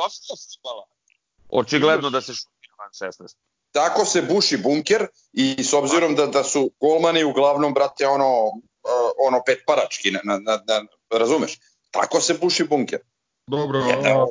Očigledno 1.48 2.10
da 2.10 2.20
se 2.20 2.32
šutira 2.34 2.74
van 2.78 3.10
16. 3.10 3.34
Tako 3.72 4.04
se 4.04 4.22
buši 4.22 4.56
bunker 4.56 5.06
i 5.32 5.64
s 5.64 5.72
obzirom 5.72 6.14
da, 6.14 6.26
da 6.26 6.44
su 6.44 6.70
golmani 6.80 7.24
uglavnom, 7.24 7.74
brate, 7.74 8.06
ono, 8.06 8.46
uh, 8.46 9.10
ono 9.28 9.42
petparački, 9.46 10.10
na, 10.10 10.20
na, 10.24 10.38
na, 10.38 10.86
razumeš? 11.18 11.58
Tako 11.90 12.20
se 12.20 12.38
buši 12.40 12.64
bunker. 12.64 13.00
Dobro, 13.46 13.78
Jedna, 13.78 14.24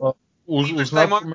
uz, 0.45 0.71
uz, 0.71 0.89
protiv 0.89 1.27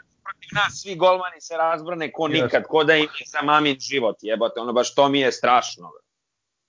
nas, 0.52 0.82
svi 0.82 0.96
golmani 0.96 1.40
se 1.40 1.56
razbrane 1.56 2.12
ko 2.12 2.28
nikad, 2.28 2.64
ko 2.68 2.84
da 2.84 2.96
im 2.96 3.08
je 3.20 3.26
za 3.26 3.42
mamin 3.42 3.76
život, 3.80 4.16
jebote, 4.22 4.60
ono 4.60 4.72
baš 4.72 4.94
to 4.94 5.08
mi 5.08 5.20
je 5.20 5.32
strašno. 5.32 5.92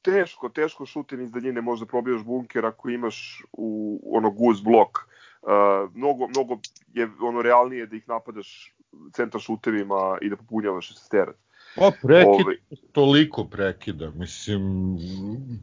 Teško, 0.02 0.50
teško 0.50 0.86
šutim 0.86 1.22
iz 1.22 1.32
daljine 1.32 1.62
možda 1.62 1.86
probijaš 1.86 2.24
bunker 2.24 2.66
ako 2.66 2.90
imaš 2.90 3.44
u 3.52 4.00
ono 4.18 4.32
guz 4.32 4.62
blok. 4.62 5.00
Uh, 5.42 5.50
mnogo, 5.94 6.28
mnogo 6.28 6.58
je 6.94 7.10
ono 7.22 7.42
realnije 7.42 7.86
da 7.86 7.96
ih 7.96 8.08
napadaš 8.08 8.76
centar 9.14 9.42
šutevima 9.42 10.18
i 10.22 10.30
da 10.30 10.36
popunjavaš 10.38 10.94
terac. 11.10 11.36
Pa 11.76 11.92
prekid, 12.02 12.28
Ove... 12.28 12.44
Ovaj- 12.44 12.58
toliko 12.92 13.46
prekida, 13.46 14.12
mislim, 14.12 14.62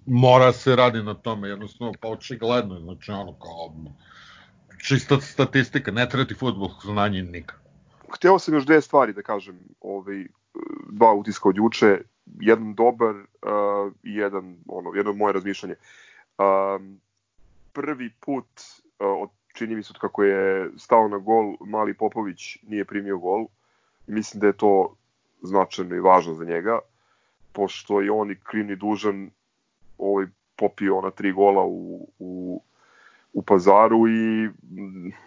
mora 0.06 0.52
se 0.52 0.76
radi 0.76 1.02
na 1.02 1.14
tome, 1.14 1.48
jednostavno, 1.48 1.92
pa 2.00 2.08
očigledno, 2.08 2.80
znači 2.80 3.10
ono 3.10 3.32
kao, 3.32 3.74
čista 4.88 5.20
statistika, 5.20 5.90
ne 5.90 6.08
treba 6.08 6.24
ti 6.24 6.34
futbolsko 6.34 6.88
znanje 6.88 7.22
nikako. 7.22 7.69
Hteo 8.14 8.38
sam 8.38 8.54
još 8.54 8.66
dve 8.66 8.80
stvari 8.80 9.12
da 9.12 9.22
kažem, 9.22 9.58
ovaj, 9.80 10.26
dva 10.90 11.12
utiska 11.14 11.48
od 11.48 11.56
juče, 11.56 12.00
jedan 12.40 12.74
dobar 12.74 13.14
uh, 13.14 13.92
jedan, 14.02 14.56
ono, 14.68 14.94
jedno 14.94 15.12
moje 15.12 15.32
razmišljanje. 15.32 15.74
Um, 16.38 17.00
prvi 17.72 18.10
put 18.20 18.46
uh, 18.98 19.22
od 19.22 19.30
čini 19.54 19.76
mi 19.76 19.82
se 19.82 19.94
kako 20.00 20.24
je 20.24 20.70
stao 20.76 21.08
na 21.08 21.18
gol, 21.18 21.56
Mali 21.60 21.94
Popović 21.94 22.58
nije 22.62 22.84
primio 22.84 23.18
gol. 23.18 23.46
Mislim 24.06 24.40
da 24.40 24.46
je 24.46 24.52
to 24.52 24.96
značajno 25.42 25.96
i 25.96 26.00
važno 26.00 26.34
za 26.34 26.44
njega, 26.44 26.78
pošto 27.52 28.00
je 28.00 28.10
on 28.10 28.30
i 28.30 28.40
krivni 28.42 28.76
dužan 28.76 29.30
ovaj, 29.98 30.26
popio 30.56 30.98
ona 30.98 31.10
tri 31.10 31.32
gola 31.32 31.64
u, 31.64 32.08
u, 32.18 32.62
u 33.32 33.42
pazaru 33.42 34.08
i 34.08 34.48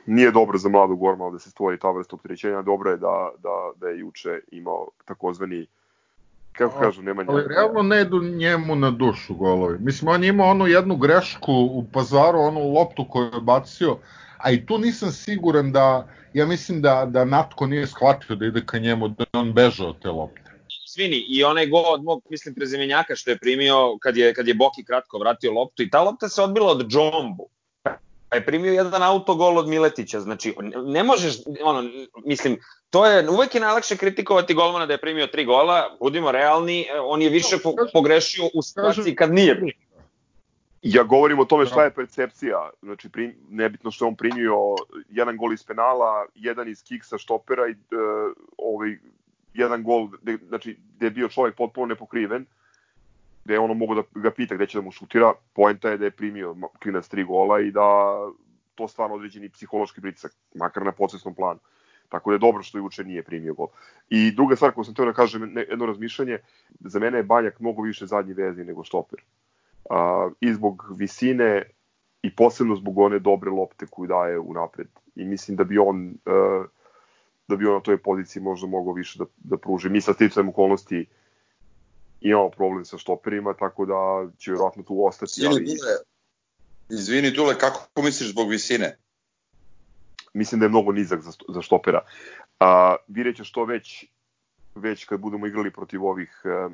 nije 0.06 0.32
dobro 0.32 0.58
za 0.58 0.70
mladog 0.70 1.00
Gormala 1.00 1.32
da 1.32 1.40
se 1.40 1.50
stvori 1.50 1.80
ta 1.80 1.92
vrsta 1.92 2.16
opterećenja. 2.16 2.62
Dobro 2.62 2.92
je 2.92 2.98
da, 2.98 3.32
da, 3.44 3.72
da 3.76 3.88
je 3.88 4.00
juče 4.00 4.40
imao 4.52 4.88
takozvani 5.06 5.68
kako 6.52 6.80
kažu, 6.80 7.02
nema 7.02 7.24
njega. 7.24 7.32
Ali 7.34 7.48
realno 7.48 7.82
ne 7.82 8.02
idu 8.02 8.22
njemu 8.22 8.76
na 8.76 8.92
dušu 8.92 9.36
golovi. 9.36 9.78
Mislim, 9.80 10.10
on 10.10 10.24
je 10.24 10.30
imao 10.30 10.50
onu 10.50 10.68
jednu 10.68 10.96
grešku 10.96 11.54
u 11.54 11.86
pazaru, 11.94 12.40
onu 12.40 12.74
loptu 12.74 13.06
koju 13.10 13.26
je 13.26 13.42
bacio, 13.42 13.98
a 14.38 14.52
i 14.52 14.66
tu 14.66 14.78
nisam 14.78 15.12
siguran 15.12 15.72
da, 15.72 16.08
ja 16.34 16.46
mislim 16.46 16.82
da, 16.82 17.06
da 17.10 17.26
Natko 17.26 17.68
nije 17.68 17.88
shvatio 17.88 18.36
da 18.36 18.46
ide 18.46 18.66
ka 18.66 18.80
njemu, 18.80 19.08
da 19.08 19.26
on 19.34 19.54
bežao 19.54 19.90
od 19.90 20.02
te 20.02 20.10
lopte. 20.10 20.42
Svini, 20.86 21.26
i 21.30 21.44
onaj 21.44 21.68
gol 21.68 21.94
od 21.94 22.04
mog, 22.04 22.22
mislim, 22.30 22.56
prezimenjaka 22.56 23.16
što 23.16 23.32
je 23.32 23.38
primio 23.38 23.98
kad 24.02 24.18
je, 24.18 24.34
kad 24.34 24.48
je 24.48 24.54
Boki 24.54 24.84
kratko 24.84 25.18
vratio 25.20 25.52
loptu 25.52 25.84
i 25.84 25.90
ta 25.90 26.04
lopta 26.04 26.30
se 26.30 26.42
odbila 26.42 26.72
od 26.72 26.88
Džombu 26.88 27.50
pa 28.34 28.38
je 28.38 28.46
primio 28.46 28.74
jedan 28.74 29.04
autogol 29.04 29.58
od 29.58 29.68
Miletića, 29.68 30.20
znači 30.20 30.56
ne 30.86 31.04
možeš, 31.04 31.34
ono, 31.64 31.90
mislim, 32.26 32.58
to 32.90 33.06
je, 33.06 33.30
uvek 33.30 33.56
je 33.56 33.62
najlakše 33.62 33.98
kritikovati 33.98 34.54
golmana 34.54 34.86
da 34.86 34.94
je 34.94 35.02
primio 35.02 35.28
tri 35.28 35.46
gola, 35.46 35.98
budimo 36.00 36.32
realni, 36.32 36.86
on 37.04 37.22
je 37.22 37.30
više 37.30 37.58
po, 37.64 37.76
pogrešio 37.94 38.50
u 38.54 38.62
situaciji 38.62 39.16
kad 39.16 39.34
nije 39.34 39.56
primio. 39.56 39.74
Ja 40.82 41.04
govorim 41.04 41.40
o 41.40 41.46
tome 41.46 41.66
šta 41.66 41.84
je 41.84 41.94
percepcija. 41.94 42.70
Znači, 42.82 43.10
prim, 43.10 43.36
nebitno 43.50 43.92
što 43.92 44.06
je 44.06 44.08
on 44.08 44.16
primio 44.16 44.76
jedan 45.10 45.38
gol 45.38 45.54
iz 45.54 45.64
penala, 45.64 46.26
jedan 46.36 46.70
iz 46.70 46.84
kiksa 46.84 47.18
štopera 47.18 47.68
i 47.68 47.72
uh, 47.72 48.34
ovaj, 48.58 48.98
jedan 49.54 49.84
gol, 49.84 50.10
de, 50.22 50.38
znači, 50.48 50.78
gde 50.96 51.06
je 51.06 51.12
bio 51.12 51.30
čovjek 51.30 51.56
potpuno 51.56 51.86
nepokriven, 51.86 52.46
gde 53.44 53.54
je 53.54 53.60
ono 53.60 53.74
mogo 53.74 53.96
da 53.96 54.04
ga 54.16 54.32
pita 54.32 54.56
gde 54.56 54.68
će 54.68 54.78
da 54.78 54.82
mu 54.82 54.92
šutira, 54.92 55.34
poenta 55.54 55.90
je 55.90 55.98
da 55.98 56.06
je 56.06 56.12
primio 56.12 56.56
klinac 56.84 57.08
tri 57.08 57.24
gola 57.24 57.60
i 57.60 57.72
da 57.72 58.16
to 58.76 58.88
stvarno 58.88 59.16
određeni 59.16 59.50
psihološki 59.50 60.02
pritisak, 60.02 60.36
makar 60.56 60.86
na 60.86 60.92
procesnom 60.92 61.36
planu. 61.36 61.60
Tako 62.10 62.30
da 62.30 62.36
je 62.36 62.40
dobro 62.40 62.64
što 62.64 62.78
juče 62.78 63.04
nije 63.04 63.24
primio 63.24 63.54
gol. 63.54 63.68
I 64.10 64.32
druga 64.32 64.56
stvar 64.56 64.72
koju 64.72 64.86
sam 64.86 64.96
teo 64.96 65.06
da 65.06 65.14
kažem, 65.14 65.58
jedno 65.58 65.86
razmišljanje, 65.86 66.38
za 66.80 67.00
mene 67.00 67.18
je 67.18 67.24
Banjak 67.24 67.60
mnogo 67.60 67.82
više 67.82 68.06
zadnji 68.06 68.34
vezi 68.34 68.64
nego 68.64 68.84
štoper. 68.84 69.20
Uh, 69.90 70.32
I 70.40 70.54
zbog 70.54 70.86
visine 70.98 71.64
i 72.22 72.36
posebno 72.36 72.76
zbog 72.76 72.98
one 72.98 73.20
dobre 73.20 73.50
lopte 73.50 73.86
koju 73.90 74.08
daje 74.08 74.40
u 74.40 74.54
napred. 74.54 74.88
I 75.16 75.26
mislim 75.26 75.58
da 75.58 75.64
bi 75.64 75.78
on 75.78 76.14
uh, 76.26 76.66
da 77.48 77.56
bi 77.56 77.66
on 77.66 77.74
na 77.74 77.80
toj 77.80 77.98
poziciji 77.98 78.44
možda 78.44 78.68
mogao 78.68 78.94
više 78.94 79.20
da, 79.20 79.26
da 79.38 79.58
pruži. 79.58 79.90
Mi 79.90 80.02
sa 80.02 80.14
sticajem 80.14 80.50
okolnosti 80.50 81.06
imamo 82.24 82.50
problem 82.50 82.86
sa 82.86 82.98
štoperima, 82.98 83.54
tako 83.54 83.86
da 83.86 84.32
će 84.38 84.52
vjerojatno 84.52 84.84
tu 84.84 85.06
ostati. 85.06 85.32
Izvini, 85.38 85.56
ali... 85.56 85.66
Dule, 85.66 85.96
izvini 86.90 87.32
Dule, 87.32 87.58
kako 87.58 88.02
misliš 88.02 88.30
zbog 88.30 88.50
visine? 88.50 88.98
Mislim 90.34 90.60
da 90.60 90.66
je 90.66 90.70
mnogo 90.70 90.92
nizak 90.92 91.22
za, 91.22 91.32
za 91.50 91.62
štopera. 91.62 92.02
A, 92.60 92.96
vidjet 93.08 93.36
će 93.36 93.44
što 93.44 93.66
već, 93.66 94.06
već 94.76 95.06
kad 95.06 95.20
budemo 95.20 95.48
igrali 95.48 95.72
protiv 95.72 96.06
ovih 96.06 96.42
a, 96.46 96.70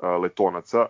a, 0.00 0.16
letonaca, 0.16 0.86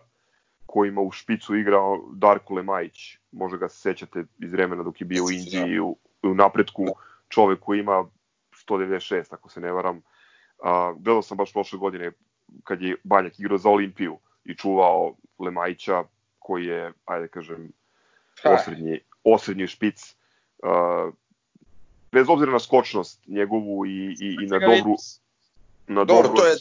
kojima 0.66 1.00
u 1.00 1.12
špicu 1.12 1.56
igrao 1.56 2.08
Darko 2.12 2.54
Lemajić, 2.54 3.18
možda 3.32 3.58
ga 3.58 3.68
se 3.68 3.80
sećate 3.80 4.24
iz 4.38 4.52
vremena 4.52 4.82
dok 4.82 5.00
je 5.00 5.04
bio 5.04 5.24
u 5.24 5.30
Indiji 5.30 5.80
u, 5.80 5.96
u 6.22 6.34
napretku, 6.34 6.86
čovek 7.28 7.60
koji 7.60 7.80
ima 7.80 8.04
196, 8.68 9.24
ako 9.30 9.50
se 9.50 9.60
ne 9.60 9.72
varam. 9.72 10.02
A, 10.62 10.94
gledao 10.98 11.22
sam 11.22 11.36
baš 11.36 11.52
prošle 11.52 11.78
godine 11.78 12.12
kad 12.64 12.82
je 12.82 12.96
Banjak 13.04 13.38
igrao 13.38 13.58
za 13.58 13.68
Olimpiju 13.68 14.18
i 14.44 14.56
čuvao 14.56 15.14
Lemajića, 15.38 16.04
koji 16.38 16.66
je, 16.66 16.92
ajde 17.04 17.28
kažem, 17.28 17.72
osrednji, 18.44 19.00
osrednji 19.24 19.66
špic. 19.66 20.16
Uh, 20.58 21.14
bez 22.12 22.26
obzira 22.28 22.52
na 22.52 22.60
skočnost 22.60 23.20
njegovu 23.26 23.86
i, 23.86 24.16
i, 24.20 24.36
i 24.42 24.46
na 24.46 24.58
dobru 24.58 24.96
na 25.88 26.04
Dobro, 26.04 26.28
to 26.28 26.46
je, 26.46 26.56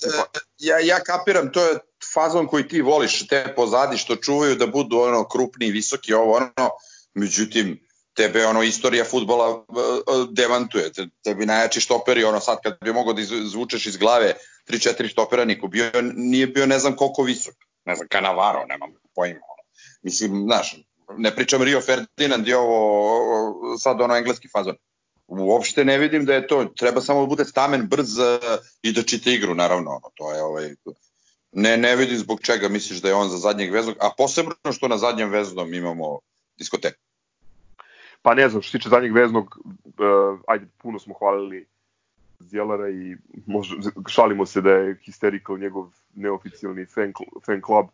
ja, 0.57 0.79
ja 0.79 0.99
kapiram, 0.99 1.51
to 1.51 1.65
je 1.65 1.79
fazon 2.13 2.47
koji 2.47 2.67
ti 2.67 2.81
voliš, 2.81 3.27
te 3.27 3.53
pozadi 3.55 3.97
što 3.97 4.15
čuvaju 4.15 4.55
da 4.55 4.67
budu 4.67 4.97
ono 4.97 5.27
krupni, 5.27 5.71
visoki, 5.71 6.13
ovo 6.13 6.35
ono, 6.35 6.69
međutim, 7.13 7.79
tebe 8.13 8.45
ono 8.45 8.63
istorija 8.63 9.05
futbola 9.05 9.49
uh, 9.49 9.63
uh, 9.67 10.29
demantuje. 10.31 10.91
Te, 10.93 11.07
tebi 11.23 11.45
najjači 11.45 11.81
štoperi, 11.81 12.23
ono 12.23 12.39
sad 12.39 12.57
kad 12.63 12.77
bi 12.81 12.93
mogo 12.93 13.13
da 13.13 13.21
izvučeš 13.21 13.85
iz 13.85 13.97
glave 13.97 14.33
3-4 14.67 15.07
štopera, 15.07 15.45
niko 15.45 15.67
bio, 15.67 15.91
nije 16.15 16.47
bio 16.47 16.65
ne 16.65 16.79
znam 16.79 16.95
koliko 16.95 17.23
visok. 17.23 17.55
Ne 17.85 17.95
znam, 17.95 18.07
Kanavaro, 18.07 18.65
nemam 18.65 18.93
pojma. 19.15 19.39
Mislim, 20.01 20.43
znaš, 20.43 20.75
ne 21.17 21.35
pričam 21.35 21.61
Rio 21.61 21.81
Ferdinand 21.81 22.47
i 22.47 22.53
ovo, 22.53 23.77
sad 23.77 24.01
ono 24.01 24.15
engleski 24.15 24.47
fazon. 24.47 24.75
Uopšte 25.27 25.85
ne 25.85 25.97
vidim 25.97 26.25
da 26.25 26.33
je 26.33 26.47
to, 26.47 26.65
treba 26.65 27.01
samo 27.01 27.21
da 27.21 27.27
bude 27.27 27.45
stamen, 27.45 27.87
brz 27.87 28.17
uh, 28.17 28.25
i 28.81 28.91
da 28.91 29.03
čita 29.03 29.29
igru, 29.29 29.55
naravno, 29.55 29.91
ono, 29.91 30.11
to 30.15 30.31
je 30.33 30.43
ovaj, 30.43 30.75
ne, 31.51 31.77
ne 31.77 31.95
vidim 31.95 32.17
zbog 32.17 32.41
čega 32.41 32.69
misliš 32.69 33.01
da 33.01 33.07
je 33.07 33.15
on 33.15 33.29
za 33.29 33.37
zadnjeg 33.37 33.71
veznog, 33.71 33.95
a 33.99 34.09
posebno 34.17 34.55
što 34.73 34.87
na 34.87 34.97
zadnjem 34.97 35.29
veznom 35.29 35.73
imamo 35.73 36.19
diskoteku. 36.57 36.99
Pa 38.21 38.33
ne 38.33 38.49
znam, 38.49 38.61
što 38.61 38.71
se 38.71 38.77
tiče 38.77 38.89
zadnjeg 38.89 39.13
veznog, 39.13 39.57
uh, 39.65 40.39
ajde, 40.47 40.67
puno 40.77 40.99
smo 40.99 41.13
hvalili 41.13 41.67
Zjelara 42.39 42.89
i 42.89 43.17
možda, 43.45 43.91
šalimo 44.07 44.45
se 44.45 44.61
da 44.61 44.71
je 44.71 44.95
Hysterical 44.95 45.59
njegov 45.59 45.89
neoficijalni 46.15 46.85
fan, 46.85 47.13
fan 47.45 47.61
club. 47.65 47.85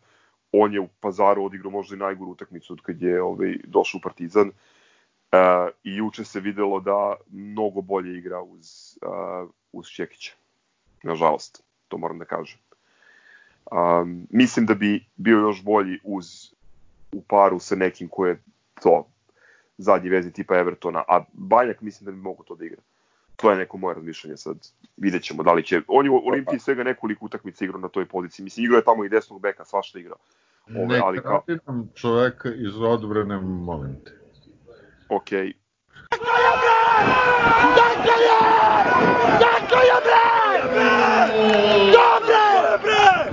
On 0.52 0.74
je 0.74 0.80
u 0.80 0.88
pazaru 1.00 1.44
odigrao 1.44 1.70
možda 1.70 1.96
i 1.96 1.98
najgoru 1.98 2.30
utakmicu 2.30 2.72
od 2.72 2.80
kad 2.80 3.02
je 3.02 3.22
ovaj, 3.22 3.56
došao 3.64 3.98
u 3.98 4.02
Partizan. 4.02 4.48
Uh, 4.48 5.68
I 5.84 5.96
juče 5.96 6.24
se 6.24 6.40
videlo 6.40 6.80
da 6.80 7.14
mnogo 7.30 7.80
bolje 7.80 8.18
igra 8.18 8.42
uz, 8.42 8.98
uh, 9.02 9.50
uz 9.72 9.86
Čekića. 9.86 10.32
Nažalost, 11.02 11.62
to 11.88 11.98
moram 11.98 12.18
da 12.18 12.24
kažem. 12.24 12.58
Um, 13.72 14.26
mislim 14.30 14.66
da 14.66 14.74
bi 14.74 15.04
bio 15.16 15.38
još 15.38 15.62
bolji 15.64 15.98
uz 16.04 16.52
u 17.12 17.22
paru 17.22 17.58
sa 17.58 17.76
nekim 17.76 18.08
ko 18.08 18.26
je 18.26 18.42
to 18.82 19.06
zadnji 19.78 20.08
vezi 20.08 20.32
tipa 20.32 20.58
Evertona, 20.58 21.04
a 21.08 21.24
Banjak 21.32 21.80
mislim 21.80 22.04
da 22.04 22.10
bi 22.12 22.18
mogo 22.18 22.42
to 22.42 22.54
da 22.54 22.64
igra. 22.64 22.82
To 23.42 23.50
je 23.50 23.56
neko 23.56 23.78
moje 23.78 23.94
razmišljanje 23.94 24.36
sad. 24.36 24.56
Vidjet 24.96 25.22
ćemo 25.22 25.42
da 25.42 25.52
li 25.52 25.64
će... 25.64 25.80
On 25.88 26.06
je 26.06 26.10
u 26.10 26.26
Olimpiji 26.28 26.58
svega 26.58 26.82
nekoliko 26.82 27.24
utakmica 27.24 27.64
igrao 27.64 27.80
na 27.80 27.88
toj 27.88 28.06
poziciji. 28.06 28.44
Mislim, 28.44 28.64
igrao 28.64 28.78
je 28.78 28.84
tamo 28.84 29.04
i 29.04 29.08
desnog 29.08 29.40
beka, 29.40 29.64
svašta 29.64 29.98
igrao. 29.98 30.18
Ove, 30.68 30.86
ne 30.86 31.00
ali 31.04 31.22
kao... 31.22 31.44
čoveka 31.94 32.48
iz 32.54 32.80
odbrane, 32.80 33.40
molim 33.40 33.96
te. 34.04 34.10
Okej. 35.08 35.46
Okay. 35.46 35.52
Dakle 37.76 38.14
je! 38.26 38.38
Dakle 39.40 39.82
je, 39.90 39.96
bre! 40.04 40.24
Dobre! 41.92 42.78
bre! 42.82 43.32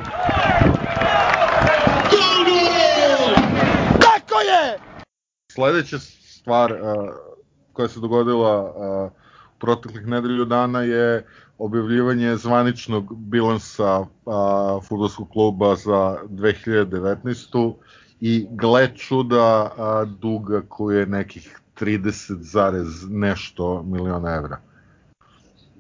Tako 4.00 4.40
je! 4.42 4.80
Sledeća 5.52 6.00
stvar 6.00 6.72
uh, 6.72 6.80
koja 7.74 7.88
se 7.88 8.00
dogodila 8.00 8.64
uh, 8.64 9.12
proteklih 9.60 10.08
nedelju 10.08 10.46
dana 10.46 10.82
je 10.82 11.26
objavljivanje 11.58 12.36
zvaničnog 12.36 13.16
bilansa 13.16 14.00
uh, 14.00 14.08
futbolskog 14.88 15.30
kluba 15.30 15.76
za 15.76 16.18
2019. 16.30 17.74
i 18.22 18.48
gle 18.52 18.96
čuda 18.96 19.72
a, 19.78 20.06
duga 20.06 20.62
koji 20.70 20.98
je 20.98 21.06
nekih 21.06 21.60
30 21.80 22.42
zarez 22.42 23.10
nešto 23.10 23.84
miliona 23.84 24.36
evra. 24.36 24.58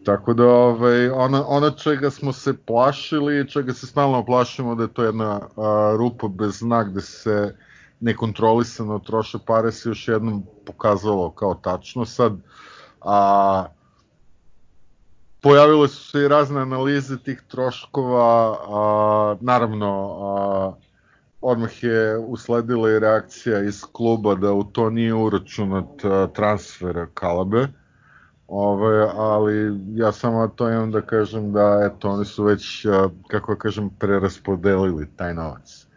Tako 0.05 0.33
da 0.33 0.45
ovaj, 0.45 1.09
ona, 1.09 1.47
ona 1.47 1.71
čega 1.71 2.09
smo 2.09 2.33
se 2.33 2.53
plašili, 2.57 3.49
čega 3.49 3.73
se 3.73 3.87
stalno 3.87 4.25
plašimo 4.25 4.75
da 4.75 4.83
je 4.83 4.93
to 4.93 5.03
jedna 5.03 5.39
a, 5.57 5.95
rupa 5.97 6.27
bez 6.27 6.59
znak 6.59 6.89
gde 6.91 7.01
se 7.01 7.55
nekontrolisano 7.99 8.99
troše 8.99 9.37
pare 9.45 9.71
se 9.71 9.89
još 9.89 10.07
jednom 10.07 10.43
pokazalo 10.65 11.31
kao 11.31 11.55
tačno. 11.55 12.05
Sad, 12.05 12.33
a, 13.01 13.65
pojavile 15.41 15.87
su 15.87 16.09
se 16.09 16.21
i 16.21 16.27
razne 16.27 16.61
analize 16.61 17.17
tih 17.17 17.43
troškova, 17.47 18.57
a, 18.69 19.35
naravno, 19.41 20.17
a, 20.21 20.73
odmah 21.41 21.83
je 21.83 22.17
usledila 22.17 22.91
i 22.91 22.99
reakcija 22.99 23.63
iz 23.63 23.83
kluba 23.91 24.35
da 24.35 24.53
u 24.53 24.63
to 24.63 24.89
nije 24.89 25.13
uračunat 25.13 26.05
a, 26.05 26.27
transfer 26.33 27.05
Kalabe, 27.13 27.67
Ove, 28.49 29.09
ali 29.15 29.79
ja 29.95 30.11
samo 30.11 30.47
to 30.47 30.69
imam 30.69 30.91
da 30.91 31.01
kažem 31.01 31.51
da 31.51 31.91
eto, 31.91 32.09
oni 32.09 32.25
su 32.25 32.43
već, 32.43 32.85
kako 33.27 33.53
da 33.53 33.59
kažem, 33.59 33.89
preraspodelili 33.89 35.07
taj 35.15 35.33
novac. 35.33 35.87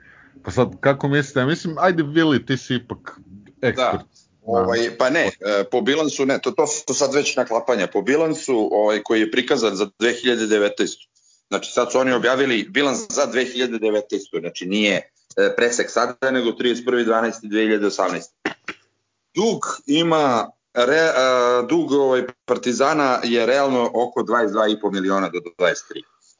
Pa 0.42 0.50
sad, 0.50 0.68
kako 0.80 1.08
mislite? 1.08 1.40
Ja 1.40 1.46
mislim, 1.46 1.76
ajde 1.78 2.02
Vili, 2.02 2.46
ti 2.46 2.56
si 2.56 2.74
ipak 2.74 3.20
ekspert. 3.62 4.06
Da. 4.46 4.52
Ovaj, 4.52 4.98
pa 4.98 5.10
ne, 5.10 5.26
e, 5.26 5.64
po 5.70 5.80
bilansu 5.80 6.26
ne, 6.26 6.38
to, 6.38 6.50
to 6.50 6.66
su 6.66 6.94
sad 6.94 7.14
već 7.14 7.36
naklapanja. 7.36 7.86
Po 7.86 8.02
bilansu 8.02 8.68
ovaj, 8.72 9.02
koji 9.02 9.20
je 9.20 9.30
prikazan 9.30 9.76
za 9.76 9.86
2019. 9.98 10.70
Znači 11.48 11.72
sad 11.72 11.92
su 11.92 11.98
oni 11.98 12.12
objavili 12.12 12.66
bilans 12.70 12.98
za 13.08 13.26
2019. 13.32 14.40
Znači 14.40 14.66
nije 14.66 15.10
e, 15.36 15.56
presek 15.56 15.90
sada, 15.90 16.30
nego 16.30 16.50
31.12.2018. 16.50 18.20
Dug 19.34 19.66
ima 19.86 20.50
re, 20.74 21.12
a, 21.16 21.66
dug 21.68 21.92
ovaj, 21.92 22.22
Partizana 22.44 23.20
je 23.24 23.46
realno 23.46 23.90
oko 23.94 24.20
22,5 24.20 24.92
miliona 24.92 25.28
do 25.28 25.38
23. 25.58 25.74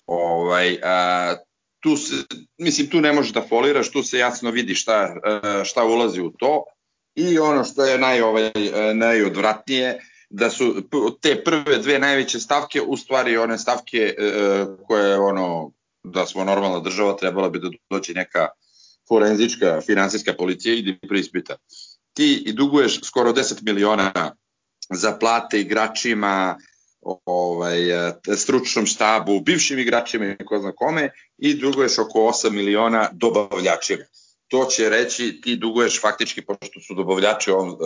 Ovaj, 0.07 0.79
a, 0.83 1.35
tu 1.81 1.97
se, 1.97 2.15
mislim, 2.59 2.91
tu 2.91 3.01
ne 3.01 3.13
možeš 3.13 3.33
da 3.33 3.47
foliraš, 3.49 3.91
tu 3.91 4.03
se 4.03 4.19
jasno 4.19 4.51
vidi 4.51 4.75
šta, 4.75 5.15
šta 5.65 5.85
ulazi 5.85 6.21
u 6.21 6.31
to 6.31 6.65
i 7.15 7.39
ono 7.39 7.65
što 7.65 7.85
je 7.85 7.99
naj, 7.99 8.21
ovaj, 8.21 8.51
najodvratnije, 8.95 10.01
da 10.31 10.51
su 10.51 10.89
te 11.21 11.45
prve 11.45 11.79
dve 11.79 11.99
najveće 11.99 12.41
stavke 12.41 12.81
u 12.81 12.97
stvari 12.97 13.37
one 13.37 13.59
stavke 13.59 14.15
koje 14.87 15.19
ono 15.19 15.73
da 16.05 16.27
smo 16.27 16.45
normalna 16.45 16.81
država 16.81 17.17
trebala 17.17 17.49
bi 17.49 17.59
da 17.59 17.69
doći 17.91 18.15
neka 18.15 18.49
forenzička 19.09 19.81
finansijska 19.87 20.35
policija 20.39 20.75
i 20.75 20.83
da 20.83 21.09
preispita. 21.09 21.57
Ti 22.13 22.43
i 22.47 22.53
duguješ 22.53 23.01
skoro 23.03 23.33
10 23.33 23.63
miliona 23.63 24.37
za 24.91 25.13
plate 25.19 25.61
igračima, 25.61 26.59
ovaj, 27.25 27.79
stručnom 28.37 28.87
štabu, 28.87 29.41
bivšim 29.41 29.79
igračima 29.79 30.27
i 30.27 30.45
ko 30.45 30.59
zna 30.59 30.73
kome 30.73 31.11
i 31.39 31.55
duguješ 31.55 31.99
oko 31.99 32.19
8 32.19 32.51
miliona 32.51 33.09
dobavljačima. 33.13 34.05
To 34.53 34.65
će 34.65 34.89
reći 34.89 35.41
ti 35.41 35.57
duguješ 35.57 36.01
faktički, 36.01 36.43
pošto 36.43 36.81
su 36.81 36.95
dobavljači 36.95 37.51
on, 37.51 37.69
uh, 37.69 37.77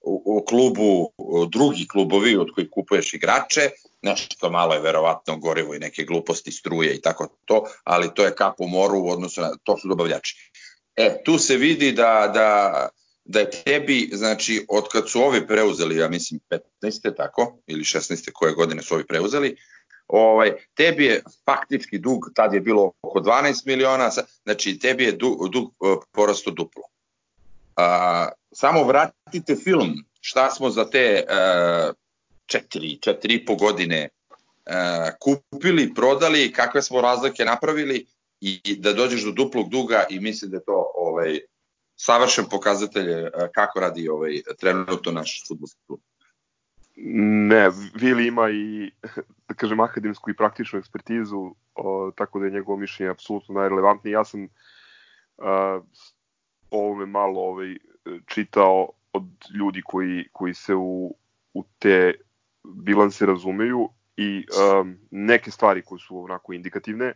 u, 0.00 0.22
u 0.24 0.44
klubu 0.44 1.12
uh, 1.16 1.48
drugi 1.50 1.88
klubovi 1.88 2.36
od 2.36 2.48
kojih 2.54 2.68
kupuješ 2.70 3.14
igrače, 3.14 3.70
nešto 4.02 4.50
malo 4.50 4.74
je 4.74 4.80
verovatno 4.80 5.36
gorivo 5.36 5.74
i 5.74 5.78
neke 5.78 6.04
gluposti 6.04 6.52
struje 6.52 6.94
i 6.94 7.00
tako 7.00 7.28
to, 7.44 7.64
ali 7.84 8.14
to 8.14 8.24
je 8.24 8.34
kap 8.34 8.54
u 8.58 8.68
moru 8.68 8.98
u 8.98 9.10
odnosu 9.10 9.40
na, 9.40 9.50
to 9.64 9.78
su 9.78 9.88
dobavljači. 9.88 10.52
E, 10.96 11.22
tu 11.24 11.38
se 11.38 11.56
vidi 11.56 11.92
da, 11.92 12.30
da, 12.34 12.88
da 13.24 13.40
je 13.40 13.50
tebi, 13.50 14.10
znači, 14.12 14.66
od 14.68 14.88
kad 14.92 15.10
su 15.10 15.20
ovi 15.20 15.46
preuzeli, 15.46 15.96
ja 15.96 16.08
mislim 16.08 16.40
15. 16.82 17.16
tako, 17.16 17.58
ili 17.66 17.84
16. 17.84 18.30
koje 18.32 18.52
godine 18.52 18.82
su 18.82 18.94
ovi 18.94 19.06
preuzeli, 19.06 19.56
ovaj, 20.08 20.52
tebi 20.74 21.04
je 21.04 21.22
faktički 21.44 21.98
dug, 21.98 22.30
tad 22.34 22.54
je 22.54 22.60
bilo 22.60 22.92
oko 23.02 23.20
12 23.20 23.66
miliona, 23.66 24.10
znači 24.44 24.78
tebi 24.78 25.04
je 25.04 25.12
dug, 25.12 25.48
dug 25.48 25.70
e, 25.70 25.96
porasto 26.12 26.50
duplo. 26.50 26.82
A, 27.76 28.28
samo 28.52 28.84
vratite 28.84 29.56
film, 29.56 30.04
šta 30.20 30.50
smo 30.50 30.70
za 30.70 30.90
te 30.90 31.24
uh, 31.28 31.94
četiri, 32.46 32.98
četiri 33.00 33.34
i 33.34 33.44
po 33.44 33.54
godine 33.54 34.08
uh, 34.08 34.72
kupili, 35.20 35.94
prodali, 35.94 36.52
kakve 36.52 36.82
smo 36.82 37.00
razlike 37.00 37.44
napravili 37.44 38.06
i 38.40 38.76
da 38.78 38.92
dođeš 38.92 39.24
do 39.24 39.32
duplog 39.32 39.68
duga 39.70 40.06
i 40.10 40.20
mislim 40.20 40.50
da 40.50 40.60
to 40.60 40.92
ovaj, 40.94 41.40
savršen 41.96 42.44
pokazatelj 42.50 43.30
kako 43.54 43.80
radi 43.80 44.08
ovaj, 44.08 44.42
trenutno 44.58 45.12
naš 45.12 45.44
futbolski 45.48 45.80
klub. 45.86 46.00
Ne, 46.96 47.70
Vili 47.94 48.26
ima 48.26 48.50
i, 48.50 48.90
da 49.48 49.54
kažem, 49.54 49.80
akademsku 49.80 50.30
i 50.30 50.36
praktičnu 50.36 50.78
ekspertizu, 50.78 51.54
o, 51.74 52.10
tako 52.16 52.38
da 52.38 52.46
je 52.46 52.52
njegovo 52.52 52.78
mišljenje 52.78 53.10
apsolutno 53.10 53.54
najrelevantnije. 53.54 54.12
Ja 54.12 54.24
sam 54.24 54.48
a, 55.38 55.80
ovome 56.70 57.06
malo 57.06 57.40
ovaj, 57.40 57.76
čitao 58.26 58.88
od 59.12 59.24
ljudi 59.54 59.82
koji, 59.84 60.28
koji 60.32 60.54
se 60.54 60.74
u, 60.74 61.14
u 61.54 61.64
te 61.78 62.14
bilanse 62.64 63.26
razumeju 63.26 63.88
i 64.16 64.46
um, 64.80 64.98
neke 65.10 65.50
stvari 65.50 65.82
koje 65.82 65.98
su 65.98 66.18
onako 66.18 66.52
indikativne. 66.52 67.12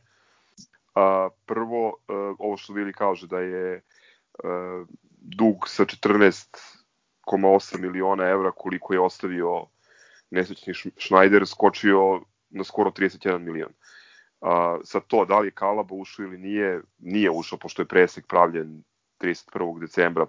A, 0.95 1.29
prvo, 1.47 1.89
uh, 1.89 1.95
ovo 2.39 2.57
što 2.57 2.73
Vili 2.73 2.93
kaže 2.93 3.27
da 3.27 3.41
je 3.41 3.83
uh, 4.45 4.87
dug 5.21 5.69
sa 5.69 5.85
14,8 7.37 7.81
miliona 7.81 8.25
evra 8.25 8.53
koliko 8.53 8.95
je 8.95 9.01
ostavio 9.01 9.67
nesrećni 10.31 10.75
Schneider 10.75 11.47
skočio 11.47 12.21
na 12.51 12.65
skoro 12.65 12.91
31 12.91 13.39
milion. 13.39 13.73
A, 14.41 14.79
sa 14.85 15.01
to, 15.01 15.25
da 15.25 15.39
li 15.39 15.47
je 15.47 15.51
Kalaba 15.55 15.95
ušao 15.95 16.25
ili 16.25 16.39
nije, 16.39 16.81
nije 16.99 17.31
ušao 17.31 17.59
pošto 17.59 17.83
je 17.83 17.87
presek 17.87 18.27
pravljen 18.27 18.83
31. 19.21 19.81
decembra 19.81 20.27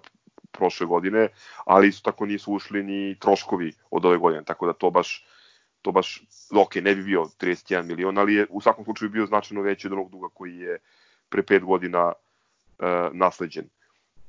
prošle 0.52 0.86
godine, 0.86 1.28
ali 1.64 1.88
isto 1.88 2.10
tako 2.10 2.26
nisu 2.26 2.52
ušli 2.52 2.82
ni 2.82 3.18
troškovi 3.18 3.72
od 3.90 4.04
ove 4.04 4.18
godine, 4.18 4.44
tako 4.44 4.66
da 4.66 4.72
to 4.72 4.90
baš 4.90 5.26
to 5.82 5.92
baš, 5.92 6.22
ok, 6.56 6.74
ne 6.74 6.94
bi 6.94 7.02
bio 7.02 7.24
31 7.40 7.82
milion, 7.82 8.18
ali 8.18 8.34
je 8.34 8.46
u 8.50 8.60
svakom 8.60 8.84
slučaju 8.84 9.10
bio 9.10 9.26
značajno 9.26 9.62
veći 9.62 9.86
od 9.86 9.92
onog 9.92 10.10
duga 10.10 10.28
koji 10.34 10.58
je 10.58 10.78
pre 11.28 11.42
5 11.42 11.64
godina 11.64 12.06
uh, 12.06 12.86
nasleđen. 13.12 13.68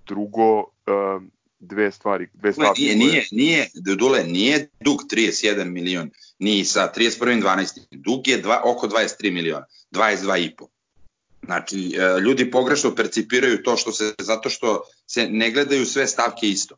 Drugo, 0.06 0.60
uh, 0.60 0.66
dve 1.64 1.92
stvari, 1.92 2.28
dve 2.34 2.54
stvari. 2.54 2.74
Nije, 2.78 2.96
nije, 2.96 3.28
nije, 3.32 3.70
Dule, 3.74 4.24
nije 4.24 4.70
dug 4.80 5.00
31 5.12 5.64
milion, 5.66 6.10
ni 6.40 6.66
sa 6.66 6.92
31.12. 6.96 7.80
Dug 7.92 8.28
je 8.28 8.38
dva, 8.38 8.62
oko 8.66 8.88
23 8.88 9.32
miliona, 9.32 9.66
22,5. 9.92 10.68
Znači, 11.46 11.96
e, 11.98 12.20
ljudi 12.20 12.52
pogrešno 12.52 12.96
percipiraju 12.96 13.64
to 13.64 13.78
što 13.78 13.92
se, 13.92 14.14
zato 14.20 14.50
što 14.50 14.82
se 15.08 15.28
ne 15.30 15.52
gledaju 15.52 15.86
sve 15.86 16.08
stavke 16.08 16.48
isto. 16.48 16.76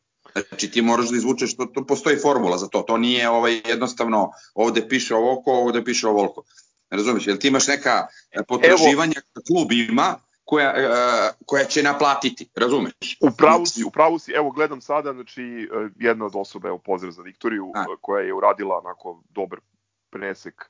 Znači 0.50 0.72
ti 0.72 0.82
moraš 0.82 1.10
da 1.10 1.18
izvučeš, 1.18 1.56
to, 1.56 1.66
to 1.66 1.86
postoji 1.86 2.18
formula 2.18 2.58
za 2.58 2.68
to, 2.68 2.82
to 2.82 2.98
nije 2.98 3.30
ovaj, 3.30 3.62
jednostavno 3.66 4.32
ovde 4.54 4.88
piše 4.90 5.16
ovoliko, 5.16 5.52
ovde 5.52 5.84
piše 5.84 6.08
ovoliko. 6.08 6.44
Razumiješ, 6.90 7.28
jel 7.28 7.38
ti 7.38 7.48
imaš 7.48 7.68
neka 7.68 8.08
potraživanja 8.48 9.22
Evo, 9.36 9.44
klub 9.48 9.72
ima, 9.72 10.20
koja, 10.46 10.74
uh, 10.78 11.46
koja 11.46 11.66
će 11.66 11.84
naplatiti, 11.84 12.50
razumeš? 12.56 13.18
U 13.22 13.32
pravu 13.38 13.66
si, 13.66 13.84
u 13.84 13.92
pravu 13.92 14.20
si, 14.20 14.32
evo 14.32 14.52
gledam 14.52 14.82
sada, 14.82 15.14
znači 15.14 15.44
e, 15.44 15.90
jedna 16.00 16.26
od 16.26 16.32
osoba, 16.36 16.68
evo 16.68 16.78
pozdrav 16.78 17.12
za 17.12 17.22
Viktoriju, 17.22 17.72
A. 17.76 17.86
koja 18.02 18.24
je 18.24 18.34
uradila 18.34 18.78
onako 18.78 19.24
dobar 19.30 19.60
presek, 20.10 20.70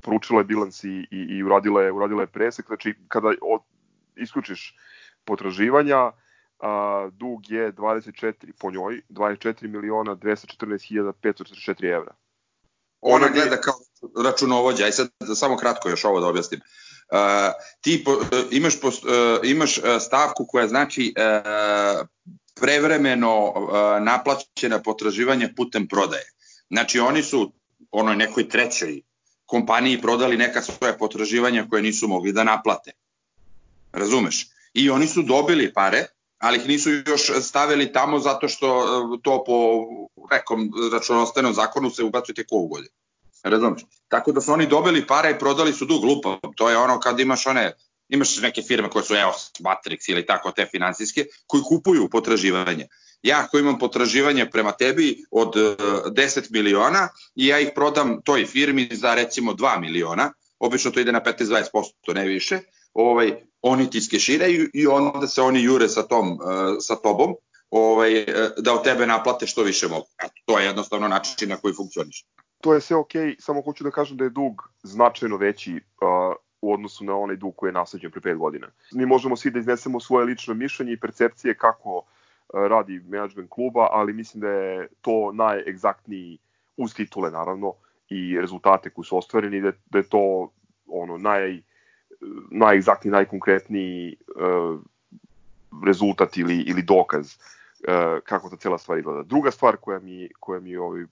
proučila 0.00 0.40
je 0.40 0.44
bilans 0.44 0.84
i, 0.84 0.88
i, 0.88 1.26
i 1.30 1.42
uradila, 1.42 1.82
je, 1.82 1.92
uradila 1.92 2.22
je 2.22 2.26
presek, 2.26 2.66
znači 2.66 2.94
kada 3.08 3.28
od, 3.28 3.60
isključiš 4.16 4.76
potraživanja, 5.24 6.12
a, 6.60 7.08
dug 7.12 7.50
je 7.50 7.72
24 7.72 8.52
po 8.60 8.70
njoj, 8.70 9.02
24 9.08 9.68
miliona 9.68 10.16
214.544 10.16 11.94
evra. 11.94 12.14
Ona 13.00 13.28
gleda 13.28 13.56
kao 13.56 13.74
računovođa, 14.24 14.84
aj 14.84 14.92
sad 14.92 15.08
samo 15.34 15.56
kratko 15.56 15.88
još 15.88 16.04
ovo 16.04 16.20
da 16.20 16.26
objasnim. 16.26 16.60
Ti 17.80 18.04
po, 18.04 18.12
uh, 18.12 18.26
imaš, 18.50 18.80
po, 18.80 18.88
uh, 18.88 18.94
imaš 19.44 19.78
uh, 19.78 19.84
stavku 20.00 20.46
koja 20.48 20.68
znači 20.68 21.14
prevremeno 22.54 23.52
naplaćena 24.00 24.82
potraživanja 24.82 25.48
putem 25.56 25.88
prodaje. 25.88 26.24
Znači 26.70 26.98
oni 27.00 27.22
su 27.22 27.52
onoj 27.90 28.16
nekoj 28.16 28.48
trećoj 28.48 29.00
kompaniji 29.46 30.00
prodali 30.00 30.36
neka 30.36 30.62
svoja 30.62 30.92
potraživanja 30.92 31.66
koje 31.70 31.82
nisu 31.82 32.08
mogli 32.08 32.32
da 32.32 32.44
naplate. 32.44 32.92
Razumeš? 33.92 34.48
I 34.74 34.90
oni 34.90 35.06
su 35.06 35.22
dobili 35.22 35.72
pare, 35.72 36.06
ali 36.38 36.58
ih 36.58 36.68
nisu 36.68 36.90
još 36.90 37.30
stavili 37.42 37.92
tamo 37.92 38.18
zato 38.18 38.48
što 38.48 38.86
to 39.22 39.44
po 39.46 39.86
nekom 40.30 40.70
računostavnom 40.92 41.54
zakonu 41.54 41.90
se 41.90 42.04
ubacuje 42.04 42.34
tek 42.34 42.46
ovu 42.50 42.68
godinu. 42.68 42.94
Razumeš? 43.42 43.82
Tako 44.08 44.32
da 44.32 44.40
su 44.40 44.52
oni 44.52 44.66
dobili 44.66 45.06
pare 45.06 45.30
i 45.30 45.38
prodali 45.38 45.72
su 45.72 45.84
dug 45.84 46.04
lupa. 46.04 46.38
To 46.56 46.70
je 46.70 46.76
ono 46.76 47.00
kad 47.00 47.20
imaš 47.20 47.46
one 47.46 47.72
imaš 48.08 48.40
neke 48.40 48.62
firme 48.62 48.90
koje 48.90 49.04
su 49.04 49.14
EOS, 49.14 49.50
Matrix 49.60 50.10
ili 50.10 50.26
tako 50.26 50.50
te 50.50 50.66
finansijske, 50.70 51.26
koji 51.46 51.62
kupuju 51.62 52.08
potraživanje. 52.10 52.88
Ja 53.22 53.40
ako 53.40 53.58
imam 53.58 53.78
potraživanje 53.78 54.50
prema 54.50 54.72
tebi 54.72 55.24
od 55.30 55.54
10 55.54 56.38
e, 56.38 56.42
miliona 56.50 57.08
i 57.34 57.46
ja 57.46 57.60
ih 57.60 57.68
prodam 57.74 58.20
toj 58.24 58.46
firmi 58.46 58.88
za 58.92 59.14
recimo 59.14 59.52
2 59.52 59.80
miliona, 59.80 60.32
obično 60.58 60.90
to 60.90 61.00
ide 61.00 61.12
na 61.12 61.20
15-20%, 61.20 62.14
ne 62.14 62.26
više, 62.26 62.58
ovaj, 62.94 63.32
oni 63.62 63.90
ti 63.90 64.00
skeširaju 64.00 64.70
i 64.74 64.86
onda 64.86 65.26
se 65.26 65.42
oni 65.42 65.62
jure 65.62 65.88
sa, 65.88 66.02
tom, 66.02 66.32
uh, 66.32 66.38
sa 66.80 66.96
tobom 66.96 67.34
ovaj, 67.70 68.16
e, 68.16 68.50
da 68.58 68.74
od 68.74 68.84
tebe 68.84 69.06
naplate 69.06 69.46
što 69.46 69.62
više 69.62 69.88
mogu. 69.88 70.06
Eto, 70.24 70.34
to 70.44 70.58
je 70.58 70.66
jednostavno 70.66 71.08
način 71.08 71.48
na 71.48 71.56
koji 71.56 71.74
funkcioniš 71.74 72.24
to 72.62 72.74
je 72.74 72.80
sve 72.80 72.96
ok, 72.96 73.12
samo 73.38 73.62
hoću 73.62 73.84
da 73.84 73.90
kažem 73.90 74.16
da 74.16 74.24
je 74.24 74.30
dug 74.30 74.70
značajno 74.82 75.36
veći 75.36 75.74
uh, 75.74 76.36
u 76.60 76.72
odnosu 76.72 77.04
na 77.04 77.16
onaj 77.16 77.36
dug 77.36 77.56
koji 77.56 77.68
je 77.68 77.72
nasleđen 77.72 78.10
pre 78.10 78.20
5 78.20 78.36
godina. 78.36 78.68
Mi 78.92 79.06
možemo 79.06 79.36
svi 79.36 79.50
da 79.50 79.58
iznesemo 79.58 80.00
svoje 80.00 80.24
lično 80.24 80.54
mišljenje 80.54 80.92
i 80.92 81.00
percepcije 81.00 81.54
kako 81.54 82.02
radi 82.52 83.00
menadžment 83.08 83.50
kluba, 83.50 83.88
ali 83.90 84.12
mislim 84.12 84.40
da 84.40 84.48
je 84.48 84.88
to 85.00 85.32
najegzaktniji 85.32 86.38
uz 86.76 86.94
titule 86.94 87.30
naravno 87.30 87.74
i 88.08 88.38
rezultate 88.40 88.90
koji 88.90 89.04
su 89.04 89.16
ostvareni, 89.18 89.60
da, 89.60 89.72
da 89.90 89.98
je 89.98 90.08
to 90.08 90.52
ono 90.86 91.18
naj, 91.18 91.62
najegzaktniji, 92.50 93.12
najkonkretniji 93.12 94.16
uh, 94.36 94.80
rezultat 95.86 96.36
ili, 96.36 96.56
ili 96.60 96.82
dokaz 96.82 97.36
kako 98.24 98.50
ta 98.50 98.56
cela 98.56 98.78
stvar 98.78 98.98
izgleda. 98.98 99.22
Druga 99.22 99.50
stvar 99.50 99.76
koja 99.76 99.98
mi, 99.98 100.28
koja 100.40 100.60
mi 100.60 100.76
ovaj, 100.76 101.02
uh, 101.02 101.08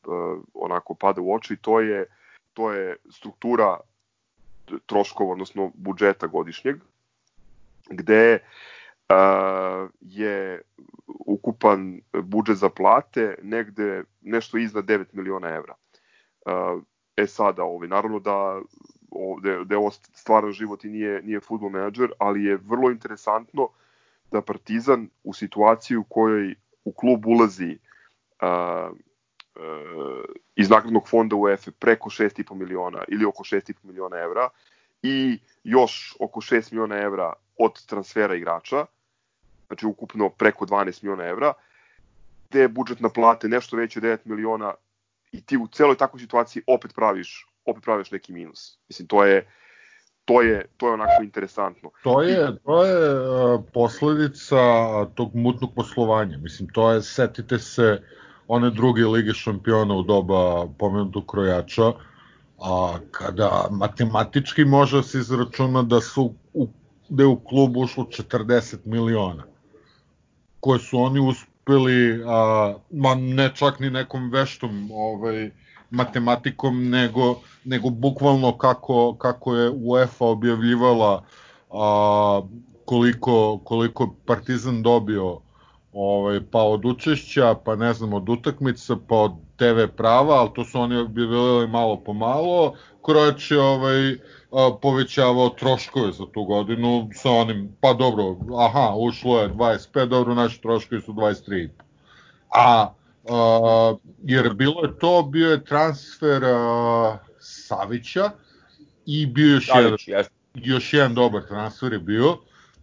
onako 0.54 0.94
pada 0.94 1.20
u 1.20 1.34
oči, 1.34 1.56
to 1.56 1.80
je, 1.80 2.06
to 2.52 2.72
je 2.72 2.96
struktura 3.10 3.80
troškova, 4.86 5.32
odnosno 5.32 5.70
budžeta 5.74 6.26
godišnjeg, 6.26 6.76
gde 7.90 8.38
uh, 8.38 9.90
je 10.00 10.62
ukupan 11.26 12.00
budžet 12.12 12.56
za 12.56 12.68
plate 12.68 13.34
negde 13.42 14.04
nešto 14.20 14.58
iznad 14.58 14.84
9 14.84 15.04
miliona 15.12 15.48
evra. 15.48 15.74
Uh, 16.46 16.82
e 17.16 17.26
sada, 17.26 17.64
ovaj, 17.64 17.88
naravno 17.88 18.18
da 18.18 18.60
ovde, 19.10 19.64
da 19.64 19.74
je 19.74 19.78
ovo 19.78 19.90
stvaran 19.90 20.52
život 20.52 20.84
i 20.84 20.88
nije, 20.88 21.22
nije 21.22 21.40
football 21.40 21.70
menadžer, 21.70 22.12
ali 22.18 22.44
je 22.44 22.56
vrlo 22.56 22.90
interesantno 22.90 23.68
da 24.30 24.42
Partizan 24.42 25.08
u 25.24 25.34
situaciji 25.34 25.96
u 25.96 26.04
kojoj 26.04 26.54
u 26.84 26.92
klub 26.92 27.26
ulazi 27.26 27.78
uh, 28.42 28.90
uh, 28.90 30.24
iz 30.56 30.70
nagradnog 30.70 31.08
fonda 31.08 31.36
UEFA 31.36 31.70
preko 31.78 32.10
6,5 32.10 32.54
miliona 32.54 33.04
ili 33.08 33.24
oko 33.24 33.44
6,5 33.44 33.74
miliona 33.82 34.16
evra 34.16 34.48
i 35.02 35.38
još 35.64 36.16
oko 36.20 36.40
6 36.40 36.72
miliona 36.72 36.96
evra 36.96 37.32
od 37.58 37.86
transfera 37.86 38.34
igrača, 38.34 38.86
znači 39.66 39.86
ukupno 39.86 40.28
preko 40.28 40.66
12 40.66 41.02
miliona 41.02 41.24
evra, 41.24 41.52
te 42.48 42.68
budžet 42.68 43.00
na 43.00 43.08
plate 43.08 43.48
nešto 43.48 43.76
veće 43.76 43.98
od 43.98 44.04
9 44.04 44.18
miliona 44.24 44.74
i 45.32 45.44
ti 45.44 45.56
u 45.56 45.66
celoj 45.66 45.96
takvoj 45.96 46.20
situaciji 46.20 46.62
opet 46.66 46.94
praviš 46.94 47.46
opet 47.64 47.84
praviš 47.84 48.10
neki 48.10 48.32
minus. 48.32 48.78
Mislim, 48.88 49.08
to 49.08 49.24
je 49.24 49.46
to 50.24 50.42
je, 50.42 50.66
to 50.76 50.86
je 50.86 50.92
onako 50.92 51.22
interesantno. 51.22 51.90
To 52.02 52.22
je, 52.22 52.56
to 52.64 52.84
je 52.84 53.20
uh, 53.20 53.62
posledica 53.72 54.56
tog 55.14 55.34
mutnog 55.34 55.74
poslovanja. 55.74 56.38
Mislim, 56.38 56.68
to 56.68 56.92
je, 56.92 57.02
setite 57.02 57.58
se 57.58 58.02
one 58.48 58.70
druge 58.70 59.06
lige 59.06 59.34
šampiona 59.34 59.94
u 59.94 60.02
doba 60.02 60.66
pomenutog 60.78 61.26
krojača, 61.26 61.92
a 62.58 62.98
kada 63.10 63.66
matematički 63.70 64.64
može 64.64 64.96
da 64.96 65.02
se 65.02 65.18
izračuna 65.18 65.82
da 65.82 66.00
su 66.00 66.34
u, 66.54 66.68
da 67.08 67.22
je 67.22 67.26
u 67.26 67.40
klub 67.40 67.76
ušlo 67.76 68.04
40 68.04 68.76
miliona 68.84 69.44
koje 70.60 70.78
su 70.78 70.98
oni 70.98 71.20
uspeli 71.20 72.22
a, 72.26 72.74
ma 72.90 73.14
ne 73.14 73.50
čak 73.54 73.80
ni 73.80 73.90
nekom 73.90 74.30
veštom 74.30 74.90
ovaj 74.92 75.50
matematikom 75.90 76.88
nego 76.88 77.40
nego 77.64 77.90
bukvalno 77.90 78.58
kako 78.58 79.14
kako 79.14 79.54
je 79.54 79.70
UEFA 79.70 80.24
objavljivala 80.24 81.24
a, 81.70 82.42
koliko 82.84 83.60
koliko 83.64 84.14
Partizan 84.26 84.82
dobio 84.82 85.40
ovaj, 85.92 86.40
pa 86.50 86.62
od 86.62 86.84
učešća, 86.84 87.54
pa 87.64 87.76
ne 87.76 87.92
znam, 87.94 88.12
od 88.12 88.28
utakmica, 88.28 88.96
pa 89.08 89.16
od 89.16 89.32
TV 89.56 89.96
prava, 89.96 90.34
ali 90.34 90.50
to 90.54 90.64
su 90.64 90.80
oni 90.80 90.96
objavili 90.96 91.68
malo 91.68 91.96
po 91.96 92.12
malo. 92.12 92.74
Krojač 93.04 93.50
je 93.50 93.60
ovaj, 93.60 94.16
povećavao 94.82 95.48
troškove 95.48 96.12
za 96.12 96.24
tu 96.32 96.44
godinu 96.44 97.08
sa 97.14 97.30
onim, 97.30 97.76
pa 97.80 97.92
dobro, 97.92 98.36
aha, 98.58 98.94
ušlo 98.96 99.40
je 99.40 99.48
25, 99.48 100.06
dobro, 100.06 100.34
naši 100.34 100.62
troškovi 100.62 101.02
su 101.02 101.12
23,5. 101.12 101.68
A, 102.54 102.92
a 103.28 103.94
jer 104.22 104.54
bilo 104.54 104.82
je 104.82 104.98
to, 104.98 105.22
bio 105.22 105.50
je 105.50 105.64
transfer 105.64 106.44
a, 106.44 107.18
Savića 107.38 108.30
i 109.06 109.26
bio 109.26 109.54
još, 109.54 109.66
Savić, 109.66 110.08
jedan, 110.08 110.24
još 110.54 110.92
jedan 110.92 111.14
dobar 111.14 111.42
transfer 111.48 111.92
je 111.92 111.98
bio 111.98 112.36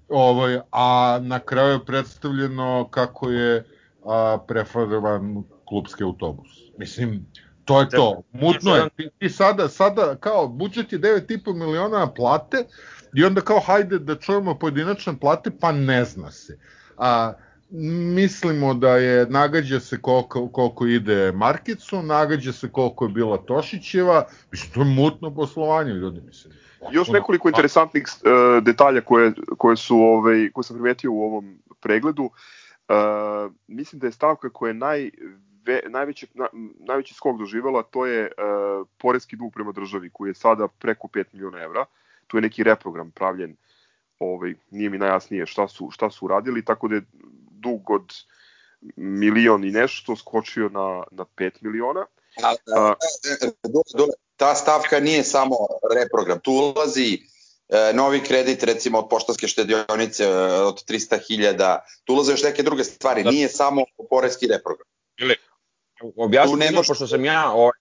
Ovaj, 0.10 0.60
a 0.72 1.20
na 1.22 1.40
kraju 1.40 1.72
je 1.72 1.86
predstavljeno 1.86 2.88
kako 2.92 3.30
je 3.30 3.66
a, 4.06 4.38
prefadovan 4.48 5.44
klubski 5.66 6.04
autobus. 6.04 6.48
Mislim, 6.78 7.26
to 7.66 7.82
je 7.82 7.90
to. 7.90 8.22
Mutno 8.32 8.76
je. 8.76 8.90
Ti, 8.96 9.10
ti 9.20 9.30
sada, 9.30 9.68
sada 9.68 10.16
kao 10.16 10.48
budžet 10.48 10.94
je 10.94 11.00
9,5 11.00 11.54
miliona 11.54 12.14
plate 12.14 12.58
i 13.16 13.24
onda 13.24 13.42
kao 13.42 13.60
hajde 13.60 14.00
da 14.00 14.16
čujemo 14.16 14.60
pojedinačne 14.60 15.20
plate, 15.20 15.52
pa 15.60 15.72
ne 15.72 16.06
zna 16.06 16.32
se. 16.32 16.60
A, 16.98 17.34
mislimo 17.70 18.74
da 18.74 18.98
je 18.98 19.26
nagađa 19.30 19.80
se 19.80 20.02
koliko, 20.02 20.48
koliko 20.48 20.86
ide 20.86 21.32
Markicu, 21.32 22.02
nagađa 22.02 22.52
se 22.52 22.72
koliko 22.72 23.06
je 23.06 23.10
bila 23.10 23.38
Tošićeva, 23.38 24.26
mislim, 24.52 24.74
to 24.74 24.80
je 24.82 24.86
mutno 24.86 25.36
poslovanje, 25.36 25.92
ljudi, 25.92 26.22
mislim. 26.26 26.54
Još 26.92 27.08
nekoliko 27.08 27.50
interesantnih 27.50 28.04
uh, 28.04 28.64
detalja 28.64 29.02
koje, 29.02 29.34
koje, 29.58 29.78
su, 29.78 29.98
ovaj, 29.98 30.50
koje 30.54 30.64
sam 30.64 30.76
primetio 30.76 31.12
u 31.12 31.22
ovom 31.22 31.60
pregledu. 31.80 32.24
Uh, 32.24 33.52
mislim 33.68 34.00
da 34.00 34.08
je 34.08 34.12
stavka 34.12 34.50
koja 34.50 34.70
je 34.70 34.74
naj, 34.74 35.12
ve, 35.66 35.82
najveći, 35.90 36.28
na, 36.34 36.48
najveći 36.80 37.14
skok 37.14 37.38
doživela, 37.40 37.84
to 37.84 38.06
je 38.06 38.22
uh, 38.24 38.88
porezki 38.98 39.36
dug 39.36 39.54
prema 39.54 39.72
državi, 39.72 40.10
koji 40.14 40.30
je 40.30 40.34
sada 40.34 40.68
preko 40.68 41.08
5 41.08 41.24
miliona 41.34 41.60
evra. 41.60 41.86
Tu 42.28 42.38
je 42.38 42.42
neki 42.42 42.64
reprogram 42.64 43.12
pravljen, 43.12 43.56
ovaj, 44.20 44.54
nije 44.72 44.90
mi 44.90 44.98
najjasnije 44.98 45.46
šta 45.46 45.68
su, 45.68 45.90
šta 45.92 46.10
su 46.10 46.26
uradili, 46.26 46.66
tako 46.66 46.88
da 46.88 46.96
je 46.96 47.02
dug 47.52 47.90
od 47.90 48.14
milion 48.96 49.64
i 49.64 49.72
nešto 49.72 50.16
skočio 50.16 50.70
na, 50.70 51.04
na 51.12 51.26
5 51.38 51.52
miliona. 51.62 52.06
A, 52.44 52.56
a, 52.76 52.94
dole, 53.64 53.84
dole, 53.98 54.14
ta 54.36 54.56
stavka 54.56 55.00
nije 55.00 55.24
samo 55.24 55.56
reprogram, 55.96 56.40
tu 56.40 56.52
ulazi 56.52 57.20
e, 57.70 57.94
novi 57.94 58.24
kredit 58.24 58.64
recimo 58.64 59.00
od 59.00 59.08
poštanske 59.10 59.48
štedionice 59.48 60.24
e, 60.24 60.30
od 60.62 60.84
300.000, 60.86 61.80
tu 62.04 62.14
ulaze 62.14 62.32
još 62.32 62.44
neke 62.44 62.64
druge 62.64 62.84
stvari, 62.84 63.24
da. 63.24 63.32
nije 63.32 63.50
samo 63.50 63.86
poreski 64.10 64.48
reprogram. 64.48 64.88
Ili, 65.18 65.36
objasni 66.16 66.56
ne 66.56 66.72
možeš, 66.72 66.88
pošto 66.88 67.08
sam 67.08 67.26
ja... 67.26 67.52
Ovaj... 67.52 67.78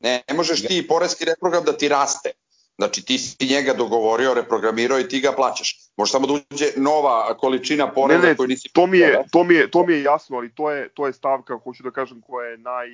Ne, 0.00 0.22
ne 0.28 0.34
možeš 0.34 0.66
ti 0.66 0.86
poreski 0.88 1.24
reprogram 1.24 1.64
da 1.64 1.76
ti 1.76 1.88
raste. 1.88 2.30
Znači 2.78 3.04
ti 3.04 3.18
si 3.18 3.46
njega 3.46 3.74
dogovorio, 3.74 4.34
reprogramirao 4.34 5.00
i 5.00 5.08
ti 5.08 5.20
ga 5.20 5.32
plaćaš. 5.32 5.78
Može 5.96 6.12
samo 6.12 6.26
da 6.26 6.32
uđe 6.32 6.66
nova 6.76 7.36
količina 7.36 7.92
poreza 7.92 8.26
ne, 8.26 8.36
koju 8.36 8.48
nisi 8.48 8.68
to 8.72 8.86
mi 8.86 8.98
je 8.98 9.24
to 9.32 9.44
mi 9.44 9.54
je 9.54 9.70
to 9.70 9.86
mi 9.86 9.92
je 9.92 10.02
jasno, 10.02 10.36
ali 10.36 10.54
to 10.54 10.70
je 10.70 10.88
to 10.88 11.06
je 11.06 11.12
stavka 11.12 11.58
hoću 11.64 11.82
da 11.82 11.90
kažem 11.90 12.20
koja 12.20 12.48
je 12.48 12.58
naj 12.58 12.86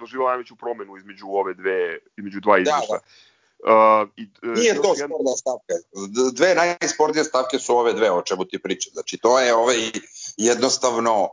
doživela 0.00 0.30
najveću 0.30 0.56
promenu 0.56 0.96
između 0.96 1.26
ove 1.28 1.54
dve 1.54 1.98
između 2.16 2.40
dva 2.40 2.58
izveštaja. 2.58 2.86
Da, 2.88 2.96
da. 2.98 3.28
Uh, 3.58 4.08
i, 4.16 4.28
uh, 4.42 4.58
Nije 4.58 4.74
to 4.74 4.94
jedan... 4.94 5.08
sporna 5.08 5.36
stavka. 5.36 5.74
Dve 6.32 6.54
najspornije 6.54 7.24
stavke 7.24 7.58
su 7.58 7.76
ove 7.76 7.92
dve 7.92 8.10
o 8.10 8.22
čemu 8.22 8.44
ti 8.44 8.58
pričam. 8.58 8.90
Znači 8.92 9.18
to 9.18 9.40
je 9.40 9.54
ovaj 9.54 9.76
jednostavno 10.36 11.22
uh, 11.22 11.28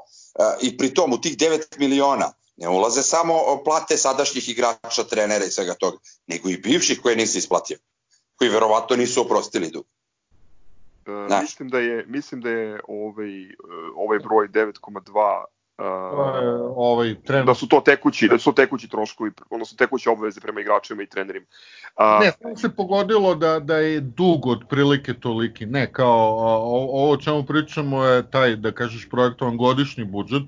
i 0.62 0.78
pri 0.78 0.94
tom 0.94 1.14
u 1.14 1.22
tih 1.22 1.38
9 1.38 1.80
miliona 1.80 2.32
ne 2.58 2.70
ulaze 2.70 3.01
samo 3.01 3.34
plate 3.64 3.97
sadašnjih 3.97 4.49
igrača, 4.49 5.03
trenera 5.10 5.45
i 5.45 5.51
svega 5.51 5.74
toga, 5.74 5.97
nego 6.28 6.49
i 6.49 6.58
bivših 6.58 7.01
koje 7.01 7.16
nisi 7.16 7.38
isplatio, 7.38 7.78
koji 8.36 8.49
verovatno 8.49 8.95
nisu 8.95 9.22
oprostili 9.22 9.72
dug. 9.72 9.86
Uh, 11.08 11.41
mislim 11.41 11.70
da 11.70 11.80
je 11.80 12.06
mislim 12.08 12.41
da 12.41 12.49
je 12.49 12.80
ovaj 12.88 13.45
uh, 13.45 13.53
ovaj 13.95 14.20
broj 14.20 14.47
9,2 14.47 15.43
Uh, 15.78 15.86
ovaj 16.76 17.16
tren... 17.24 17.45
da 17.45 17.53
su 17.53 17.68
to 17.68 17.82
tekući 17.82 18.28
da 18.28 18.38
su 18.38 18.43
to 18.43 18.51
tekući 18.51 18.89
troškovi 18.89 19.32
odnosno 19.49 19.76
tekuće 19.78 20.10
obaveze 20.10 20.41
prema 20.41 20.62
igračima 20.62 21.03
i 21.03 21.08
trenerima. 21.08 21.45
Uh, 21.95 22.26
ne, 22.26 22.32
samo 22.41 22.56
se 22.58 22.76
pogodilo 22.76 23.36
da 23.36 23.60
da 23.60 23.78
je 23.78 23.99
dug 23.99 24.47
otprilike 24.47 25.14
toliki. 25.14 25.66
Ne, 25.66 25.93
kao 25.93 26.38
ovo 26.91 27.12
o 27.12 27.18
čemu 27.18 27.45
pričamo 27.45 28.03
je 28.03 28.32
taj 28.32 28.56
da 28.56 28.72
kažeš 28.72 29.10
projektovan 29.10 29.58
godišnji 29.58 30.03
budžet 30.03 30.43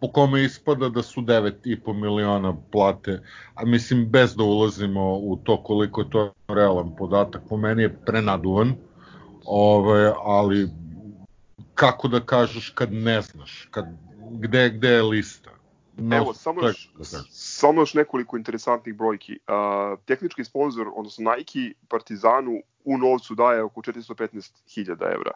po 0.00 0.08
kome 0.12 0.44
ispada 0.44 0.88
da 0.88 1.02
su 1.02 1.20
9,5 1.20 1.92
miliona 1.92 2.56
plate, 2.72 3.22
a 3.54 3.64
mislim 3.64 4.06
bez 4.10 4.36
da 4.36 4.44
ulazimo 4.44 5.18
u 5.18 5.36
to 5.36 5.62
koliko 5.62 6.00
je 6.00 6.10
to 6.10 6.32
realan 6.48 6.96
podatak, 6.96 7.42
po 7.48 7.56
meni 7.56 7.82
je 7.82 7.96
prenaduvan, 8.06 8.74
ove, 9.44 10.12
ali 10.18 10.68
kako 11.74 12.08
da 12.08 12.20
kažeš 12.20 12.70
kad 12.70 12.92
ne 12.92 13.22
znaš, 13.22 13.68
kad, 13.70 13.84
gde, 14.30 14.70
gde 14.70 14.88
je 14.88 15.02
lista? 15.02 15.50
No, 15.96 16.16
Evo, 16.16 16.34
samo 16.34 16.66
još, 16.66 16.92
da 16.98 17.04
samo 17.30 17.82
još 17.82 17.94
nekoliko 17.94 18.36
interesantnih 18.36 18.94
brojki. 18.94 19.32
Uh, 19.32 19.98
tehnički 20.04 20.44
sponsor, 20.44 20.90
odnosno 20.94 21.32
Nike, 21.36 21.74
Partizanu 21.88 22.62
u 22.84 22.98
novcu 22.98 23.34
daje 23.34 23.62
oko 23.62 23.80
415.000 23.80 25.14
evra. 25.14 25.32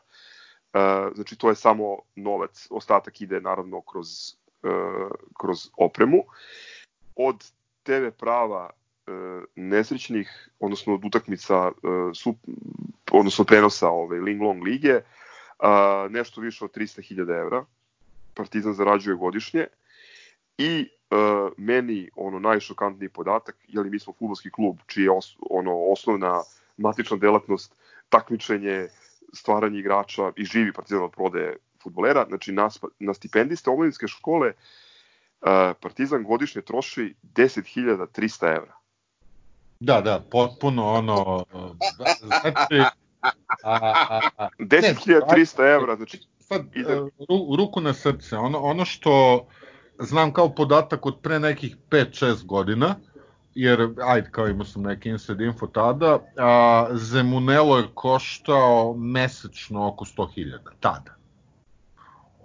Uh, 0.75 1.15
znači 1.15 1.37
to 1.37 1.49
je 1.49 1.55
samo 1.55 1.99
novac, 2.17 2.67
ostatak 2.71 3.21
ide 3.21 3.41
naravno 3.41 3.81
kroz 3.81 4.09
kroz 5.41 5.71
opremu. 5.77 6.25
Od 7.17 7.45
TV 7.83 8.11
prava 8.19 8.71
e, 8.71 9.11
nesrećnih, 9.57 10.49
odnosno 10.61 10.95
od 10.95 11.05
utakmica 11.05 11.73
e, 11.73 12.15
su, 12.15 12.35
odnosno 13.13 13.45
prenosa 13.45 13.89
ove 13.89 14.21
Ling 14.21 14.43
Long 14.43 14.63
lige, 14.63 15.01
a, 15.59 16.09
nešto 16.11 16.41
više 16.41 16.65
od 16.65 16.77
300.000 16.77 17.41
evra 17.41 17.65
Partizan 18.35 18.75
zarađuje 18.75 19.17
godišnje 19.17 19.67
i 20.59 20.89
meni 21.57 22.11
ono 22.17 22.39
najšokantniji 22.39 23.09
podatak, 23.09 23.57
je 23.69 23.81
li 23.81 23.91
mi 23.91 23.99
smo 23.99 24.13
futbolski 24.13 24.51
klub 24.51 24.79
čiji 24.87 25.05
je 25.05 25.11
os, 25.11 25.37
ono 25.51 25.73
osnovna 25.93 26.43
matična 26.77 27.17
delatnost 27.17 27.75
takmičenje, 28.09 28.89
stvaranje 29.33 29.79
igrača 29.79 30.33
i 30.37 30.45
živi 30.45 30.73
Partizan 30.73 31.03
od 31.03 31.11
prodaje 31.11 31.57
futbolera, 31.85 32.25
znači 32.29 32.53
na, 32.53 32.69
na 32.99 33.15
stipendiste 33.15 33.71
omladinske 33.71 34.09
škole 34.09 34.49
uh, 34.49 35.49
Partizan 35.81 36.25
godišnje 36.25 36.63
troši 36.63 37.15
10.300 37.23 38.57
evra. 38.57 38.75
Da, 39.81 40.01
da, 40.01 40.25
potpuno 40.31 40.93
ono... 40.93 41.45
Znači, 42.27 42.81
a, 43.21 43.31
a, 43.65 44.21
a, 44.37 44.49
10.300 44.59 45.75
evra, 45.75 45.97
znači... 45.97 46.21
Sad, 46.39 46.63
ide... 46.75 46.95
ru, 47.29 47.57
ruku 47.59 47.81
na 47.81 47.95
srce, 47.95 48.37
ono, 48.37 48.59
ono 48.59 48.85
što 48.85 49.47
znam 49.99 50.33
kao 50.33 50.55
podatak 50.55 51.07
od 51.07 51.21
pre 51.23 51.39
nekih 51.39 51.77
5-6 51.91 52.47
godina, 52.47 52.97
jer, 53.55 53.89
ajde, 54.07 54.29
kao 54.31 54.49
imao 54.49 54.65
sam 54.65 54.83
neki 54.83 55.09
inside 55.09 55.45
info 55.45 55.67
tada, 55.67 56.19
a, 56.39 56.89
Zemunelo 56.93 57.79
je 57.79 57.89
koštao 57.95 58.95
mesečno 58.97 59.89
oko 59.89 60.05
100.000, 60.05 60.59
tada. 60.81 61.17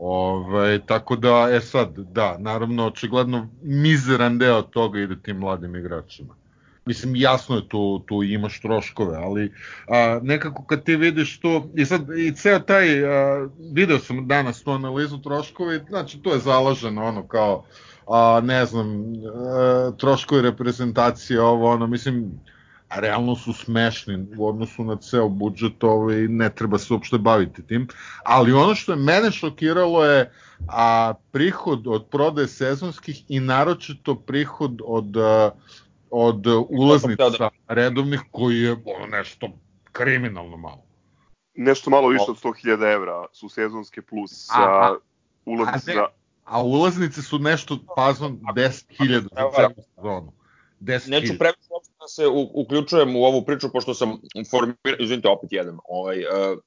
Ove, 0.01 0.79
tako 0.85 1.15
da, 1.15 1.49
e 1.51 1.61
sad, 1.61 1.97
da, 1.97 2.37
naravno, 2.37 2.87
očigledno 2.87 3.47
mizeran 3.61 4.37
deo 4.37 4.61
toga 4.61 4.99
ide 4.99 5.21
tim 5.21 5.37
mladim 5.37 5.75
igračima. 5.75 6.35
Mislim, 6.85 7.15
jasno 7.15 7.55
je 7.55 7.69
tu, 7.69 8.03
tu 8.07 8.23
imaš 8.23 8.61
troškove, 8.61 9.17
ali 9.17 9.53
a, 9.87 10.19
nekako 10.23 10.63
kad 10.63 10.83
ti 10.83 10.95
vidiš 10.95 11.39
to, 11.39 11.69
i 11.75 11.85
sad, 11.85 12.01
i 12.17 12.31
ceo 12.35 12.59
taj, 12.59 13.05
a, 13.05 13.47
video 13.73 13.99
sam 13.99 14.27
danas 14.27 14.63
tu 14.63 14.71
analizu 14.71 15.17
troškove, 15.21 15.85
znači 15.89 16.21
to 16.21 16.33
je 16.33 16.39
zalaženo 16.39 17.03
ono 17.03 17.27
kao, 17.27 17.63
a, 18.07 18.41
ne 18.43 18.65
znam, 18.65 19.13
a, 19.45 19.91
troškovi 19.97 20.41
reprezentacije, 20.41 21.41
ovo 21.41 21.71
ono, 21.71 21.87
mislim, 21.87 22.31
a 22.89 22.99
realno 22.99 23.35
su 23.35 23.53
smešni 23.53 24.25
u 24.37 24.47
odnosu 24.49 24.83
na 24.83 24.95
ceo 24.95 25.29
budžet, 25.29 25.83
ovaj, 25.83 26.27
ne 26.27 26.49
treba 26.49 26.77
se 26.77 26.93
uopšte 26.93 27.17
baviti 27.17 27.67
tim. 27.67 27.87
Ali 28.23 28.53
ono 28.53 28.75
što 28.75 28.91
je 28.91 28.95
mene 28.95 29.31
šokiralo 29.31 30.05
je 30.05 30.31
a, 30.67 31.13
prihod 31.31 31.87
od 31.87 32.07
prodaje 32.11 32.47
sezonskih 32.47 33.23
i 33.27 33.39
naročito 33.39 34.15
prihod 34.15 34.81
od, 34.85 35.17
a, 35.17 35.51
od 36.09 36.45
ulaznica 36.69 37.49
redovnih 37.67 38.21
koji 38.31 38.59
je 38.59 38.71
ono 38.71 39.07
nešto 39.07 39.49
kriminalno 39.91 40.57
malo. 40.57 40.83
Nešto 41.55 41.89
malo 41.89 42.07
više 42.07 42.25
od 42.27 42.37
100.000 42.43 42.93
evra 42.93 43.25
su 43.33 43.49
sezonske 43.49 44.01
plus 44.01 44.49
a, 44.49 44.61
a, 44.61 44.95
ulaznice 45.45 45.93
za... 45.93 46.05
A 46.43 46.63
ulaznice 46.63 47.21
su 47.21 47.39
nešto, 47.39 47.77
pazom, 47.95 48.39
10.000 48.55 49.21
za 49.21 49.29
celu 49.55 49.83
sezonu. 49.95 50.38
10 50.79 51.09
Neću 51.09 51.33
previše 51.39 51.67
uopšte 51.71 51.93
da 51.99 52.07
se 52.07 52.27
uključujem 52.53 53.15
u 53.15 53.23
ovu 53.23 53.45
priču, 53.45 53.69
pošto 53.71 53.93
sam 53.93 54.17
formirao, 54.51 54.97
izvinite, 54.99 55.27
opet 55.27 55.51
jedan, 55.51 55.77
ovaj, 55.89 56.19
uh, 56.19 56.57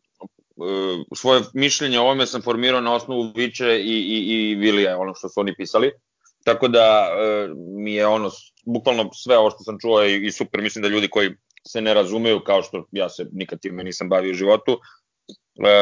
uh, 0.57 1.17
svoje 1.17 1.43
mišljenje 1.55 1.99
o 1.99 2.03
ovome 2.03 2.27
sam 2.27 2.43
formirao 2.43 2.81
na 2.81 2.95
osnovu 2.95 3.33
Viče 3.37 3.81
i, 3.81 3.97
i, 3.99 4.51
i 4.51 4.55
Vilija, 4.55 4.99
ono 4.99 5.15
što 5.15 5.29
su 5.29 5.41
oni 5.41 5.55
pisali. 5.57 5.93
Tako 6.45 6.69
da 6.69 7.09
uh, 7.09 7.57
mi 7.57 7.95
je 7.95 8.07
ono, 8.07 8.31
bukvalno 8.67 9.11
sve 9.13 9.39
ovo 9.39 9.51
što 9.51 9.59
sam 9.59 9.79
čuo 9.81 10.05
i, 10.05 10.27
i 10.27 10.33
super, 10.33 10.61
mislim 10.61 10.83
da 10.83 10.89
ljudi 10.89 11.09
koji 11.09 11.31
se 11.67 11.81
ne 11.81 11.95
razumeju, 11.95 12.41
kao 12.41 12.63
što 12.63 12.87
ja 12.93 13.09
se 13.09 13.27
nikad 13.33 13.61
time 13.61 13.85
nisam 13.85 14.09
bavio 14.09 14.31
u 14.31 14.35
životu, 14.35 14.79
e, 15.57 15.73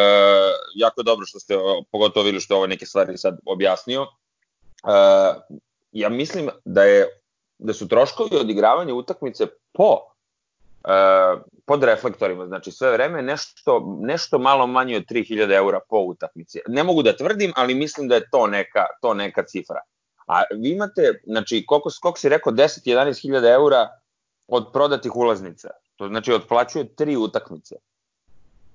jako 0.75 1.01
je 1.01 1.05
dobro 1.05 1.27
što 1.27 1.41
ste, 1.41 1.55
pogotovo 1.93 2.25
videli 2.25 2.41
što 2.41 2.55
je 2.55 2.59
ove 2.59 2.69
neke 2.69 2.87
stvari 2.87 3.19
sad 3.19 3.39
objasnio. 3.47 4.03
E, 4.03 4.07
ja 5.93 6.09
mislim 6.09 6.49
da 6.65 6.85
je 6.85 7.20
da 7.61 7.73
su 7.73 7.89
troškovi 7.89 8.37
odigravanja 8.37 8.95
utakmice 8.95 9.47
po 9.73 9.99
e, 10.85 10.91
pod 11.67 11.85
reflektorima, 11.85 12.47
znači 12.47 12.71
sve 12.73 12.93
vreme 12.93 13.23
nešto, 13.23 13.97
nešto 14.01 14.39
malo 14.39 14.67
manje 14.67 14.97
od 14.97 15.03
3000 15.11 15.57
eura 15.57 15.81
po 15.89 15.99
utakmici. 15.99 16.59
Ne 16.69 16.85
mogu 16.85 17.03
da 17.03 17.17
tvrdim, 17.17 17.53
ali 17.57 17.75
mislim 17.75 18.09
da 18.09 18.15
je 18.15 18.31
to 18.31 18.47
neka, 18.47 18.85
to 19.03 19.15
neka 19.15 19.45
cifra. 19.45 19.81
A 20.27 20.43
vi 20.57 20.71
imate, 20.71 21.21
znači, 21.27 21.65
koliko, 21.67 21.91
koliko 22.03 22.19
si 22.19 22.29
rekao, 22.29 22.53
10-11 22.53 23.23
hiljada 23.23 23.51
eura 23.51 23.89
od 24.47 24.71
prodatih 24.73 25.17
ulaznica. 25.17 25.71
To 25.97 26.09
znači 26.09 26.33
otplaćuje 26.33 26.95
tri 26.95 27.17
utakmice. 27.17 27.77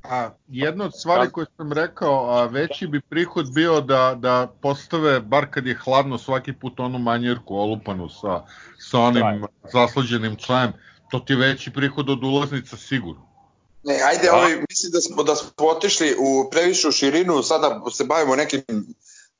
A 0.10 0.30
jedna 0.47 0.86
od 0.86 0.99
stvari 0.99 1.32
koje 1.32 1.47
sam 1.58 1.74
rekao, 1.74 2.30
a 2.30 2.45
veći 2.45 2.88
bi 2.88 3.01
prihod 3.01 3.53
bio 3.53 3.82
da, 3.82 4.16
da 4.20 4.53
postave, 4.62 5.20
bar 5.20 5.47
kad 5.51 5.66
je 5.66 5.80
hladno, 5.84 6.18
svaki 6.18 6.53
put 6.53 6.80
onu 6.80 6.99
manjerku 6.99 7.56
olupanu 7.56 8.10
sa, 8.10 8.45
sa 8.80 8.99
onim 8.99 9.45
zaslađenim 9.74 10.36
čajem, 10.36 10.74
to 11.12 11.20
ti 11.20 11.36
veći 11.36 11.72
prihod 11.72 12.10
od 12.10 12.24
ulaznica 12.24 12.78
sigurno. 12.78 13.36
Ne, 13.84 13.99
ajde, 14.06 14.26
da. 14.26 14.36
ovaj, 14.36 14.56
mislim 14.70 14.91
da 14.91 15.01
smo, 15.01 15.24
da 15.24 15.36
smo 15.36 15.51
otišli 15.58 16.16
u 16.20 16.49
previšu 16.51 16.91
širinu, 16.91 17.43
sada 17.43 17.82
se 17.91 18.03
bavimo 18.03 18.36
nekim 18.36 18.64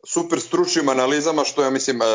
super 0.08 0.42
stručnim 0.42 0.90
analizama, 0.90 1.44
što 1.44 1.64
je, 1.64 1.72
mislim, 1.72 1.98
uh, 2.02 2.06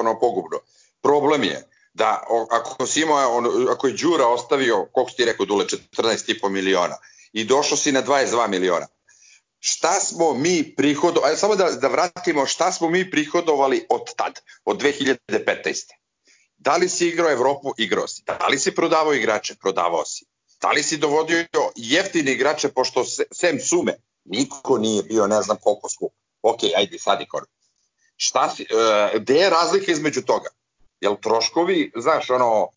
ono, 0.00 0.20
pogubno. 0.20 0.58
Problem 1.02 1.42
je 1.42 1.68
da 1.94 2.22
ako 2.50 2.86
si 2.86 3.00
imao, 3.00 3.36
on, 3.36 3.46
ako 3.70 3.86
je 3.86 3.92
Đura 3.92 4.26
ostavio, 4.26 4.86
koliko 4.92 5.12
ti 5.16 5.24
rekao, 5.24 5.46
Dule, 5.46 5.64
14,5 5.64 6.48
miliona, 6.48 6.94
i 7.32 7.44
došao 7.44 7.76
si 7.76 7.92
na 7.92 8.02
22 8.02 8.48
miliona. 8.48 8.86
Šta 9.60 10.00
smo 10.00 10.34
mi 10.34 10.74
prihodovali, 10.76 11.36
samo 11.36 11.56
da, 11.56 11.70
da 11.70 11.88
vratimo 11.88 12.46
šta 12.46 12.72
smo 12.72 12.90
mi 12.90 13.10
prihodovali 13.10 13.86
od 13.88 14.14
tad, 14.16 14.40
od 14.64 14.82
2015. 14.82 15.18
Da 16.56 16.76
li 16.76 16.88
si 16.88 17.08
igrao 17.08 17.30
Evropu? 17.30 17.72
Igrao 17.78 18.08
si. 18.08 18.22
Da 18.26 18.46
li 18.46 18.58
si 18.58 18.74
prodavao 18.74 19.14
igrače? 19.14 19.54
Prodavao 19.54 20.04
si. 20.04 20.24
Da 20.60 20.70
li 20.70 20.82
si 20.82 20.96
dovodio 20.96 21.46
jeftine 21.76 22.32
igrače, 22.32 22.68
pošto 22.68 23.04
se, 23.04 23.24
sem 23.32 23.60
sume, 23.60 23.94
niko 24.24 24.78
nije 24.78 25.02
bio 25.02 25.26
ne 25.26 25.42
znam 25.42 25.56
koliko 25.62 25.88
skup. 25.88 26.12
Ok, 26.42 26.58
ajde, 26.76 26.98
sad 26.98 27.20
i 27.20 27.26
kor. 27.26 27.44
Šta 28.16 28.50
si, 28.50 28.62
uh, 28.62 29.20
gde 29.20 29.34
je 29.34 29.50
razlika 29.50 29.92
između 29.92 30.22
toga? 30.22 30.48
Jel 31.00 31.16
troškovi, 31.22 31.92
znaš, 31.96 32.30
ono, 32.30 32.68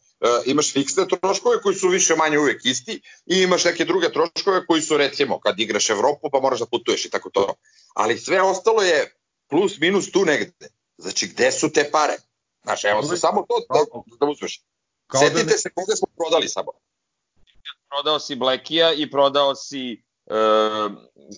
imaš 0.46 0.74
fiksne 0.74 1.06
troškove 1.08 1.62
koji 1.62 1.76
su 1.76 1.88
više 1.88 2.16
manje 2.16 2.40
uvek 2.40 2.66
isti 2.66 3.02
i 3.26 3.42
imaš 3.42 3.66
neke 3.66 3.86
druge 3.86 4.12
troškove 4.12 4.66
koji 4.66 4.82
su 4.82 4.98
recimo 4.98 5.40
kad 5.40 5.60
igraš 5.60 5.90
Evropu 5.90 6.30
pa 6.32 6.40
moraš 6.40 6.60
da 6.60 6.66
putuješ 6.66 7.06
i 7.06 7.10
tako 7.10 7.30
to. 7.30 7.54
Ali 7.96 8.18
sve 8.18 8.42
ostalo 8.42 8.82
je 8.82 9.16
plus 9.50 9.80
minus 9.80 10.12
tu 10.12 10.26
negde. 10.26 10.68
Znači 10.98 11.28
gde 11.28 11.52
su 11.52 11.74
te 11.74 11.90
pare? 11.92 12.14
Znaš, 12.64 12.84
evo 12.84 13.04
se 13.04 13.18
samo 13.18 13.46
to 13.50 13.56
da, 13.74 13.80
da 14.20 14.32
uzmeš. 14.32 14.62
Da 15.14 15.20
Setite 15.20 15.52
ne... 15.52 15.58
se 15.58 15.70
koga 15.70 15.96
smo 15.96 16.08
prodali 16.18 16.48
samo. 16.48 16.72
Prodao 17.90 18.20
si 18.20 18.36
Blekija 18.36 18.94
i 18.94 19.12
prodao 19.12 19.56
si 19.56 19.92
e, 19.92 20.36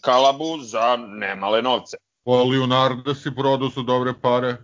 Kalabu 0.02 0.58
za 0.62 0.96
nemale 0.96 1.62
novce. 1.62 1.98
Pa 2.24 2.32
Leonardo 2.32 3.16
si 3.16 3.30
prodao 3.36 3.70
su 3.70 3.84
dobre 3.84 4.14
pare. 4.22 4.58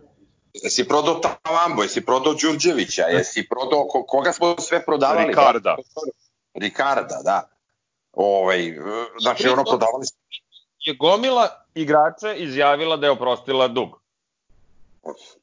Jesi 0.54 0.88
prodao 0.88 1.20
Tavambo, 1.20 1.84
jesi 1.84 2.06
prodao 2.06 2.34
Đurđevića, 2.34 3.02
jesi 3.02 3.48
prodao, 3.50 3.88
koga 4.08 4.34
smo 4.34 4.56
sve 4.60 4.86
prodavali? 4.86 5.28
Ricarda. 5.28 5.76
Ricarda, 6.54 7.22
da. 7.24 7.50
Ovaj, 8.12 8.78
znači 9.22 9.48
ono 9.48 9.64
prodavali 9.64 10.06
smo. 10.06 10.18
Je 10.80 10.96
gomila 10.96 11.66
igrača 11.76 12.34
izjavila 12.34 12.98
da 12.98 13.08
je 13.08 13.12
oprostila 13.12 13.68
dug. 13.68 14.02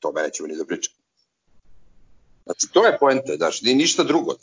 To 0.01 0.13
me 0.13 0.23
nećemo 0.23 0.49
ni 0.49 0.57
da 0.57 0.65
pričam. 0.65 0.95
Znači, 2.45 2.67
to 2.73 2.87
je 2.87 2.99
poente, 2.99 3.37
znači, 3.37 3.65
ni 3.65 3.75
ništa 3.75 4.03
drugo. 4.03 4.35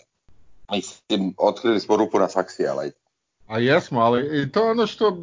Mislim, 0.72 1.34
otkrili 1.38 1.80
smo 1.80 1.95
rupu 1.95 2.20
na 2.20 2.28
faksiji, 2.28 2.68
ali... 2.68 2.91
A 3.47 3.59
jesmo, 3.59 3.99
ali 3.99 4.41
i 4.41 4.51
to 4.51 4.72
ono 4.72 4.88
što, 4.88 5.18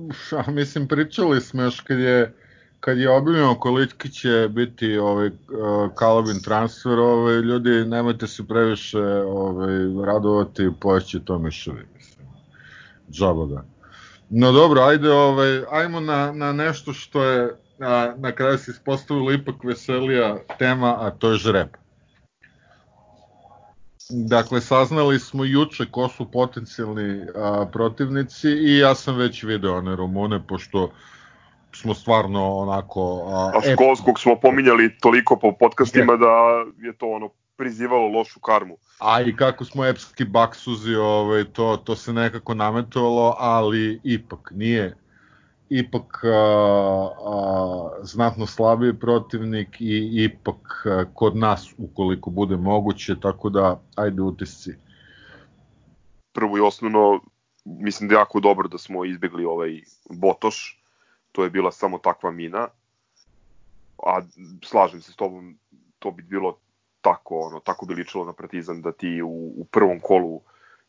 mislim, 0.49 0.88
pričali 0.88 1.40
smo 1.40 1.62
još 1.62 1.80
kad 1.80 1.99
je 1.99 2.43
kad 2.85 2.99
je 2.99 3.11
objavljeno 3.11 3.55
koliki 3.55 4.11
će 4.11 4.49
biti 4.51 4.99
ovaj 4.99 5.30
Kalabin 5.95 6.43
transfer, 6.43 6.99
ovaj 6.99 7.35
ljudi 7.35 7.70
nemojte 7.70 8.26
se 8.26 8.47
previše 8.49 8.99
ovaj 9.26 10.05
radovati, 10.07 10.70
poći 10.80 11.20
to 11.20 11.39
miševi, 11.39 11.87
mislim. 11.97 12.26
Džaba 13.11 13.47
da. 13.47 13.64
No 14.30 14.53
dobro, 14.53 14.82
ajde, 14.82 15.12
ovaj, 15.12 15.62
ajmo 15.70 16.01
na, 16.01 16.32
na 16.32 16.53
nešto 16.53 16.93
što 16.93 17.24
je 17.24 17.57
a, 17.80 18.14
na 18.16 18.32
kraju 18.32 18.59
se 18.59 18.70
ispostavilo 18.70 19.32
ipak 19.32 19.64
veselija 19.64 20.37
tema, 20.59 20.97
a 21.01 21.11
to 21.11 21.30
je 21.30 21.39
žreb. 21.39 21.68
Dakle, 24.11 24.61
saznali 24.61 25.18
smo 25.18 25.45
juče 25.45 25.87
ko 25.91 26.09
su 26.09 26.30
potencijalni 26.30 27.26
a, 27.35 27.66
protivnici 27.72 28.49
i 28.49 28.78
ja 28.78 28.95
sam 28.95 29.16
već 29.16 29.43
video 29.43 29.76
one 29.76 29.97
Rumune, 29.97 30.43
pošto 30.49 30.91
smo 31.77 31.95
stvarno 31.95 32.57
onako... 32.57 33.22
A, 33.27 33.59
a 33.59 33.72
Školskog 33.72 34.20
smo 34.20 34.37
pominjali 34.37 34.99
toliko 34.99 35.37
po 35.37 35.53
podcastima 35.53 36.12
je. 36.12 36.18
da 36.18 36.64
je 36.87 36.97
to 36.97 37.07
ono 37.07 37.31
prizivalo 37.57 38.09
lošu 38.09 38.41
karmu. 38.41 38.77
A 38.99 39.20
i 39.22 39.37
kako 39.37 39.64
smo 39.64 39.87
epski 39.87 40.25
baksuzi, 40.25 40.95
ovaj, 40.95 41.45
to, 41.45 41.77
to 41.85 41.97
se 41.97 42.12
nekako 42.12 42.55
nametovalo, 42.55 43.37
ali 43.39 44.01
ipak 44.05 44.53
nije 44.55 44.97
ipak 45.68 46.25
a, 46.25 47.09
a, 47.27 47.91
znatno 48.03 48.47
slabiji 48.47 48.93
protivnik 49.01 49.81
i 49.81 50.25
ipak 50.25 50.87
a, 50.87 51.05
kod 51.14 51.37
nas 51.37 51.75
ukoliko 51.79 52.31
bude 52.31 52.57
moguće, 52.57 53.20
tako 53.20 53.51
da 53.51 53.81
ajde 53.97 54.22
utisci. 54.22 54.70
Prvo 56.33 56.59
i 56.59 56.61
osnovno, 56.61 57.20
mislim 57.64 58.09
da 58.09 58.14
je 58.14 58.18
jako 58.18 58.41
dobro 58.41 58.68
da 58.68 58.79
smo 58.79 59.05
izbegli 59.05 59.45
ovaj 59.45 59.81
Botoš, 60.11 60.84
to 61.35 61.45
je 61.45 61.51
bila 61.51 61.72
samo 61.72 61.99
takva 61.99 62.30
mina, 62.30 62.68
a 64.07 64.20
slažem 64.62 65.03
se 65.03 65.12
s 65.12 65.16
tobom, 65.16 65.59
to 65.99 66.11
bi 66.11 66.22
bilo 66.22 66.59
tako, 67.01 67.39
ono, 67.39 67.61
tako 67.61 67.87
bi 67.87 67.95
ličilo 67.95 68.24
na 68.24 68.32
Partizan 68.32 68.82
da 68.82 68.93
ti 68.93 69.22
u, 69.22 69.53
u 69.57 69.64
prvom 69.70 70.01
kolu 70.01 70.41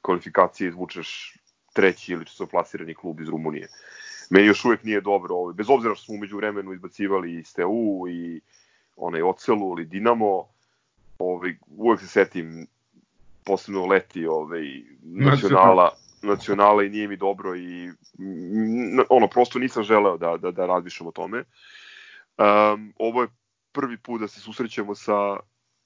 kvalifikacije 0.02 0.68
izvučeš 0.68 1.38
treći 1.74 2.14
ili 2.14 2.26
plasirani 2.52 2.94
klub 2.94 3.22
iz 3.22 3.30
Rumunije. 3.30 3.68
Meni 4.30 4.48
još 4.48 4.66
uvek 4.66 4.84
nije 4.84 5.02
dobro, 5.02 5.36
ovaj, 5.36 5.54
bez 5.54 5.70
obzira 5.70 5.96
što 5.96 6.06
smo 6.06 6.16
umeđu 6.16 6.38
vremenu 6.38 6.74
izbacivali 6.74 7.40
i 7.40 7.44
Steu 7.44 8.08
i 8.10 8.42
onaj 8.96 9.22
Ocelu 9.22 9.72
ili 9.72 9.86
Dinamo, 9.86 10.46
ovaj, 11.20 11.56
uvek 11.78 12.00
se 12.00 12.08
setim 12.08 12.68
posebno 13.44 13.86
leti 13.86 14.28
ovaj, 14.28 14.84
nacionala, 15.04 15.92
nacionala 16.26 16.84
i 16.84 16.90
nije 16.90 17.08
mi 17.08 17.18
dobro 17.18 17.56
i 17.56 17.92
ono 19.10 19.28
prosto 19.28 19.60
nisam 19.60 19.84
želeo 19.84 20.18
da, 20.18 20.38
da, 20.38 20.52
da 20.52 20.66
razmišljam 20.66 21.08
o 21.08 21.12
tome. 21.12 21.44
Um, 22.38 22.94
ovo 23.00 23.22
je 23.22 23.28
prvi 23.72 23.98
put 23.98 24.22
da 24.22 24.28
se 24.28 24.40
susrećemo 24.40 24.96
sa 24.96 25.38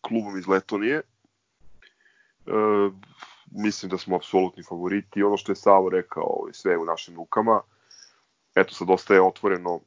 klubom 0.01 0.37
iz 0.37 0.47
Letonije. 0.47 1.01
Uh, 2.45 2.93
mislim 3.51 3.89
da 3.89 3.97
smo 3.97 4.15
apsolutni 4.15 4.63
favoriti. 4.63 5.23
Ono 5.23 5.37
što 5.37 5.51
je 5.51 5.55
Savo 5.55 5.89
rekao, 5.89 6.47
sve 6.51 6.77
u 6.77 6.85
našim 6.85 7.15
rukama. 7.15 7.61
Eto, 8.55 8.73
sad 8.73 8.89
ostaje 8.89 9.21
otvoreno 9.21 9.79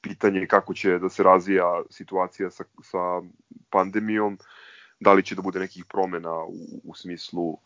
pitanje 0.00 0.46
kako 0.46 0.74
će 0.74 0.98
da 0.98 1.08
se 1.08 1.22
razvija 1.22 1.82
situacija 1.90 2.50
sa, 2.50 2.64
sa 2.82 3.22
pandemijom, 3.70 4.38
da 5.00 5.12
li 5.12 5.22
će 5.22 5.34
da 5.34 5.42
bude 5.42 5.58
nekih 5.58 5.84
promena 5.84 6.44
u, 6.44 6.80
u 6.84 6.94
smislu 6.94 7.58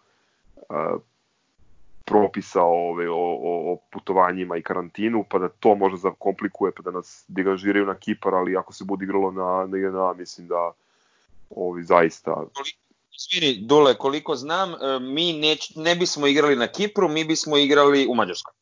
propisa 2.09 2.63
ove, 2.63 3.09
o, 3.11 3.15
o, 3.15 3.73
o 3.73 3.77
putovanjima 3.93 4.57
i 4.57 4.63
karantinu, 4.63 5.25
pa 5.31 5.39
da 5.39 5.49
to 5.49 5.75
možda 5.75 5.99
zakomplikuje, 5.99 6.73
pa 6.73 6.83
da 6.83 6.91
nas 6.91 7.25
degažiraju 7.29 7.87
na 7.87 7.95
Kipar, 7.95 8.35
ali 8.35 8.57
ako 8.57 8.73
se 8.73 8.85
bude 8.85 9.05
igralo 9.05 9.31
na, 9.31 9.67
na 9.67 9.79
INA, 9.79 10.13
mislim 10.13 10.49
da 10.49 10.73
ovi 11.51 11.85
zaista... 11.85 12.45
Svini, 13.11 13.59
Dule, 13.67 13.95
koliko 13.95 14.37
znam, 14.37 14.73
e, 14.73 15.01
mi 15.01 15.33
neć, 15.33 15.73
ne 15.77 15.95
bismo 15.97 16.27
igrali 16.27 16.57
na 16.57 16.67
Kipru, 16.67 17.09
mi 17.09 17.25
bismo 17.25 17.57
igrali 17.57 18.07
u 18.11 18.15
Mađarskoj. 18.15 18.53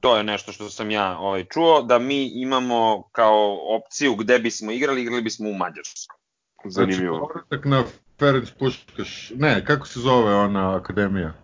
To 0.00 0.16
je 0.16 0.24
nešto 0.24 0.52
što 0.52 0.70
sam 0.70 0.90
ja 0.90 1.18
ovaj, 1.18 1.44
čuo, 1.44 1.82
da 1.82 1.98
mi 1.98 2.26
imamo 2.26 3.02
kao 3.12 3.58
opciju 3.76 4.14
gde 4.14 4.38
bismo 4.38 4.72
igrali, 4.72 5.02
igrali 5.02 5.22
bismo 5.22 5.48
u 5.48 5.54
Mađarskoj. 5.54 6.16
Zanimljivo. 6.64 7.30
Znači, 7.48 7.68
na 7.68 7.84
Ferenc 8.18 8.50
Puškaš, 8.58 9.32
ne, 9.36 9.64
kako 9.64 9.86
se 9.86 10.00
zove 10.00 10.34
ona 10.34 10.76
akademija? 10.76 11.34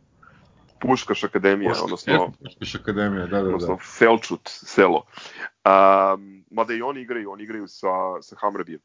Puškaš 0.80 1.24
akademija, 1.24 1.70
Puškaš, 1.70 1.84
odnosno, 1.84 2.32
Puškaš 2.44 2.74
akademija, 2.74 3.26
da, 3.26 3.42
da, 3.42 3.48
odnosno 3.48 3.74
da. 3.74 3.82
Felčut 3.98 4.40
selo. 4.44 5.04
Um, 5.64 6.44
mada 6.50 6.74
i 6.74 6.82
oni 6.82 7.00
igraju, 7.00 7.30
oni 7.30 7.42
igraju 7.42 7.68
sa, 7.68 8.22
sa 8.22 8.36
Hamrabijem. 8.40 8.80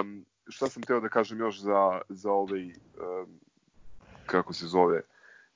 Um, 0.00 0.24
šta 0.48 0.68
sam 0.68 0.82
teo 0.82 1.00
da 1.00 1.08
kažem 1.08 1.38
još 1.38 1.60
za, 1.60 2.00
za 2.08 2.32
ovaj, 2.32 2.64
um, 2.64 3.40
kako 4.26 4.52
se 4.52 4.66
zove, 4.66 5.00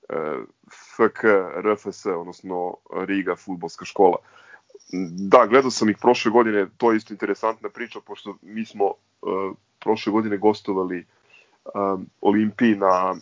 uh, 0.09 0.45
FK 0.71 1.25
RFS, 1.65 2.07
odnosno 2.07 2.77
Riga 3.07 3.37
futbolska 3.37 3.85
škola. 3.85 4.17
Da, 5.29 5.47
gledao 5.47 5.71
sam 5.71 5.89
ih 5.89 5.97
prošle 6.01 6.31
godine, 6.31 6.67
to 6.77 6.93
je 6.93 6.97
isto 6.97 7.15
interesantna 7.15 7.69
priča, 7.69 8.01
pošto 8.07 8.37
mi 8.43 8.67
smo 8.67 8.85
uh, 8.87 8.93
prošle 9.81 10.13
godine 10.13 10.37
gostovali 10.37 11.07
um, 11.75 12.07
Olimpiji 12.21 12.75
na 12.75 13.15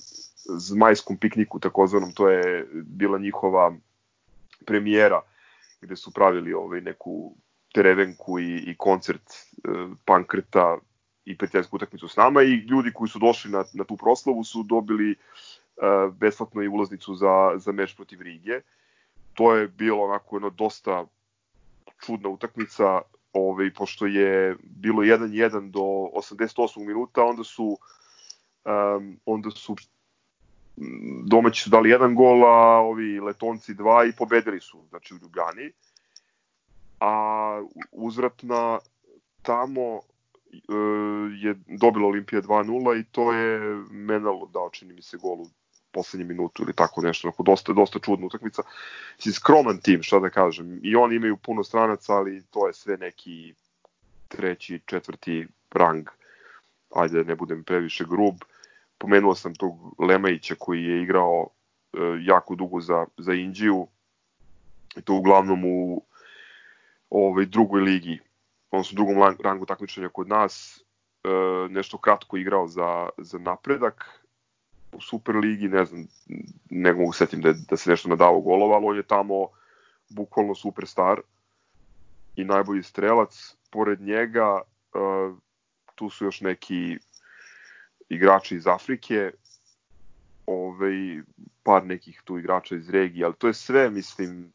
zmajskom 0.49 1.17
pikniku 1.17 1.61
takozvanom, 1.61 2.13
to 2.13 2.29
je 2.29 2.67
bila 2.73 3.19
njihova 3.19 3.75
premijera 4.67 5.21
gde 5.81 5.97
su 5.97 6.13
pravili 6.13 6.53
ovaj 6.53 6.81
neku 6.81 7.35
terevenku 7.75 8.39
i, 8.39 8.57
i 8.57 8.77
koncert 8.77 9.23
e, 9.31 9.69
Pankreta 10.05 10.79
i 11.25 11.39
prijateljsku 11.39 11.77
utakmicu 11.77 12.09
s 12.09 12.17
nama 12.17 12.43
i 12.43 12.55
ljudi 12.55 12.93
koji 12.95 13.09
su 13.09 13.19
došli 13.19 13.51
na, 13.51 13.65
na 13.75 13.85
tu 13.85 13.97
proslavu 13.97 14.45
su 14.45 14.63
dobili 14.63 15.11
e, 15.13 15.17
besplatno 16.13 16.63
i 16.63 16.69
ulaznicu 16.69 17.15
za, 17.15 17.53
za 17.57 17.73
meč 17.73 17.97
protiv 17.97 18.23
Rige. 18.23 18.61
To 19.35 19.55
je 19.55 19.69
bilo 19.69 20.05
onako 20.05 20.37
jedno 20.37 20.51
dosta 20.51 21.07
čudna 22.07 22.29
utakmica, 22.29 23.01
ovaj, 23.33 23.71
pošto 23.75 24.07
je 24.07 24.57
bilo 24.63 25.03
1-1 25.03 25.71
do 25.71 25.81
88. 25.81 26.87
minuta, 26.87 27.25
onda 27.25 27.45
su 27.45 27.79
um, 28.65 29.21
onda 29.27 29.51
su 29.51 29.77
domaći 31.25 31.63
su 31.63 31.71
dali 31.71 31.91
jedan 31.91 32.15
gol, 32.15 32.45
a 32.47 32.81
ovi 32.81 33.21
letonci 33.21 33.75
dva 33.75 34.05
i 34.05 34.13
pobedili 34.13 34.61
su, 34.61 34.85
znači 34.89 35.15
u 35.15 35.19
Ljubljani. 35.23 35.73
A 37.01 37.63
uzvratna 37.93 38.79
tamo 39.43 39.83
e, 39.93 40.59
je 41.43 41.55
dobila 41.67 42.07
Olimpija 42.07 42.43
2-0 42.43 43.01
i 43.01 43.05
to 43.05 43.33
je 43.33 43.61
Menalo 43.91 44.47
dao, 44.47 44.71
čini 44.71 44.93
mi 44.93 45.03
se, 45.03 45.17
gol 45.17 45.41
u 45.41 45.47
poslednje 45.91 46.27
minutu 46.27 46.63
ili 46.63 46.73
tako 46.73 47.01
nešto, 47.01 47.29
onako 47.29 47.43
dosta, 47.43 47.73
dosta 47.73 47.99
čudna 47.99 48.27
utakmica. 48.27 48.63
Si 49.19 49.33
skroman 49.33 49.79
tim, 49.79 50.03
šta 50.03 50.21
da 50.21 50.31
kažem. 50.31 50.81
I 50.83 50.97
oni 50.97 51.17
imaju 51.17 51.37
puno 51.37 51.65
stranaca, 51.65 52.15
ali 52.15 52.43
to 52.51 52.67
je 52.67 52.73
sve 52.73 52.97
neki 52.97 53.55
treći, 54.29 54.81
četvrti 54.87 55.47
rang. 55.71 56.09
Ajde 56.95 57.25
ne 57.25 57.37
budem 57.37 57.65
previše 57.65 58.05
grub. 58.05 58.35
Uh, 58.35 58.58
pomenuo 58.99 59.35
sam 59.35 59.55
tog 59.55 59.95
Lemajića 59.99 60.55
koji 60.59 60.85
je 60.85 61.03
igrao 61.03 61.49
e, 61.93 61.99
jako 62.23 62.55
dugo 62.55 62.81
za, 62.81 63.07
za 63.19 63.33
Indiju. 63.33 63.87
I 64.97 65.03
to 65.03 65.15
uglavnom 65.15 65.65
u 65.65 66.03
ovaj, 67.11 67.47
drugoj 67.47 67.81
ligi, 67.81 68.19
odnosno 68.71 68.97
drugom 68.97 69.37
rangu 69.45 69.67
takmičenja 69.67 70.09
kod 70.09 70.29
nas, 70.29 70.85
e, 71.25 71.29
nešto 71.71 71.99
kratko 71.99 72.37
igrao 72.37 72.69
za, 72.69 73.09
za 73.19 73.39
napredak 73.39 74.25
u 74.93 75.01
Super 75.01 75.37
ligi, 75.37 75.69
ne 75.69 75.85
znam, 75.85 76.07
ne 76.71 76.93
mogu 76.93 77.13
setim 77.13 77.41
da, 77.41 77.53
da 77.53 77.77
se 77.77 77.91
nešto 77.91 78.09
nadavo 78.09 78.41
golova, 78.41 78.77
ali 78.77 78.87
on 78.87 78.97
je 78.97 79.03
tamo 79.03 79.49
bukvalno 80.09 80.55
superstar 80.55 81.21
i 82.37 82.45
najbolji 82.45 82.83
strelac. 82.83 83.57
Pored 83.71 84.01
njega, 84.01 84.61
e, 84.95 84.99
tu 85.95 86.11
su 86.11 86.25
još 86.25 86.41
neki 86.41 86.99
igrača 88.09 88.55
iz 88.55 88.67
Afrike, 88.67 89.31
ovaj, 90.47 91.23
par 91.63 91.87
nekih 91.87 92.23
tu 92.25 92.39
igrača 92.39 92.77
iz 92.77 92.91
regije, 92.91 93.25
ali 93.25 93.35
to 93.39 93.47
je 93.47 93.55
sve, 93.55 93.91
mislim, 93.91 94.53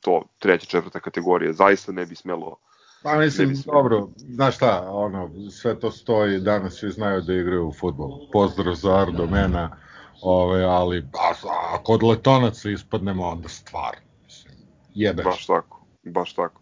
to 0.00 0.24
treća, 0.38 0.66
četvrta 0.66 1.00
kategorija, 1.00 1.52
zaista 1.52 1.92
ne 1.92 2.06
bi 2.06 2.14
smelo 2.14 2.56
Pa 3.02 3.18
mislim, 3.18 3.54
dobro, 3.64 4.08
znaš 4.28 4.56
šta, 4.56 4.88
ono, 4.90 5.30
sve 5.50 5.80
to 5.80 5.90
stoji, 5.90 6.40
danas 6.40 6.74
svi 6.74 6.90
znaju 6.90 7.20
da 7.20 7.34
igraju 7.34 7.68
u 7.68 7.72
futbol. 7.72 8.30
Pozdrav 8.32 8.74
za 8.74 8.96
Ardo, 8.96 9.26
mena, 9.26 9.76
ove, 10.22 10.64
ali 10.64 10.98
a, 10.98 11.48
a 11.74 11.82
kod 11.82 12.02
letonaca 12.02 12.70
ispadnemo 12.70 13.26
onda 13.26 13.48
stvar. 13.48 13.96
Mislim, 14.24 14.54
jebeš. 14.94 15.24
Baš 15.24 15.46
tako, 15.46 15.86
baš 16.04 16.32
tako. 16.32 16.60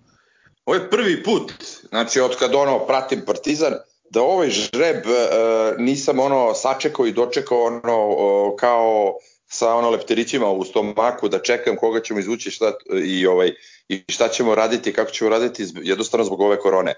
Ovo 0.67 0.75
je 0.75 0.91
prvi 0.91 1.23
put, 1.23 1.53
znači 1.89 2.21
od 2.21 2.39
kad 2.39 2.55
ono 2.55 2.87
pratim 2.87 3.23
Partizan, 3.27 3.73
da 4.11 4.23
ovaj 4.23 4.51
žreb 4.51 5.07
uh, 5.07 5.79
nisam 5.79 6.19
ono 6.19 6.55
sačekao 6.55 7.07
i 7.07 7.13
dočekao 7.13 7.65
ono 7.65 8.09
uh, 8.09 8.57
kao 8.59 9.15
sa 9.49 9.75
ono 9.75 9.91
lepterićima 9.91 10.51
u 10.51 10.65
stomaku 10.65 11.29
da 11.29 11.43
čekam 11.43 11.77
koga 11.77 12.01
ćemo 12.01 12.21
izvući 12.21 12.51
šta 12.51 12.73
i 13.05 13.27
ovaj 13.27 13.53
i 13.89 14.05
šta 14.09 14.29
ćemo 14.29 14.55
raditi 14.55 14.93
kako 14.93 15.11
ćemo 15.11 15.31
raditi 15.31 15.67
jednostavno 15.83 16.25
zbog 16.25 16.41
ove 16.41 16.59
korone. 16.59 16.95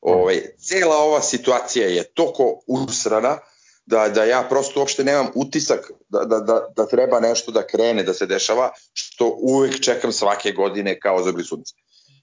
Ovaj 0.00 0.42
cela 0.58 0.96
ova 0.96 1.20
situacija 1.20 1.88
je 1.88 2.04
toko 2.04 2.60
usrana 2.66 3.38
da 3.86 4.08
da 4.08 4.24
ja 4.24 4.46
prosto 4.48 4.80
uopšte 4.80 5.04
nemam 5.04 5.26
utisak 5.34 5.90
da 6.08 6.24
da 6.24 6.38
da 6.38 6.66
da 6.76 6.86
treba 6.86 7.20
nešto 7.20 7.52
da 7.52 7.66
krene 7.66 8.02
da 8.02 8.14
se 8.14 8.26
dešava 8.26 8.70
što 8.92 9.36
uvek 9.40 9.80
čekam 9.80 10.12
svake 10.12 10.52
godine 10.52 11.00
kao 11.00 11.22
za 11.22 11.32
sunce. 11.48 11.74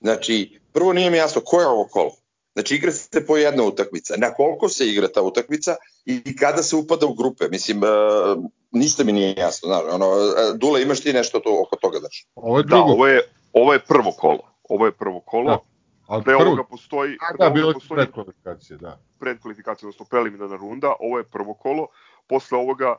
Znači, 0.02 0.60
prvo 0.74 0.94
nije 0.94 1.10
mi 1.10 1.18
jasno 1.18 1.42
ko 1.46 1.62
je 1.62 1.68
ovo 1.68 1.88
kolo 1.88 2.16
Znači 2.54 2.76
igra 2.76 2.92
se 2.92 3.26
po 3.26 3.38
jedna 3.38 3.64
utakmica. 3.64 4.14
Na 4.18 4.34
koliko 4.34 4.70
se 4.70 4.88
igra 4.88 5.08
ta 5.08 5.22
utakmica 5.22 5.76
i 6.06 6.36
kada 6.36 6.64
se 6.64 6.76
upada 6.76 7.06
u 7.06 7.14
grupe? 7.14 7.48
Mislim, 7.52 7.78
uh, 7.78 8.44
ništa 8.72 9.04
mi 9.04 9.12
nije 9.12 9.36
jasno. 9.38 9.68
Znaš, 9.68 9.82
ono, 9.92 10.06
e, 10.06 10.58
Dule, 10.58 10.82
imaš 10.82 11.02
ti 11.02 11.14
nešto 11.14 11.40
to, 11.40 11.62
oko 11.62 11.76
toga? 11.76 12.00
Znaš? 12.00 12.28
Ovo 12.36 12.58
je 12.58 12.64
da, 12.64 12.68
drugo. 12.68 12.88
Da, 12.88 12.94
ovo 12.94 13.08
je, 13.08 13.22
ovo 13.54 13.74
je 13.74 13.80
prvo 13.80 14.12
kolo. 14.12 14.40
Ovo 14.70 14.86
je 14.86 14.92
prvo 14.92 15.20
kolo. 15.20 15.52
Da. 15.52 15.60
Ali 16.08 16.24
pre 16.24 16.36
ovoga 16.36 16.64
postoji... 16.64 17.18
A, 17.22 17.38
da, 17.38 17.50
bilo 17.50 17.70
je 17.70 17.76
predkvalifikacije, 17.90 18.78
da. 18.78 19.00
Predkvalifikacije, 19.20 19.88
odnosno 19.88 20.06
preliminarna 20.06 20.56
runda. 20.56 20.94
Ovo 21.00 21.18
je 21.18 21.24
prvo 21.24 21.54
kolo. 21.54 21.88
Posle 22.28 22.58
ovoga 22.58 22.96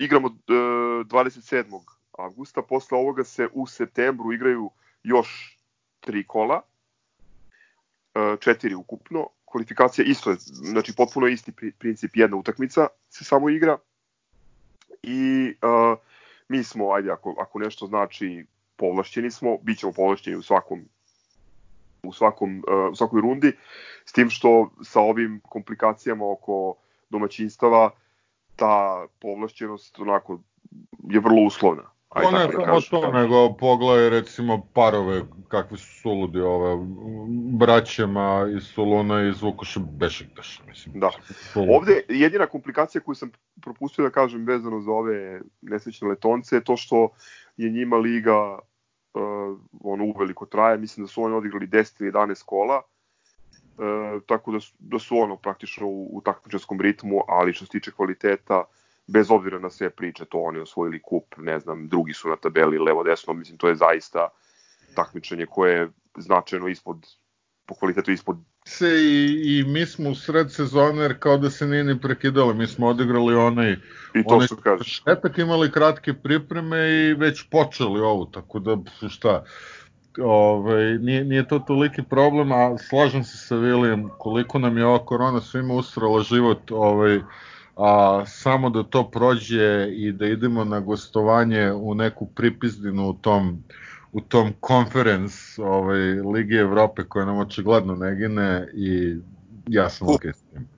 igramo 0.00 0.26
uh, 0.26 0.34
27. 1.06 1.80
avgusta. 2.18 2.62
Posle 2.62 2.98
ovoga 2.98 3.24
se 3.24 3.48
u 3.52 3.66
septembru 3.66 4.32
igraju 4.32 4.70
još 5.02 5.58
tri 6.00 6.26
kola 6.26 6.62
E, 6.62 6.71
četiri 8.40 8.74
ukupno. 8.74 9.28
Kvalifikacija 9.44 10.04
isto 10.04 10.30
je, 10.30 10.36
znači 10.38 10.94
potpuno 10.96 11.26
isti 11.26 11.52
princip, 11.78 12.10
jedna 12.14 12.36
utakmica 12.36 12.86
se 13.10 13.24
samo 13.24 13.50
igra. 13.50 13.78
I 15.02 15.54
uh, 15.62 15.98
mi 16.48 16.64
smo, 16.64 16.92
ajde, 16.92 17.10
ako, 17.10 17.36
ako 17.40 17.58
nešto 17.58 17.86
znači 17.86 18.46
povlašćeni 18.76 19.30
smo, 19.30 19.58
bit 19.62 19.78
ćemo 19.78 19.92
povlašćeni 19.92 20.36
u 20.36 20.42
svakom 20.42 20.80
u 22.02 22.12
svakom 22.12 22.64
uh, 22.68 22.92
u 22.92 22.96
svakoj 22.96 23.20
rundi 23.20 23.52
s 24.04 24.12
tim 24.12 24.30
što 24.30 24.70
sa 24.84 25.00
ovim 25.00 25.40
komplikacijama 25.48 26.30
oko 26.30 26.74
domaćinstava 27.10 27.90
ta 28.56 29.06
povlašćenost 29.20 29.98
onako 29.98 30.40
je 31.10 31.20
vrlo 31.20 31.42
uslovna. 31.42 31.91
Ajde, 32.14 32.30
ne 32.32 32.52
samo 32.52 32.80
to, 32.90 33.12
nego 33.12 33.52
pogledaj 33.52 34.10
recimo 34.10 34.66
parove 34.72 35.22
kakvi 35.48 35.78
su 35.78 36.00
suludi 36.00 36.40
ove 36.40 36.76
braćema 37.58 38.46
iz 38.56 38.62
Soluna 38.62 39.22
i 39.22 39.28
iz 39.28 39.42
Vukoša 39.42 39.80
Bešiktaša. 39.80 40.62
Mislim. 40.68 41.00
Da. 41.00 41.10
Ovde 41.54 42.02
jedina 42.08 42.46
komplikacija 42.46 43.02
koju 43.02 43.14
sam 43.14 43.30
propustio 43.62 44.04
da 44.04 44.10
kažem 44.10 44.44
vezano 44.44 44.80
za 44.80 44.90
ove 44.90 45.40
nesrećne 45.62 46.08
letonce 46.08 46.56
je 46.56 46.64
to 46.64 46.76
što 46.76 47.08
je 47.56 47.70
njima 47.70 47.96
liga 47.96 48.58
uh, 48.58 49.58
ono 49.80 50.04
uveliko 50.04 50.46
traje, 50.46 50.78
mislim 50.78 51.06
da 51.06 51.08
su 51.08 51.22
oni 51.22 51.34
odigrali 51.34 51.66
10 51.66 52.02
ili 52.02 52.12
11 52.12 52.44
kola, 52.44 52.82
uh, 52.82 54.22
tako 54.26 54.52
da 54.52 54.60
su, 54.60 54.74
da 54.78 54.98
su 54.98 55.18
ono 55.18 55.36
praktično 55.36 55.86
u, 55.86 56.16
u 56.16 56.20
takmičarskom 56.20 56.80
ritmu, 56.80 57.20
ali 57.28 57.52
što 57.52 57.64
se 57.64 57.70
tiče 57.70 57.90
kvaliteta, 57.90 58.58
uh, 58.58 58.81
bez 59.06 59.30
obzira 59.30 59.58
na 59.58 59.70
sve 59.70 59.90
priče, 59.90 60.24
to 60.24 60.38
oni 60.38 60.58
osvojili 60.58 61.02
kup, 61.02 61.34
ne 61.36 61.60
znam, 61.60 61.88
drugi 61.88 62.12
su 62.12 62.28
na 62.28 62.36
tabeli 62.36 62.78
levo-desno, 62.78 63.32
mislim, 63.32 63.58
to 63.58 63.68
je 63.68 63.74
zaista 63.74 64.28
takmičenje 64.94 65.46
koje 65.46 65.74
je 65.74 65.90
značajno 66.16 66.68
ispod, 66.68 67.06
po 67.66 67.74
kvalitetu 67.74 68.12
ispod 68.12 68.36
se 68.64 68.88
i, 68.88 69.42
i 69.44 69.64
mi 69.64 69.86
smo 69.86 70.10
u 70.10 70.14
sred 70.14 70.52
sezone 70.52 71.02
jer 71.02 71.18
kao 71.18 71.38
da 71.38 71.50
se 71.50 71.66
nije 71.66 71.84
ni 71.84 72.00
prekidalo. 72.00 72.54
Mi 72.54 72.66
smo 72.66 72.86
odigrali 72.86 73.34
onaj 73.34 73.72
I 74.14 74.24
to 74.28 74.34
onaj 74.34 74.48
šetak, 74.82 75.38
imali 75.38 75.72
kratke 75.72 76.14
pripreme 76.14 76.90
i 76.90 77.14
već 77.14 77.50
počeli 77.50 78.00
ovu, 78.00 78.26
tako 78.26 78.58
da 78.58 78.76
šta, 79.08 79.44
ovaj, 80.20 80.98
nije, 80.98 81.24
nije 81.24 81.48
to 81.48 81.58
toliki 81.58 82.02
problem, 82.02 82.52
a 82.52 82.78
slažem 82.78 83.24
se 83.24 83.36
sa 83.36 83.56
Vilijem 83.56 84.08
koliko 84.18 84.58
nam 84.58 84.78
je 84.78 84.86
ova 84.86 85.06
korona 85.06 85.40
svima 85.40 85.74
usrala 85.74 86.22
život, 86.22 86.70
ovaj, 86.70 87.20
a 87.76 88.22
samo 88.26 88.70
da 88.70 88.82
to 88.82 89.10
prođe 89.10 89.88
i 89.92 90.12
da 90.12 90.26
idemo 90.26 90.64
na 90.64 90.80
gostovanje 90.80 91.72
u 91.72 91.94
neku 91.94 92.26
pripizdinu 92.26 93.08
u 93.08 93.12
tom 93.12 93.64
u 94.12 94.20
tom 94.20 94.52
conference 94.66 95.62
ovaj, 95.62 96.00
Ligi 96.34 96.56
Evrope 96.56 97.04
koja 97.04 97.24
nam 97.24 97.38
očigledno 97.38 97.94
ne 97.94 98.16
gine 98.16 98.68
i 98.74 99.16
ja 99.66 99.90
sam 99.90 100.08
ok 100.08 100.24
s 100.24 100.42
tim. 100.50 100.68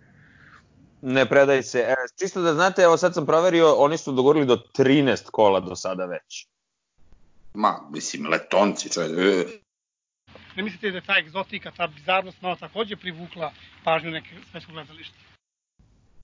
Ne 1.03 1.27
predaj 1.27 1.63
se. 1.63 1.79
E, 1.79 1.95
čisto 2.19 2.43
da 2.43 2.55
znate, 2.55 2.83
evo 2.83 2.97
sad 2.97 3.15
sam 3.15 3.27
proverio, 3.27 3.75
oni 3.75 3.99
su 3.99 4.13
dogovorili 4.13 4.47
do 4.47 4.63
13 4.79 5.31
kola 5.31 5.61
do 5.61 5.77
sada 5.77 6.07
već. 6.07 6.47
Ma, 7.55 7.81
mislim, 7.91 8.27
letonci, 8.27 8.93
čovjek. 8.93 9.49
Ne 10.57 10.63
mislite 10.63 10.91
da 10.91 10.97
je 10.97 11.07
ta 11.07 11.19
egzotika, 11.19 11.71
ta 11.77 11.87
bizarnost 11.87 12.43
malo 12.43 12.57
takođe 12.57 12.97
privukla 12.97 13.53
pažnju 13.85 14.11
neke 14.11 14.29
svetskog 14.51 14.75
gledališta? 14.75 15.34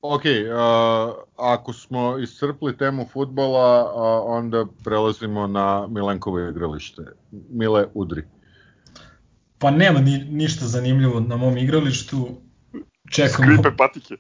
Ok, 0.03 0.23
uh, 0.25 1.15
ako 1.37 1.73
smo 1.73 2.19
iscrpli 2.19 2.77
temu 2.77 3.07
futbola, 3.13 3.85
uh, 3.85 4.23
onda 4.27 4.65
prelazimo 4.85 5.47
na 5.47 5.87
Milenkovo 5.87 6.41
igralište. 6.49 7.03
Mile, 7.51 7.87
udri. 7.95 8.23
Pa 9.59 9.71
nema 9.71 10.01
ni, 10.01 10.25
ništa 10.25 10.67
zanimljivo 10.67 11.21
na 11.21 11.37
mom 11.37 11.57
igralištu. 11.57 12.41
Čekamo. 13.11 13.49
Skripe 13.49 13.77
patike. 13.77 14.15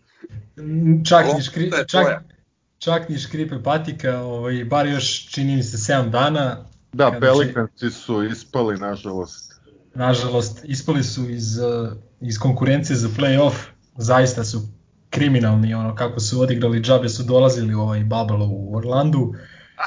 Čak 1.08 1.26
O, 1.30 1.36
ni, 1.36 1.42
škri, 1.42 1.70
čak, 1.86 2.24
čak 2.78 3.08
ni 3.08 3.18
škripe 3.18 3.62
patika, 3.62 4.18
ovaj, 4.20 4.64
bar 4.64 4.86
još 4.86 5.26
čini 5.26 5.56
mi 5.56 5.62
se 5.62 5.76
7 5.76 6.10
dana. 6.10 6.64
Da, 6.92 7.12
Pelikanci 7.20 7.90
su 7.90 8.24
ispali, 8.24 8.78
nažalost. 8.78 9.60
Nažalost, 9.94 10.64
ispali 10.64 11.04
su 11.04 11.30
iz, 11.30 11.58
uh, 11.58 11.92
iz 12.20 12.38
konkurencije 12.38 12.96
za 12.96 13.08
play-off, 13.08 13.54
zaista 13.96 14.44
su 14.44 14.60
kriminalni, 15.10 15.74
ono, 15.74 15.94
kako 15.94 16.20
su 16.20 16.40
odigrali, 16.40 16.80
džabe 16.80 17.08
su 17.08 17.22
dolazili 17.22 17.74
u 17.74 17.80
ovaj 17.80 18.00
bubble 18.00 18.46
u 18.46 18.76
Orlandu. 18.76 19.34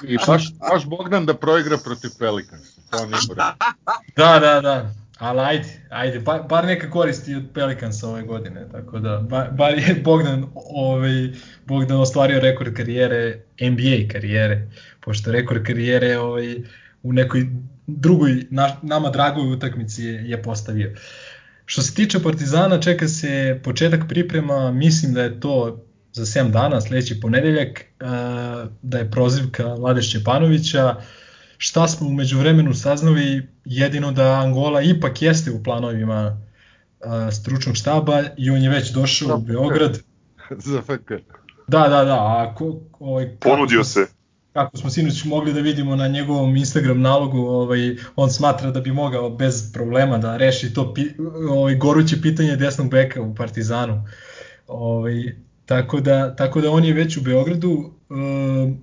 I 0.07 0.17
baš, 0.27 0.53
baš 0.71 0.85
Bogdan 0.85 1.25
da 1.25 1.33
proigra 1.33 1.77
protiv 1.77 2.09
Pelikansa. 2.19 2.81
To 2.91 3.05
nije. 3.05 3.19
Da, 4.15 4.39
da, 4.39 4.61
da. 4.61 4.93
Ali 5.19 5.39
ajde, 5.39 5.69
ajde, 5.89 6.19
bar, 6.19 6.41
bar 6.49 6.65
neka 6.65 6.89
koristi 6.89 7.35
od 7.35 7.43
Pelikansa 7.53 8.09
ove 8.09 8.23
godine, 8.23 8.67
tako 8.71 8.99
da, 8.99 9.17
bar, 9.17 9.51
bar 9.51 9.73
je 9.73 10.01
Bogdan, 10.03 10.45
ovaj, 10.55 11.29
Bogdan 11.65 11.99
ostvario 11.99 12.39
rekord 12.39 12.73
karijere, 12.73 13.41
NBA 13.61 14.11
karijere, 14.11 14.67
pošto 14.99 15.31
rekord 15.31 15.65
karijere 15.65 16.17
ovaj, 16.17 16.55
u 17.03 17.13
nekoj 17.13 17.47
drugoj, 17.87 18.45
na, 18.49 18.77
nama 18.81 19.09
dragoj 19.09 19.53
utakmici 19.53 20.03
je, 20.03 20.29
je 20.29 20.43
postavio. 20.43 20.95
Što 21.65 21.81
se 21.81 21.93
tiče 21.95 22.19
Partizana, 22.19 22.81
čeka 22.81 23.07
se 23.07 23.59
početak 23.63 24.01
priprema, 24.09 24.71
mislim 24.71 25.13
da 25.13 25.23
je 25.23 25.39
to 25.39 25.85
za 26.11 26.25
7 26.25 26.51
dana, 26.51 26.81
sledeći 26.81 27.19
ponedeljak, 27.19 27.81
uh, 28.01 28.07
da 28.81 28.97
je 28.97 29.11
prozivka 29.11 29.73
Vlade 29.73 30.01
Šćepanovića, 30.01 30.95
šta 31.57 31.87
smo 31.87 32.07
umeđu 32.07 32.39
vremenu 32.39 32.73
saznali, 32.73 33.47
jedino 33.65 34.11
da 34.11 34.39
Angola 34.39 34.81
ipak 34.81 35.21
jeste 35.21 35.51
u 35.51 35.63
planovima 35.63 36.41
uh, 36.99 37.33
stručnog 37.33 37.75
štaba 37.75 38.23
i 38.37 38.49
on 38.49 38.61
je 38.63 38.69
već 38.69 38.91
došao 38.91 39.37
u 39.37 39.41
Beograd. 39.41 39.99
Za 40.65 40.81
FK. 40.81 41.11
Da, 41.67 41.87
da, 41.87 42.03
da, 42.03 42.15
a 42.15 42.55
ko, 42.57 42.79
ovaj, 42.99 43.37
Ponudio 43.39 43.83
se. 43.83 44.07
Kako 44.53 44.77
smo 44.77 44.89
sinoć 44.89 45.23
mogli 45.25 45.53
da 45.53 45.59
vidimo 45.59 45.95
na 45.95 46.07
njegovom 46.07 46.55
Instagram 46.55 47.01
nalogu, 47.01 47.37
ovaj, 47.37 47.95
on 48.15 48.29
smatra 48.29 48.71
da 48.71 48.81
bi 48.81 48.91
mogao 48.91 49.29
bez 49.29 49.73
problema 49.73 50.17
da 50.17 50.37
reši 50.37 50.73
to 50.73 50.93
pi, 50.93 51.01
ovaj, 51.49 51.75
goruće 51.75 52.21
pitanje 52.21 52.55
desnog 52.55 52.89
beka 52.89 53.21
u 53.21 53.35
Partizanu. 53.35 54.03
Ovaj, 54.67 55.35
tako, 55.65 55.99
da, 55.99 56.35
tako 56.35 56.61
da 56.61 56.71
on 56.71 56.85
je 56.85 56.93
već 56.93 57.17
u 57.17 57.21
Beogradu, 57.21 57.91
e, 58.09 58.13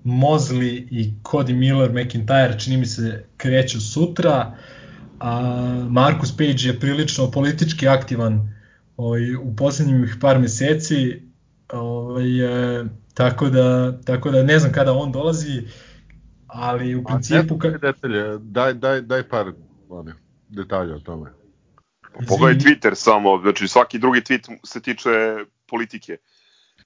Mozli 0.04 0.88
i 0.90 1.12
Cody 1.22 1.54
Miller, 1.54 1.90
McIntyre 1.90 2.64
čini 2.64 2.76
mi 2.76 2.86
se 2.86 3.24
kreću 3.36 3.80
sutra, 3.80 4.56
a 5.20 5.40
Marcus 5.90 6.36
Page 6.36 6.62
je 6.64 6.80
prilično 6.80 7.30
politički 7.30 7.88
aktivan 7.88 8.54
ovaj, 8.96 9.34
u 9.34 9.56
poslednjih 9.56 10.16
par 10.20 10.38
meseci, 10.38 11.22
ovaj, 11.72 12.40
e, 12.80 12.84
tako, 13.14 13.48
da, 13.48 14.00
tako 14.00 14.30
da 14.30 14.42
ne 14.42 14.58
znam 14.58 14.72
kada 14.72 14.92
on 14.92 15.12
dolazi, 15.12 15.62
ali 16.46 16.94
u 16.94 17.04
principu... 17.04 17.58
ne 17.62 17.70
znam 17.70 17.80
detalje, 17.80 18.38
daj, 18.38 18.74
daj, 18.74 19.00
daj 19.00 19.28
par 19.28 19.52
oni, 19.88 20.12
detalja 20.48 20.96
o 20.96 21.00
tome. 21.00 21.32
Pogledaj 22.28 22.56
Izvini. 22.56 22.76
Twitter 22.76 22.94
samo, 22.94 23.38
znači 23.42 23.68
svaki 23.68 23.98
drugi 23.98 24.20
tweet 24.20 24.58
se 24.64 24.82
tiče 24.82 25.10
politike. 25.66 26.16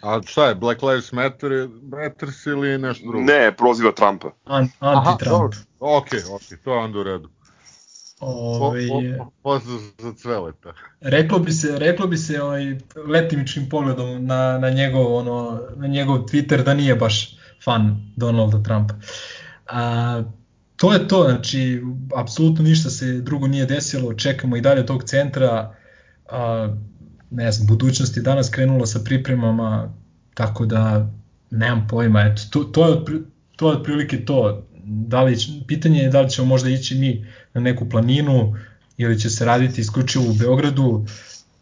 A 0.03 0.21
šta 0.27 0.49
je, 0.49 0.55
Black 0.55 0.83
Lives 0.83 1.13
Matter, 1.13 1.69
Matters 1.83 2.47
ili 2.47 2.79
nešto 2.79 3.07
drugo? 3.07 3.25
Ne, 3.25 3.57
proziva 3.57 3.93
Trumpa. 3.93 4.31
An, 4.45 4.69
anti-Trump. 4.81 5.55
Ok, 5.81 6.07
ok, 6.35 6.43
to 6.65 6.75
je 6.75 6.79
onda 6.79 6.99
u 6.99 7.03
redu. 7.03 7.31
Ovaj, 8.27 8.89
po, 9.19 9.31
pozdrav 9.43 9.79
za 9.99 10.13
cveleta. 10.13 10.73
reklo 11.01 11.39
bi 11.39 11.53
se, 11.53 11.79
reklo 11.79 12.07
bi 12.07 12.17
se 12.17 12.43
ovaj 12.43 12.79
letimičnim 13.07 13.69
pogledom 13.69 14.27
na, 14.27 14.59
na 14.59 14.71
njegov 14.71 15.17
ono 15.17 15.61
na 15.77 15.87
njegov 15.87 16.19
Twitter 16.19 16.65
da 16.65 16.75
nije 16.75 16.95
baš 16.95 17.37
fan 17.65 18.13
Donalda 18.17 18.63
Trumpa. 18.63 18.95
A, 19.69 20.23
to 20.77 20.93
je 20.93 21.09
to, 21.09 21.23
znači 21.23 21.83
apsolutno 22.17 22.65
ništa 22.65 22.91
se 22.91 23.21
drugo 23.21 23.47
nije 23.47 23.67
desilo, 23.67 24.15
čekamo 24.15 24.57
i 24.57 24.61
dalje 24.61 24.87
tog 24.87 25.05
centra. 25.05 25.75
A, 26.31 26.75
ne 27.31 27.53
znam, 27.53 27.67
budućnost 27.67 28.17
je 28.17 28.23
danas 28.23 28.51
krenula 28.51 28.87
sa 28.87 29.01
pripremama, 29.05 29.95
tako 30.35 30.67
da 30.67 31.11
nemam 31.51 31.87
pojma, 31.91 32.21
eto, 32.21 32.43
to, 32.51 32.65
to, 32.65 32.89
je, 32.89 32.97
to 33.57 33.71
je 33.71 33.77
otprilike 33.77 34.25
to. 34.25 34.67
Da 34.87 35.23
li, 35.23 35.37
pitanje 35.67 36.01
je 36.01 36.11
da 36.11 36.21
li 36.21 36.31
ćemo 36.31 36.47
možda 36.49 36.71
ići 36.71 36.95
mi 36.95 37.27
na 37.55 37.61
neku 37.61 37.89
planinu 37.89 38.55
ili 38.97 39.21
će 39.21 39.31
se 39.31 39.45
raditi 39.45 39.81
isključivo 39.81 40.25
u 40.25 40.35
Beogradu, 40.35 41.07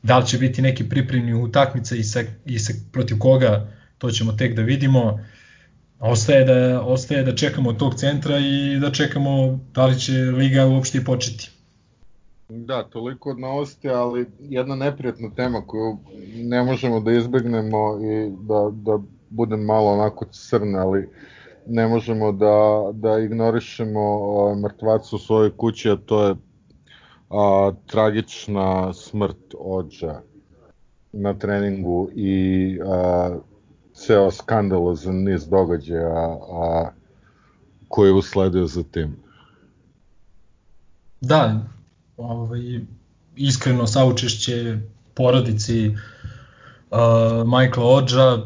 da 0.02 0.18
li 0.18 0.26
će 0.26 0.38
biti 0.38 0.62
neki 0.62 0.88
pripremni 0.88 1.34
utakmica 1.34 1.96
i, 1.96 2.04
sa, 2.04 2.22
i 2.44 2.58
sa, 2.58 2.72
protiv 2.92 3.18
koga, 3.18 3.68
to 3.98 4.10
ćemo 4.10 4.32
tek 4.32 4.56
da 4.56 4.62
vidimo. 4.62 5.18
Ostaje 6.00 6.44
da, 6.44 6.82
ostaje 6.82 7.22
da 7.22 7.36
čekamo 7.36 7.70
od 7.70 7.78
tog 7.78 7.94
centra 7.94 8.38
i 8.38 8.78
da 8.80 8.90
čekamo 8.90 9.60
da 9.74 9.86
li 9.86 10.00
će 10.00 10.12
Liga 10.12 10.66
uopšte 10.66 11.04
početi. 11.04 11.50
Da, 12.48 12.82
toliko 12.82 13.30
od 13.30 13.38
novosti, 13.38 13.88
ali 13.88 14.26
jedna 14.40 14.76
neprijatna 14.76 15.30
tema 15.36 15.66
koju 15.66 15.98
ne 16.34 16.62
možemo 16.62 17.00
da 17.00 17.12
izbegnemo 17.12 17.98
i 18.02 18.30
da, 18.30 18.70
da 18.72 18.98
budem 19.30 19.60
malo 19.60 19.92
onako 19.92 20.24
crn, 20.24 20.76
ali 20.76 21.08
ne 21.66 21.88
možemo 21.88 22.32
da, 22.32 22.90
da 22.92 23.18
ignorišemo 23.18 24.54
mrtvaca 24.54 25.16
u 25.16 25.18
svojoj 25.18 25.56
kući, 25.56 25.90
a 25.90 25.96
to 25.96 26.28
je 26.28 26.34
a, 27.30 27.72
tragična 27.86 28.92
smrt 28.92 29.54
Ođa 29.58 30.20
na 31.12 31.34
treningu 31.34 32.08
i 32.14 32.78
a, 32.86 33.36
ceo 33.94 34.30
skandalozan 34.30 35.16
niz 35.16 35.48
događaja 35.48 36.38
a, 36.52 36.90
koji 37.88 38.08
je 38.08 38.14
usledio 38.14 38.66
za 38.66 38.82
tim. 38.82 39.16
Da, 41.20 41.60
ovaj, 42.16 42.60
iskreno 43.36 43.86
saučešće 43.86 44.78
porodici 45.14 45.88
uh, 45.88 46.98
Michaela 47.46 47.90
Odža, 47.90 48.38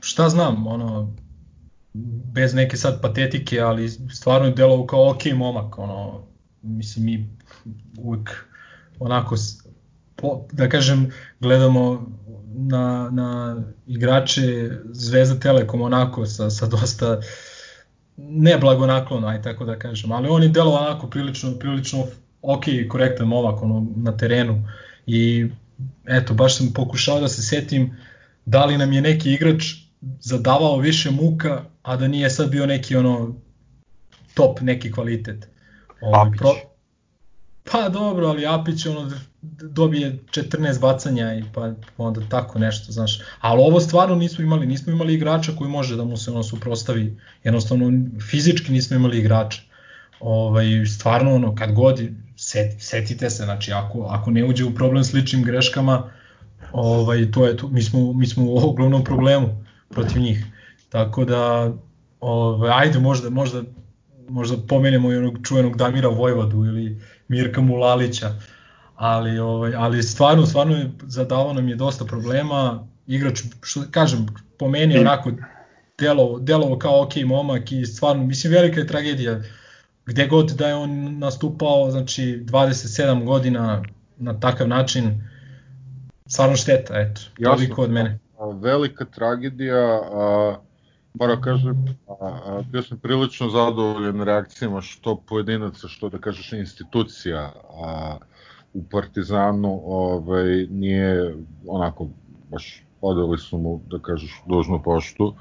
šta 0.00 0.28
znam, 0.28 0.66
ono, 0.66 1.12
bez 2.34 2.54
neke 2.54 2.76
sad 2.76 3.00
patetike, 3.02 3.60
ali 3.60 3.88
stvarno 3.88 4.46
je 4.46 4.54
delovao 4.54 4.86
kao 4.86 5.10
ok 5.10 5.24
momak, 5.34 5.78
ono, 5.78 6.26
mislim 6.62 7.04
mi 7.04 7.36
uvek 7.98 8.30
onako, 8.98 9.36
po, 10.16 10.46
da 10.52 10.68
kažem, 10.68 11.10
gledamo 11.40 12.06
na, 12.54 13.10
na 13.12 13.62
igrače 13.86 14.70
Zvezda 14.84 15.40
Telekom 15.40 15.82
onako 15.82 16.26
sa, 16.26 16.50
sa 16.50 16.66
dosta 16.66 17.20
ne 18.16 18.58
blagonaklono, 18.58 19.26
aj 19.26 19.42
tako 19.42 19.64
da 19.64 19.78
kažem, 19.78 20.12
ali 20.12 20.28
on 20.28 20.42
je 20.42 20.48
delovao 20.48 20.82
onako 20.82 21.06
prilično, 21.06 21.58
prilično 21.58 22.06
ok, 22.42 22.64
korektan 22.88 23.28
momak 23.28 23.62
ono, 23.62 23.86
na 23.96 24.16
terenu. 24.16 24.68
I 25.06 25.46
eto, 26.04 26.34
baš 26.34 26.56
sam 26.56 26.72
pokušao 26.74 27.20
da 27.20 27.28
se 27.28 27.42
setim 27.42 27.96
da 28.46 28.64
li 28.64 28.78
nam 28.78 28.92
je 28.92 29.00
neki 29.00 29.32
igrač 29.32 29.64
zadavao 30.20 30.78
više 30.78 31.10
muka, 31.10 31.64
a 31.82 31.96
da 31.96 32.08
nije 32.08 32.30
sad 32.30 32.50
bio 32.50 32.66
neki 32.66 32.96
ono 32.96 33.34
top 34.34 34.60
neki 34.60 34.92
kvalitet. 34.92 35.48
Ovaj, 36.00 36.24
Papić. 36.24 36.38
pro, 36.38 36.54
Pa 37.70 37.88
dobro, 37.88 38.26
ali 38.26 38.46
Apić 38.46 38.86
ono 38.86 39.10
dobije 39.60 40.18
14 40.30 40.80
bacanja 40.80 41.34
i 41.34 41.44
pa 41.54 41.72
onda 41.98 42.20
tako 42.28 42.58
nešto, 42.58 42.92
znaš. 42.92 43.20
Ali 43.40 43.60
ovo 43.60 43.80
stvarno 43.80 44.14
nismo 44.14 44.44
imali, 44.44 44.66
nismo 44.66 44.92
imali 44.92 45.14
igrača 45.14 45.52
koji 45.58 45.70
može 45.70 45.96
da 45.96 46.04
mu 46.04 46.16
se 46.16 46.30
ono 46.30 46.42
suprostavi. 46.42 47.18
Jednostavno 47.44 47.92
fizički 48.30 48.72
nismo 48.72 48.96
imali 48.96 49.18
igrača. 49.18 49.62
Ovaj 50.20 50.86
stvarno 50.86 51.34
ono 51.34 51.54
kad 51.54 51.72
god 51.72 52.00
set, 52.36 52.74
setite 52.78 53.30
se, 53.30 53.44
znači 53.44 53.72
ako 53.72 54.02
ako 54.02 54.30
ne 54.30 54.44
uđe 54.44 54.64
u 54.64 54.74
problem 54.74 55.04
s 55.04 55.12
ličnim 55.12 55.42
greškama, 55.44 56.10
ovaj 56.72 57.30
to 57.30 57.46
je 57.46 57.56
to, 57.56 57.68
mi 57.68 57.82
smo 57.82 58.12
mi 58.12 58.26
smo 58.26 58.44
u 58.44 58.58
ogromnom 58.58 59.04
problemu 59.04 59.64
protiv 59.90 60.22
njih. 60.22 60.46
Tako 60.92 61.24
da 61.24 61.72
ovaj 62.20 62.70
ajde 62.74 62.98
možda 62.98 63.30
možda 63.30 63.62
možda 64.28 64.56
pomenemo 64.68 65.12
i 65.12 65.16
onog 65.16 65.38
čuvenog 65.42 65.76
Damira 65.76 66.08
Vojvodu 66.08 66.64
ili 66.64 67.00
Mirka 67.28 67.60
Mulalića, 67.60 68.30
ali, 68.96 69.38
ovaj, 69.38 69.74
ali 69.74 70.02
stvarno, 70.02 70.46
stvarno 70.46 70.76
je 70.76 70.90
zadavao 71.02 71.52
nam 71.52 71.68
je 71.68 71.76
dosta 71.76 72.04
problema, 72.04 72.86
igrač, 73.06 73.42
što 73.62 73.80
kažem, 73.90 74.26
po 74.58 74.68
meni 74.68 74.98
onako 74.98 75.30
delovo, 75.98 76.38
delovo 76.38 76.78
kao 76.78 77.02
ok 77.02 77.16
momak 77.24 77.72
i 77.72 77.86
stvarno, 77.86 78.24
mislim, 78.24 78.52
velika 78.52 78.80
je 78.80 78.86
tragedija. 78.86 79.40
Gde 80.06 80.26
god 80.26 80.50
da 80.50 80.68
je 80.68 80.74
on 80.74 81.18
nastupao, 81.18 81.90
znači 81.90 82.44
27 82.44 83.24
godina 83.24 83.82
na 84.16 84.40
takav 84.40 84.68
način, 84.68 85.28
stvarno 86.26 86.56
šteta, 86.56 87.00
eto, 87.00 87.20
toliko 87.44 87.82
od 87.82 87.90
mene. 87.90 88.18
Velika 88.60 89.04
tragedija, 89.04 90.00
a, 90.12 90.56
moram 91.14 91.40
kažem, 91.40 91.84
a, 92.08 92.14
a, 92.20 92.62
bio 92.70 92.82
sam 92.82 92.98
prilično 92.98 93.48
zadovoljan 93.48 94.22
reakcijama 94.22 94.80
što 94.80 95.16
pojedinaca, 95.16 95.88
što 95.88 96.08
da 96.08 96.18
kažeš 96.18 96.52
institucija 96.52 97.52
a, 97.84 98.16
u 98.74 98.84
Partizanu 98.90 99.80
ovaj, 99.84 100.66
nije 100.70 101.34
onako 101.66 102.08
baš 102.50 102.84
odali 103.00 103.38
su 103.38 103.58
mu, 103.58 103.80
da 103.90 103.98
kažeš, 103.98 104.42
dužnu 104.46 104.82
poštu. 104.82 105.34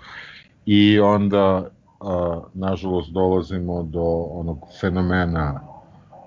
I 0.65 0.99
onda 0.99 1.69
a, 1.99 2.41
nažalost 2.53 3.11
dolazimo 3.11 3.83
do 3.83 4.03
onog 4.31 4.57
fenomena 4.81 5.61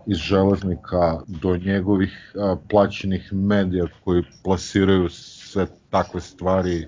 iz 0.06 0.16
železnika, 0.16 1.20
do 1.26 1.56
njegovih 1.56 2.32
a, 2.36 2.56
plaćenih 2.70 3.32
medija 3.32 3.86
koji 4.04 4.22
plasiraju 4.44 5.08
sve 5.10 5.66
takve 5.90 6.20
stvari 6.20 6.86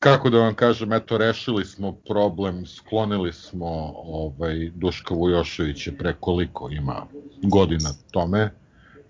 kako 0.00 0.30
da 0.30 0.38
vam 0.38 0.54
kažem, 0.54 0.92
eto, 0.92 1.18
rešili 1.18 1.64
smo 1.64 1.92
problem, 1.92 2.66
sklonili 2.66 3.32
smo 3.32 3.92
ovaj, 3.96 4.70
Duška 4.74 5.14
Vujoševića 5.14 5.92
pre 5.98 6.14
koliko 6.20 6.70
ima 6.70 7.06
godina 7.42 7.90
tome, 8.10 8.50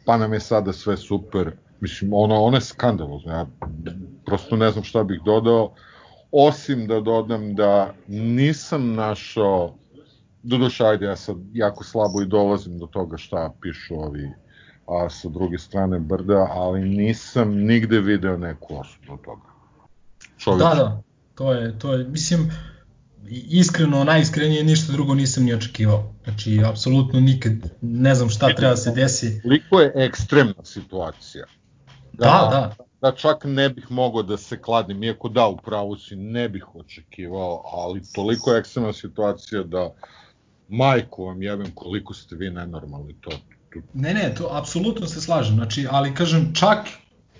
pa 0.05 0.17
nam 0.17 0.33
je 0.33 0.41
sada 0.41 0.73
sve 0.73 0.97
super, 0.97 1.53
mislim, 1.81 2.13
ono, 2.13 2.43
ono 2.43 2.57
je 2.57 2.61
skandalozno, 2.61 3.33
ja 3.33 3.47
prosto 4.27 4.57
ne 4.57 4.71
znam 4.71 4.85
šta 4.85 5.05
bih 5.05 5.21
dodao, 5.25 5.73
osim 6.33 6.87
da 6.87 7.01
dodam 7.01 7.55
da 7.55 7.95
nisam 8.09 8.95
našao, 8.95 9.75
doduše, 10.43 10.85
ajde, 10.85 11.07
ja 11.07 11.17
sad 11.17 11.37
jako 11.53 11.85
slabo 11.85 12.23
i 12.23 12.27
dolazim 12.27 12.79
do 12.79 12.87
toga 12.87 13.17
šta 13.17 13.53
pišu 13.63 13.95
ovi 13.95 14.31
a 14.87 15.11
sa 15.11 15.29
druge 15.29 15.59
strane 15.59 15.99
brda, 15.99 16.47
ali 16.51 16.81
nisam 16.81 17.55
nigde 17.55 18.01
video 18.01 18.37
neku 18.37 18.81
osudu 18.81 19.17
toga 19.25 19.50
čovjek. 20.41 20.63
Da, 20.63 20.75
da, 20.75 21.03
to 21.35 21.53
je, 21.53 21.79
to 21.79 21.95
je, 21.95 22.05
mislim, 22.05 22.51
iskreno, 23.31 24.05
najiskrenije 24.05 24.65
ništa 24.65 24.93
drugo 24.93 25.15
nisam 25.15 25.45
ni 25.45 25.55
očekivao. 25.55 26.15
Znači, 26.25 26.61
apsolutno 26.65 27.21
nikad 27.21 27.53
ne 27.81 28.15
znam 28.15 28.31
šta 28.31 28.55
treba 28.55 28.71
da 28.71 28.77
se 28.77 28.91
desi. 28.91 29.41
Koliko 29.43 29.81
je 29.81 29.93
ekstremna 29.95 30.65
situacija. 30.65 31.45
Da, 32.13 32.27
da, 32.27 32.49
da. 32.51 32.85
Da 33.01 33.13
čak 33.17 33.45
ne 33.45 33.69
bih 33.69 33.91
mogao 33.91 34.23
da 34.23 34.37
se 34.37 34.59
kladim, 34.63 35.03
iako 35.03 35.29
da, 35.29 35.47
u 35.47 35.57
pravu 35.57 35.97
si, 35.97 36.17
ne 36.17 36.49
bih 36.49 36.75
očekivao, 36.75 37.63
ali 37.73 38.03
toliko 38.15 38.53
je 38.53 38.59
ekstremna 38.59 38.93
situacija 38.93 39.63
da 39.63 39.91
majku 40.69 41.25
vam 41.25 41.43
jebem 41.43 41.71
koliko 41.75 42.15
ste 42.15 42.37
vi 42.37 42.51
nenormalni 42.51 43.15
to. 43.21 43.31
to. 43.31 43.81
Ne, 43.95 44.15
ne, 44.15 44.35
to 44.35 44.49
apsolutno 44.53 45.07
se 45.07 45.21
slažem, 45.21 45.55
znači, 45.55 45.87
ali 45.91 46.15
kažem, 46.15 46.55
čak 46.55 46.79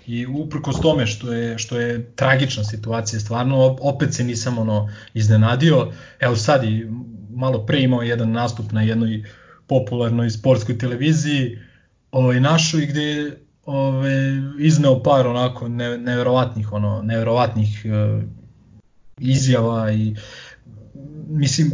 i 0.07 0.25
uprkos 0.25 0.81
tome 0.81 1.05
što 1.05 1.33
je 1.33 1.57
što 1.57 1.79
je 1.79 2.11
tragična 2.15 2.63
situacija 2.63 3.19
stvarno 3.19 3.77
opet 3.81 4.13
se 4.13 4.23
nisam 4.23 4.57
ono 4.57 4.89
iznenadio. 5.13 5.91
Evo 6.19 6.35
sad 6.35 6.63
i 6.63 6.87
malo 7.29 7.65
pre 7.65 7.81
imao 7.81 8.01
jedan 8.01 8.31
nastup 8.31 8.71
na 8.71 8.81
jednoj 8.81 9.23
popularnoj 9.67 10.29
sportskoj 10.29 10.77
televiziji 10.77 11.59
ovaj 12.11 12.39
našoj 12.39 12.85
gde 12.85 13.37
ovaj 13.65 14.13
izneo 14.59 15.03
par 15.03 15.27
onako 15.27 15.67
ne, 15.67 15.97
neverovatnih 15.97 16.73
ono 16.73 17.01
neverovatnih 17.01 17.85
uh, 17.85 18.23
izjava 19.17 19.91
i 19.91 20.15
mislim 21.27 21.71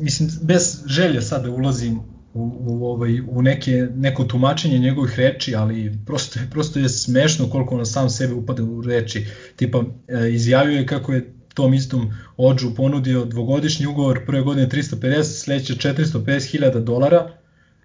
mislim 0.00 0.30
bez 0.42 0.82
želje 0.86 1.22
sad 1.22 1.42
da 1.42 1.50
ulazim 1.50 2.00
u, 2.34 2.52
u, 2.66 2.86
ovaj, 2.86 3.20
u 3.20 3.42
neke, 3.42 3.88
neko 3.94 4.24
tumačenje 4.24 4.78
njegovih 4.78 5.18
reči, 5.18 5.54
ali 5.54 5.98
prosto 6.06 6.40
prosto 6.50 6.78
je 6.78 6.88
smešno 6.88 7.50
koliko 7.50 7.76
on 7.76 7.86
sam 7.86 8.10
sebe 8.10 8.34
upada 8.34 8.62
u 8.62 8.82
reči. 8.82 9.26
Tipa, 9.56 9.82
e, 10.08 10.30
izjavio 10.30 10.78
je 10.78 10.86
kako 10.86 11.12
je 11.12 11.34
tom 11.54 11.74
istom 11.74 12.12
Ođu 12.36 12.74
ponudio 12.74 13.24
dvogodišnji 13.24 13.86
ugovor, 13.86 14.26
prve 14.26 14.42
godine 14.42 14.68
350, 14.68 15.22
sledeće 15.22 15.74
450.000 15.74 16.84
dolara, 16.84 17.30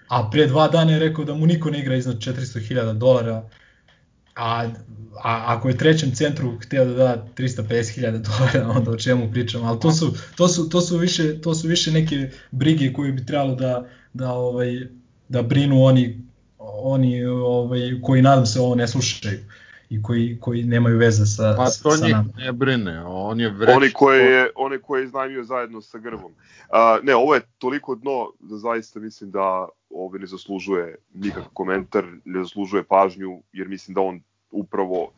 a 0.08 0.30
pre 0.32 0.48
dva 0.48 0.68
dana 0.68 0.92
je 0.92 1.00
rekao 1.00 1.26
da 1.26 1.34
mu 1.34 1.46
niko 1.46 1.70
ne 1.70 1.80
igra 1.80 1.96
iznad 1.96 2.18
400.000 2.18 2.94
dolara, 2.94 3.50
a, 4.40 4.68
a 5.24 5.44
ako 5.48 5.68
je 5.68 5.78
trećem 5.78 6.11
centru 6.11 6.57
hteo 6.61 6.86
da 6.86 6.94
da 6.94 7.26
350.000 7.38 8.11
dolara, 8.28 8.72
onda 8.78 8.91
o 8.91 8.98
čemu 8.98 9.32
pričamo, 9.32 9.66
ali 9.66 9.80
to 9.80 9.91
su, 9.91 10.14
to 10.38 10.48
su, 10.48 10.70
to 10.70 10.82
su, 10.82 10.98
više, 10.98 11.41
to 11.41 11.56
su 11.56 11.68
više 11.68 11.91
neke 11.91 12.30
brige 12.52 12.94
koje 12.94 13.11
bi 13.11 13.26
trebalo 13.26 13.56
da, 13.56 13.88
da 14.14 14.32
ovaj 14.32 14.88
da 15.30 15.41
brinu 15.41 15.84
oni 15.84 16.22
oni 16.60 17.26
ovaj 17.26 18.02
koji 18.03 18.22
nadam 18.22 18.45
se 18.45 18.60
ovo 18.60 18.76
ne 18.76 18.88
slušaju 18.88 19.40
i 19.90 20.02
koji 20.02 20.38
koji 20.41 20.64
nemaju 20.64 20.98
veze 20.98 21.26
sa 21.26 21.53
pa 21.57 21.66
to 21.66 21.91
sa 21.91 22.06
njih 22.06 22.16
nama. 22.16 22.34
ne 22.38 22.52
brine 22.52 23.03
on 23.06 23.40
je 23.40 23.49
vreć 23.49 23.76
oni 23.76 23.91
koje 23.91 24.24
je 24.24 24.49
oni 24.56 24.78
koje 24.80 25.02
je 25.02 25.06
iznajmio 25.06 25.44
zajedno 25.44 25.82
sa 25.82 25.98
Grvom 25.98 26.32
uh, 26.32 27.03
ne 27.03 27.16
ovo 27.16 27.36
je 27.36 27.41
toliko 27.57 27.95
dno 27.95 28.32
da 28.40 28.57
zaista 28.57 28.99
mislim 28.99 29.32
da 29.32 29.68
ovo 29.90 30.18
ne 30.18 30.28
zaslužuje 30.28 30.95
nikakav 31.14 31.49
komentar 31.53 32.06
ne 32.26 32.44
zaslužuje 32.44 32.84
pažnju 32.84 33.41
jer 33.53 33.68
mislim 33.68 33.95
da 33.95 34.02
on 34.02 34.22
upravo 34.52 35.12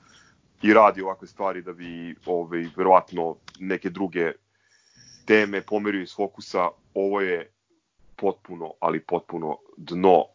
i 0.62 0.74
radi 0.74 1.02
ovakve 1.02 1.28
stvari 1.28 1.62
da 1.62 1.74
bi 1.74 2.16
ovaj 2.26 2.66
verovatno 2.76 3.36
neke 3.60 3.90
druge 3.90 4.32
teme 5.26 5.62
pomerio 5.62 6.02
iz 6.02 6.16
fokusa 6.16 6.70
ovo 6.94 7.22
je 7.22 7.52
potpuno, 8.16 8.74
ali 8.80 9.06
potpuno 9.06 9.58
dno 9.78 10.26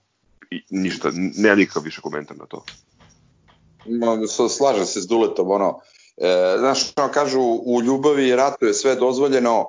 i 0.50 0.62
ništa, 0.70 1.10
nema 1.12 1.54
nikakav 1.54 1.82
više 1.82 2.00
komentar 2.00 2.36
na 2.36 2.46
to. 2.46 2.64
Ma, 3.86 4.26
slažem 4.48 4.86
se 4.86 5.00
s 5.00 5.06
Duletom, 5.06 5.50
ono, 5.50 5.80
e, 6.16 6.56
znaš, 6.58 6.92
ono 6.96 7.12
kažu, 7.12 7.40
u 7.66 7.82
ljubavi 7.82 8.28
i 8.28 8.36
ratu 8.36 8.66
je 8.66 8.74
sve 8.74 8.94
dozvoljeno, 8.94 9.66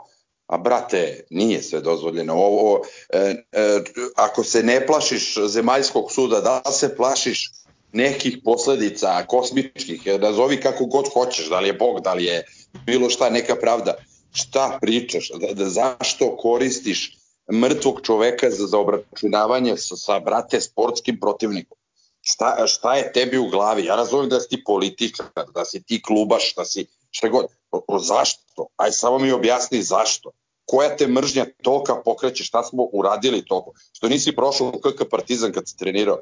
a 0.47 0.57
brate, 0.57 1.23
nije 1.29 1.63
sve 1.63 1.81
dozvoljeno. 1.81 2.33
Ovo, 2.33 2.81
e, 3.09 3.43
e, 3.51 3.83
ako 4.15 4.43
se 4.43 4.63
ne 4.63 4.85
plašiš 4.87 5.37
zemaljskog 5.47 6.11
suda, 6.11 6.41
da 6.41 6.71
se 6.71 6.95
plašiš 6.95 7.51
nekih 7.91 8.37
posledica 8.43 9.25
kosmičkih, 9.27 10.07
nazovi 10.19 10.61
kako 10.61 10.85
god 10.85 11.05
hoćeš, 11.13 11.49
da 11.49 11.59
li 11.59 11.67
je 11.67 11.73
Bog, 11.73 12.01
da 12.01 12.13
li 12.13 12.25
je 12.25 12.45
bilo 12.85 13.09
šta, 13.09 13.29
neka 13.29 13.55
pravda, 13.55 13.95
šta 14.33 14.77
pričaš, 14.81 15.29
da, 15.39 15.53
da 15.53 15.69
zašto 15.69 16.37
koristiš 16.37 17.17
mrtvog 17.53 18.01
čoveka 18.03 18.49
za, 18.51 18.67
za 18.67 18.77
obračunavanje 18.77 19.77
sa, 19.77 19.95
sa 19.95 20.19
brate 20.19 20.61
sportskim 20.61 21.19
protivnikom. 21.19 21.77
Šta, 22.21 22.67
šta 22.67 22.95
je 22.95 23.11
tebi 23.13 23.37
u 23.37 23.47
glavi? 23.49 23.85
Ja 23.85 23.95
razumem 23.95 24.29
da 24.29 24.39
si 24.39 24.49
ti 24.49 24.63
političar, 24.63 25.25
da 25.53 25.65
si 25.65 25.83
ti 25.83 26.01
klubaš, 26.01 26.53
da 26.55 26.65
si 26.65 26.85
šta 27.11 27.29
god. 27.29 27.45
O, 27.71 27.81
o, 27.87 27.99
zašto? 27.99 28.67
Aj 28.75 28.91
samo 28.91 29.19
mi 29.19 29.31
objasni 29.31 29.81
zašto. 29.81 30.31
Koja 30.65 30.97
te 30.97 31.07
mržnja 31.07 31.45
tolika 31.63 31.95
pokreće, 32.05 32.43
šta 32.43 32.63
smo 32.63 32.83
uradili 32.93 33.45
toliko? 33.45 33.71
Što 33.93 34.09
nisi 34.09 34.35
prošao 34.35 34.67
u 34.67 34.79
KK 34.79 35.09
Partizan 35.11 35.51
kad 35.51 35.69
si 35.69 35.77
trenirao? 35.77 36.17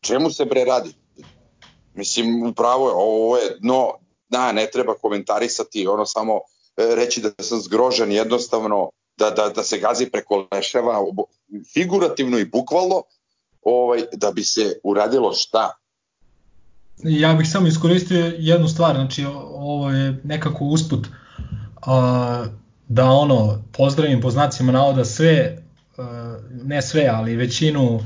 Čemu 0.00 0.30
se 0.30 0.44
bre 0.44 0.64
radi? 0.64 0.94
Mislim, 1.98 2.46
upravo 2.46 2.88
je, 2.88 2.94
ovo 2.94 3.36
je 3.36 3.56
dno, 3.60 3.92
da, 4.28 4.52
ne 4.52 4.66
treba 4.72 4.94
komentarisati, 4.94 5.86
ono 5.86 6.06
samo 6.06 6.34
e, 6.76 6.94
reći 6.94 7.20
da 7.20 7.42
sam 7.42 7.60
zgrožen 7.60 8.12
jednostavno 8.12 8.90
da, 9.16 9.30
da, 9.30 9.48
da 9.48 9.62
se 9.62 9.78
gazi 9.78 10.10
preko 10.10 10.48
leševa 10.52 11.04
figurativno 11.72 12.38
i 12.38 12.44
bukvalno 12.44 13.02
ovaj, 13.62 14.02
da 14.12 14.30
bi 14.32 14.44
se 14.44 14.80
uradilo 14.84 15.32
šta? 15.32 15.72
Ja 17.02 17.34
bih 17.34 17.50
samo 17.52 17.66
iskoristio 17.66 18.32
jednu 18.38 18.68
stvar, 18.68 18.94
znači 18.94 19.24
ovo 19.54 19.90
je 19.90 20.20
nekako 20.24 20.64
usput 20.64 21.06
a, 21.86 22.46
da 22.88 23.04
ono 23.04 23.64
pozdravim 23.76 24.20
po 24.20 24.30
znacima 24.30 24.72
navoda 24.72 25.04
sve, 25.04 25.62
a, 25.96 26.38
ne 26.50 26.82
sve, 26.82 27.10
ali 27.12 27.36
većinu 27.36 28.00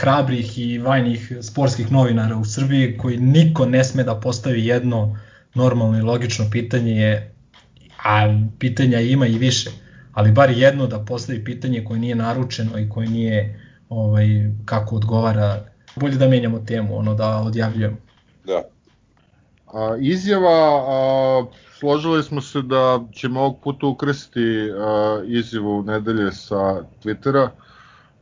hrabrih 0.00 0.58
i 0.58 0.78
vajnih 0.78 1.32
sportskih 1.42 1.92
novinara 1.92 2.36
u 2.36 2.44
Srbiji 2.44 2.96
koji 2.98 3.16
niko 3.16 3.66
ne 3.66 3.84
sme 3.84 4.04
da 4.04 4.14
postavi 4.14 4.66
jedno 4.66 5.18
normalno 5.54 5.98
i 5.98 6.02
logično 6.02 6.44
pitanje 6.50 6.92
je, 6.92 7.34
a 8.04 8.40
pitanja 8.58 9.00
ima 9.00 9.26
i 9.26 9.38
više, 9.38 9.70
ali 10.12 10.32
bar 10.32 10.50
jedno 10.50 10.86
da 10.86 11.04
postavi 11.04 11.44
pitanje 11.44 11.84
koje 11.84 12.00
nije 12.00 12.14
naručeno 12.14 12.78
i 12.78 12.88
koje 12.88 13.08
nije 13.08 13.60
ovaj, 13.88 14.26
kako 14.64 14.96
odgovara. 14.96 15.64
Bolje 15.96 16.16
da 16.16 16.28
menjamo 16.28 16.58
temu, 16.58 16.98
ono 16.98 17.14
da 17.14 17.36
odjavljujemo. 17.36 17.96
Da. 18.46 18.62
A, 19.66 19.96
izjava, 20.00 20.84
a, 20.88 21.44
složili 21.78 22.22
smo 22.22 22.40
se 22.40 22.62
da 22.62 23.00
ćemo 23.12 23.40
ovog 23.40 23.60
puta 23.62 23.86
ukrsti 23.86 24.70
a, 24.78 25.22
izjavu 25.26 25.82
nedelje 25.82 26.32
sa 26.32 26.82
Twittera, 27.04 27.48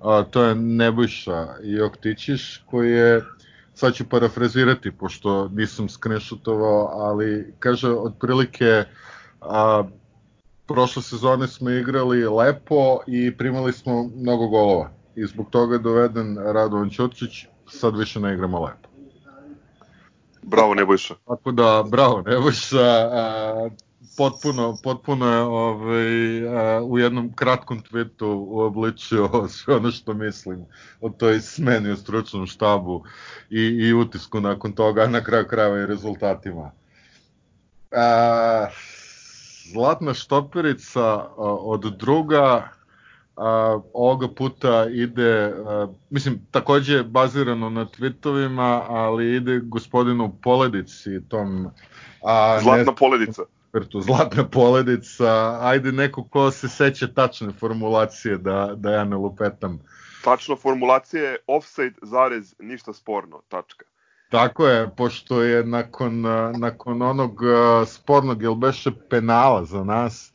a, 0.01 0.25
to 0.31 0.43
je 0.43 0.55
Nebojša 0.55 1.47
Joktićiš, 1.63 2.63
koji 2.71 2.91
je, 2.91 3.25
sad 3.75 3.95
ću 3.95 4.09
parafrazirati, 4.09 4.91
pošto 4.91 5.49
nisam 5.49 5.89
screenshotovao, 5.89 6.87
ali 6.93 7.55
kaže, 7.59 7.91
otprilike, 7.91 8.85
a, 9.41 9.85
prošle 10.67 11.03
sezone 11.03 11.49
smo 11.49 11.71
igrali 11.71 12.29
lepo 12.29 12.99
i 13.07 13.37
primali 13.37 13.73
smo 13.73 14.11
mnogo 14.17 14.47
golova. 14.47 14.91
I 15.17 15.27
zbog 15.27 15.51
toga 15.51 15.75
je 15.75 15.79
doveden 15.79 16.39
Radovan 16.39 16.91
Ćotčić, 16.91 17.47
sad 17.69 17.97
više 17.97 18.21
ne 18.21 18.35
igramo 18.35 18.65
lepo. 18.65 18.89
Bravo 20.43 20.75
Nebojša. 20.75 21.15
Tako 21.27 21.53
da, 21.53 21.85
bravo 21.91 22.23
Nebojša, 22.27 22.79
a, 22.81 23.71
potpuno, 24.17 24.77
potpuno 24.83 25.33
je 25.33 25.41
ovaj, 25.41 26.49
a, 26.49 26.83
u 26.83 26.99
jednom 26.99 27.33
kratkom 27.35 27.83
tweetu 27.83 28.45
uobličio 28.49 29.29
sve 29.49 29.77
ono 29.77 29.91
što 29.91 30.15
mislim 30.15 30.65
o 31.01 31.09
toj 31.11 31.41
smeni 31.41 31.93
u 31.93 31.97
stručnom 31.97 32.47
štabu 32.47 33.05
i, 33.51 33.61
i 33.61 33.95
utisku 33.95 34.41
nakon 34.41 34.73
toga, 34.73 35.03
a 35.03 35.07
na 35.07 35.25
kraju 35.25 35.47
krajeva 35.49 35.79
i 35.79 35.87
rezultatima. 35.87 36.71
A, 37.93 38.67
Zlatna 39.73 40.15
štoperica 40.15 41.05
a, 41.05 41.29
od 41.61 41.97
druga 41.99 42.69
a, 43.37 43.81
ovoga 43.93 44.29
puta 44.29 44.87
ide, 44.91 45.53
a, 45.67 45.89
mislim, 46.11 46.41
takođe 46.51 47.03
bazirano 47.03 47.71
na 47.71 47.87
tweetovima, 47.87 48.83
ali 48.89 49.37
ide 49.37 49.61
gospodinu 49.65 50.37
Poledici, 50.43 51.21
tom... 51.29 51.71
A, 52.25 52.59
Zlatna 52.63 52.93
ne, 52.93 52.97
poledica. 52.99 53.43
Ekspertu, 53.77 54.01
Zlatna 54.01 54.49
poledica, 54.49 55.59
ajde 55.61 55.93
neko 55.93 56.25
ko 56.25 56.51
se 56.51 56.69
seća 56.69 57.07
tačne 57.07 57.53
formulacije 57.53 58.39
da, 58.39 58.73
da 58.77 58.91
ja 58.91 59.05
ne 59.05 59.17
lupetam. 59.17 59.81
Tačna 60.25 60.57
formulacija 60.57 61.23
je 61.23 61.37
offside, 61.47 61.95
zarez, 62.03 62.55
ništa 62.59 62.93
sporno, 62.93 63.43
tačka. 63.49 63.85
Tako 64.31 64.67
je, 64.67 64.91
pošto 64.97 65.43
je 65.43 65.65
nakon, 65.65 66.21
nakon 66.59 67.03
onog 67.03 67.41
spornog, 67.87 68.43
jel 68.43 68.55
beše 68.55 68.91
penala 69.11 69.65
za 69.65 69.85
nas, 69.85 70.33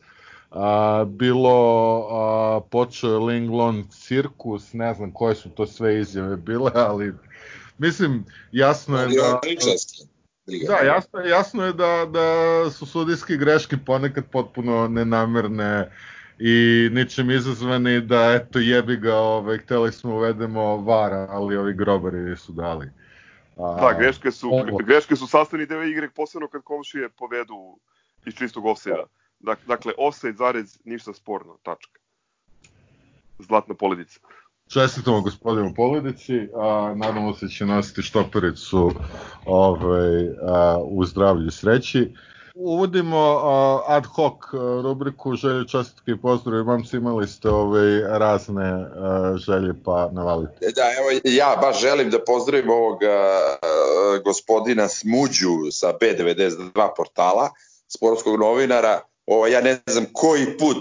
a, 0.51 1.05
bilo 1.07 2.07
a, 2.11 2.61
počeo 2.72 3.26
Linglon 3.26 3.88
cirkus, 3.89 4.73
ne 4.73 4.93
znam 4.93 5.11
koje 5.11 5.35
su 5.35 5.49
to 5.49 5.68
sve 5.68 5.99
izjave 5.99 6.38
bile, 6.38 6.72
ali 6.76 7.13
mislim 7.77 8.26
jasno 8.51 8.97
je 8.97 9.07
da 9.07 9.39
Da, 10.45 10.76
jasno, 10.76 11.19
jasno 11.19 11.65
je 11.65 11.73
da, 11.73 12.05
da 12.05 12.69
su 12.72 12.85
sudijske 12.85 13.38
greške 13.38 13.77
ponekad 13.85 14.23
potpuno 14.31 14.88
nenamerne 14.88 15.91
i 16.39 16.89
ničem 16.91 17.31
izazvani 17.31 18.01
da 18.01 18.34
eto 18.34 18.59
jebi 18.59 18.97
ga, 18.97 19.15
ovaj, 19.15 19.57
hteli 19.57 19.91
smo 19.91 20.15
uvedemo 20.15 20.77
vara, 20.77 21.27
ali 21.30 21.57
ovi 21.57 21.73
grobari 21.73 22.38
su 22.38 22.51
dali. 22.51 22.89
A, 23.57 23.77
da, 23.81 23.99
greške 23.99 24.31
su, 24.31 24.49
ovo. 24.49 24.77
greške 24.77 25.15
su 25.15 25.27
sastavni 25.27 25.65
deo 25.65 25.84
igre, 25.84 26.09
posebno 26.09 26.47
kad 26.47 26.61
komšije 26.63 27.09
povedu 27.09 27.77
iz 28.26 28.34
čistog 28.34 28.65
offside-a. 28.65 29.05
Dakle, 29.68 29.93
offside, 29.97 30.34
zarez, 30.34 30.80
ništa 30.84 31.13
sporno, 31.13 31.57
tačka. 31.63 31.99
Zlatna 33.39 33.76
poledica. 33.76 34.19
Čestitamo 34.73 35.22
gospodinu 35.22 35.73
Poledici, 35.76 36.34
a 36.56 36.93
nadamo 36.95 37.34
se 37.34 37.45
da 37.45 37.52
će 37.52 37.65
nositi 37.65 38.02
štopericu 38.02 38.91
ovaj, 39.45 40.27
a, 40.41 40.77
u 40.84 41.06
zdravlju 41.06 41.48
i 41.48 41.52
sreći. 41.52 42.14
Uvodimo 42.56 43.18
a, 43.43 43.84
ad 43.88 44.06
hoc 44.06 44.34
rubriku 44.84 45.35
želje, 45.35 45.68
čestitke 45.68 46.11
i 46.11 46.22
pozdrave. 46.22 46.85
Se 46.85 46.98
imali 46.98 47.27
ste 47.27 47.49
ovaj, 47.49 47.99
razne 47.99 48.64
a, 48.65 49.35
želje, 49.38 49.73
pa 49.85 50.10
navalite. 50.11 50.72
Da, 50.76 50.84
evo, 50.99 51.19
ja 51.23 51.57
baš 51.61 51.81
želim 51.81 52.10
da 52.10 52.23
pozdravim 52.27 52.69
ovog 52.69 52.99
gospodina 54.23 54.88
Smuđu 54.88 55.72
sa 55.72 55.93
B92 56.02 56.89
portala, 56.98 57.49
sportskog 57.88 58.39
novinara, 58.39 59.02
ovo, 59.26 59.48
ja 59.48 59.61
ne 59.61 59.80
znam 59.88 60.06
koji 60.14 60.57
put 60.57 60.77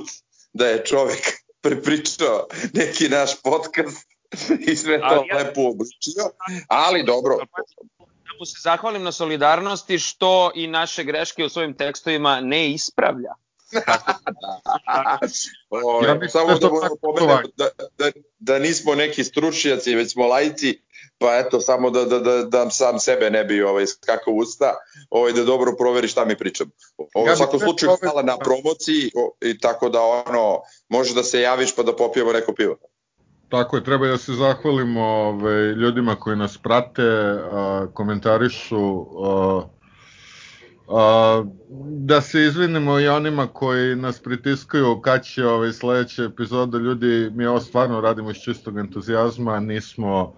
da 0.52 0.66
je 0.66 0.84
čovek 0.84 1.39
prepričao 1.60 2.46
neki 2.72 3.08
naš 3.08 3.42
podcast 3.42 4.06
i 4.68 4.76
sve 4.76 4.98
to 4.98 5.24
ja, 5.28 5.36
lepo 5.36 5.60
obličio, 5.60 6.30
ali 6.68 7.04
dobro. 7.04 7.36
Da 7.98 8.32
mu 8.38 8.46
se 8.46 8.60
zahvalim 8.60 9.02
na 9.02 9.12
solidarnosti 9.12 9.98
što 9.98 10.50
i 10.54 10.66
naše 10.66 11.04
greške 11.04 11.44
u 11.44 11.48
svojim 11.48 11.74
tekstovima 11.74 12.40
ne 12.40 12.70
ispravlja. 12.70 13.34
o, 15.70 16.04
ja 16.04 16.28
samo 16.28 16.58
da, 16.58 16.68
da, 17.18 17.42
da, 17.56 17.68
da, 17.98 18.10
da 18.38 18.58
nismo 18.58 18.94
neki 18.94 19.24
stručnjaci, 19.24 19.94
već 19.94 20.12
smo 20.12 20.26
lajci, 20.26 20.80
pa 21.20 21.38
eto, 21.38 21.60
samo 21.60 21.90
da, 21.90 22.04
da, 22.04 22.18
da, 22.18 22.44
da 22.44 22.70
sam 22.70 22.98
sebe 22.98 23.30
ne 23.30 23.44
bi 23.44 23.62
ovaj, 23.62 23.86
skakao 23.86 24.34
usta, 24.34 24.74
ovaj, 25.10 25.32
da 25.32 25.44
dobro 25.44 25.72
proveri 25.78 26.08
šta 26.08 26.24
mi 26.24 26.36
pričam. 26.36 26.70
Ovo, 27.14 27.26
ja 27.26 27.32
u 27.32 27.36
svakom 27.36 27.60
slučaju 27.60 27.96
hvala 28.00 28.22
na 28.22 28.38
promociji 28.38 29.10
o, 29.14 29.34
i 29.40 29.58
tako 29.58 29.88
da 29.88 30.00
ono, 30.00 30.60
može 30.88 31.14
da 31.14 31.22
se 31.22 31.40
javiš 31.40 31.76
pa 31.76 31.82
da 31.82 31.96
popijemo 31.96 32.32
neko 32.32 32.54
pivo. 32.54 32.76
Tako 33.48 33.76
je, 33.76 33.84
treba 33.84 34.06
da 34.06 34.18
se 34.18 34.32
zahvalimo 34.32 35.02
ovaj, 35.02 35.72
ljudima 35.72 36.16
koji 36.16 36.36
nas 36.36 36.58
prate, 36.58 37.02
a, 37.02 37.86
komentarišu, 37.94 39.06
a, 39.24 39.62
a, 40.88 41.44
da 42.08 42.20
se 42.20 42.42
izvinimo 42.42 43.00
i 43.00 43.08
onima 43.08 43.46
koji 43.46 43.96
nas 43.96 44.22
pritiskaju 44.22 45.00
kad 45.00 45.24
će 45.24 45.46
ovaj, 45.46 45.72
sledeća 45.72 46.24
epizoda, 46.24 46.78
ljudi, 46.78 47.30
mi 47.34 47.46
ovo 47.46 47.60
stvarno 47.60 48.00
radimo 48.00 48.30
iz 48.30 48.36
čistog 48.36 48.78
entuzijazma, 48.78 49.60
nismo 49.60 50.34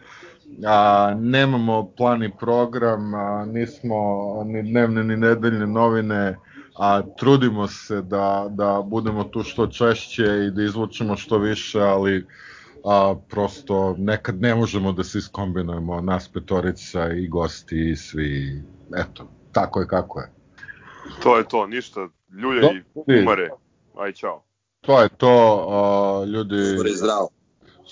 a, 0.67 1.15
nemamo 1.21 1.93
plan 1.97 2.23
i 2.23 2.31
program, 2.41 3.15
a, 3.15 3.45
nismo 3.47 3.97
ni 4.45 4.63
dnevne 4.63 5.05
ni 5.05 5.17
nedeljne 5.17 5.67
novine, 5.67 6.37
a 6.79 7.03
trudimo 7.19 7.69
se 7.69 8.03
da, 8.03 8.47
da 8.51 8.83
budemo 8.87 9.25
tu 9.25 9.43
što 9.43 9.67
češće 9.67 10.23
i 10.23 10.51
da 10.51 10.63
izvučemo 10.63 11.17
što 11.17 11.39
više, 11.39 11.81
ali 11.81 12.27
a, 12.85 13.15
prosto 13.29 13.95
nekad 13.99 14.41
ne 14.41 14.55
možemo 14.55 14.93
da 14.93 15.05
se 15.05 15.19
iskombinujemo, 15.19 16.01
nas 16.01 16.29
petorica 16.29 17.13
i 17.13 17.29
gosti 17.29 17.91
i 17.91 17.97
svi, 17.97 18.63
eto, 18.97 19.29
tako 19.53 19.81
je 19.81 19.87
kako 19.87 20.21
je. 20.21 20.31
To 21.23 21.39
je 21.39 21.45
to, 21.49 21.67
ništa, 21.67 22.09
ljulje 22.31 22.83
i 23.07 23.23
umare, 23.23 23.51
aj 23.99 24.13
čao. 24.13 24.43
To 24.81 25.03
je 25.03 25.09
to, 25.09 25.67
a, 25.71 26.25
ljudi... 26.25 26.75
Umare 26.75 26.91
zdravo. 26.95 27.29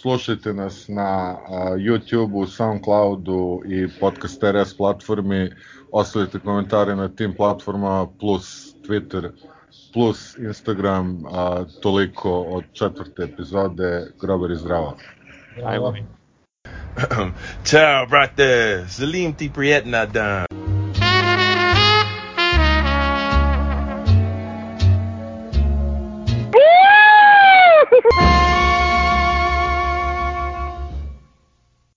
Slušajte 0.01 0.53
nas 0.53 0.89
na 0.89 1.37
YouTube-u, 1.77 2.47
Soundcloudu 2.47 3.61
i 3.67 3.89
Podcast 4.01 4.43
RS 4.43 4.77
platformi. 4.77 5.51
Ostavite 5.93 6.39
komentare 6.39 6.97
na 6.97 7.09
tim 7.09 7.35
platformama 7.35 8.07
plus 8.21 8.75
Twitter 8.87 9.31
plus 9.93 10.39
Instagram. 10.39 11.25
A, 11.27 11.65
toliko 11.83 12.41
od 12.41 12.65
četvrte 12.73 13.23
epizode. 13.23 14.13
Grobar 14.21 14.51
i 14.51 14.57
zdravo. 14.57 14.97
Ajmo. 15.65 15.95
Ciao, 17.65 18.07
brate. 18.11 18.85
Salim 18.89 19.33
ti 19.33 19.51
prijetna 19.55 20.07
dan. 20.07 20.70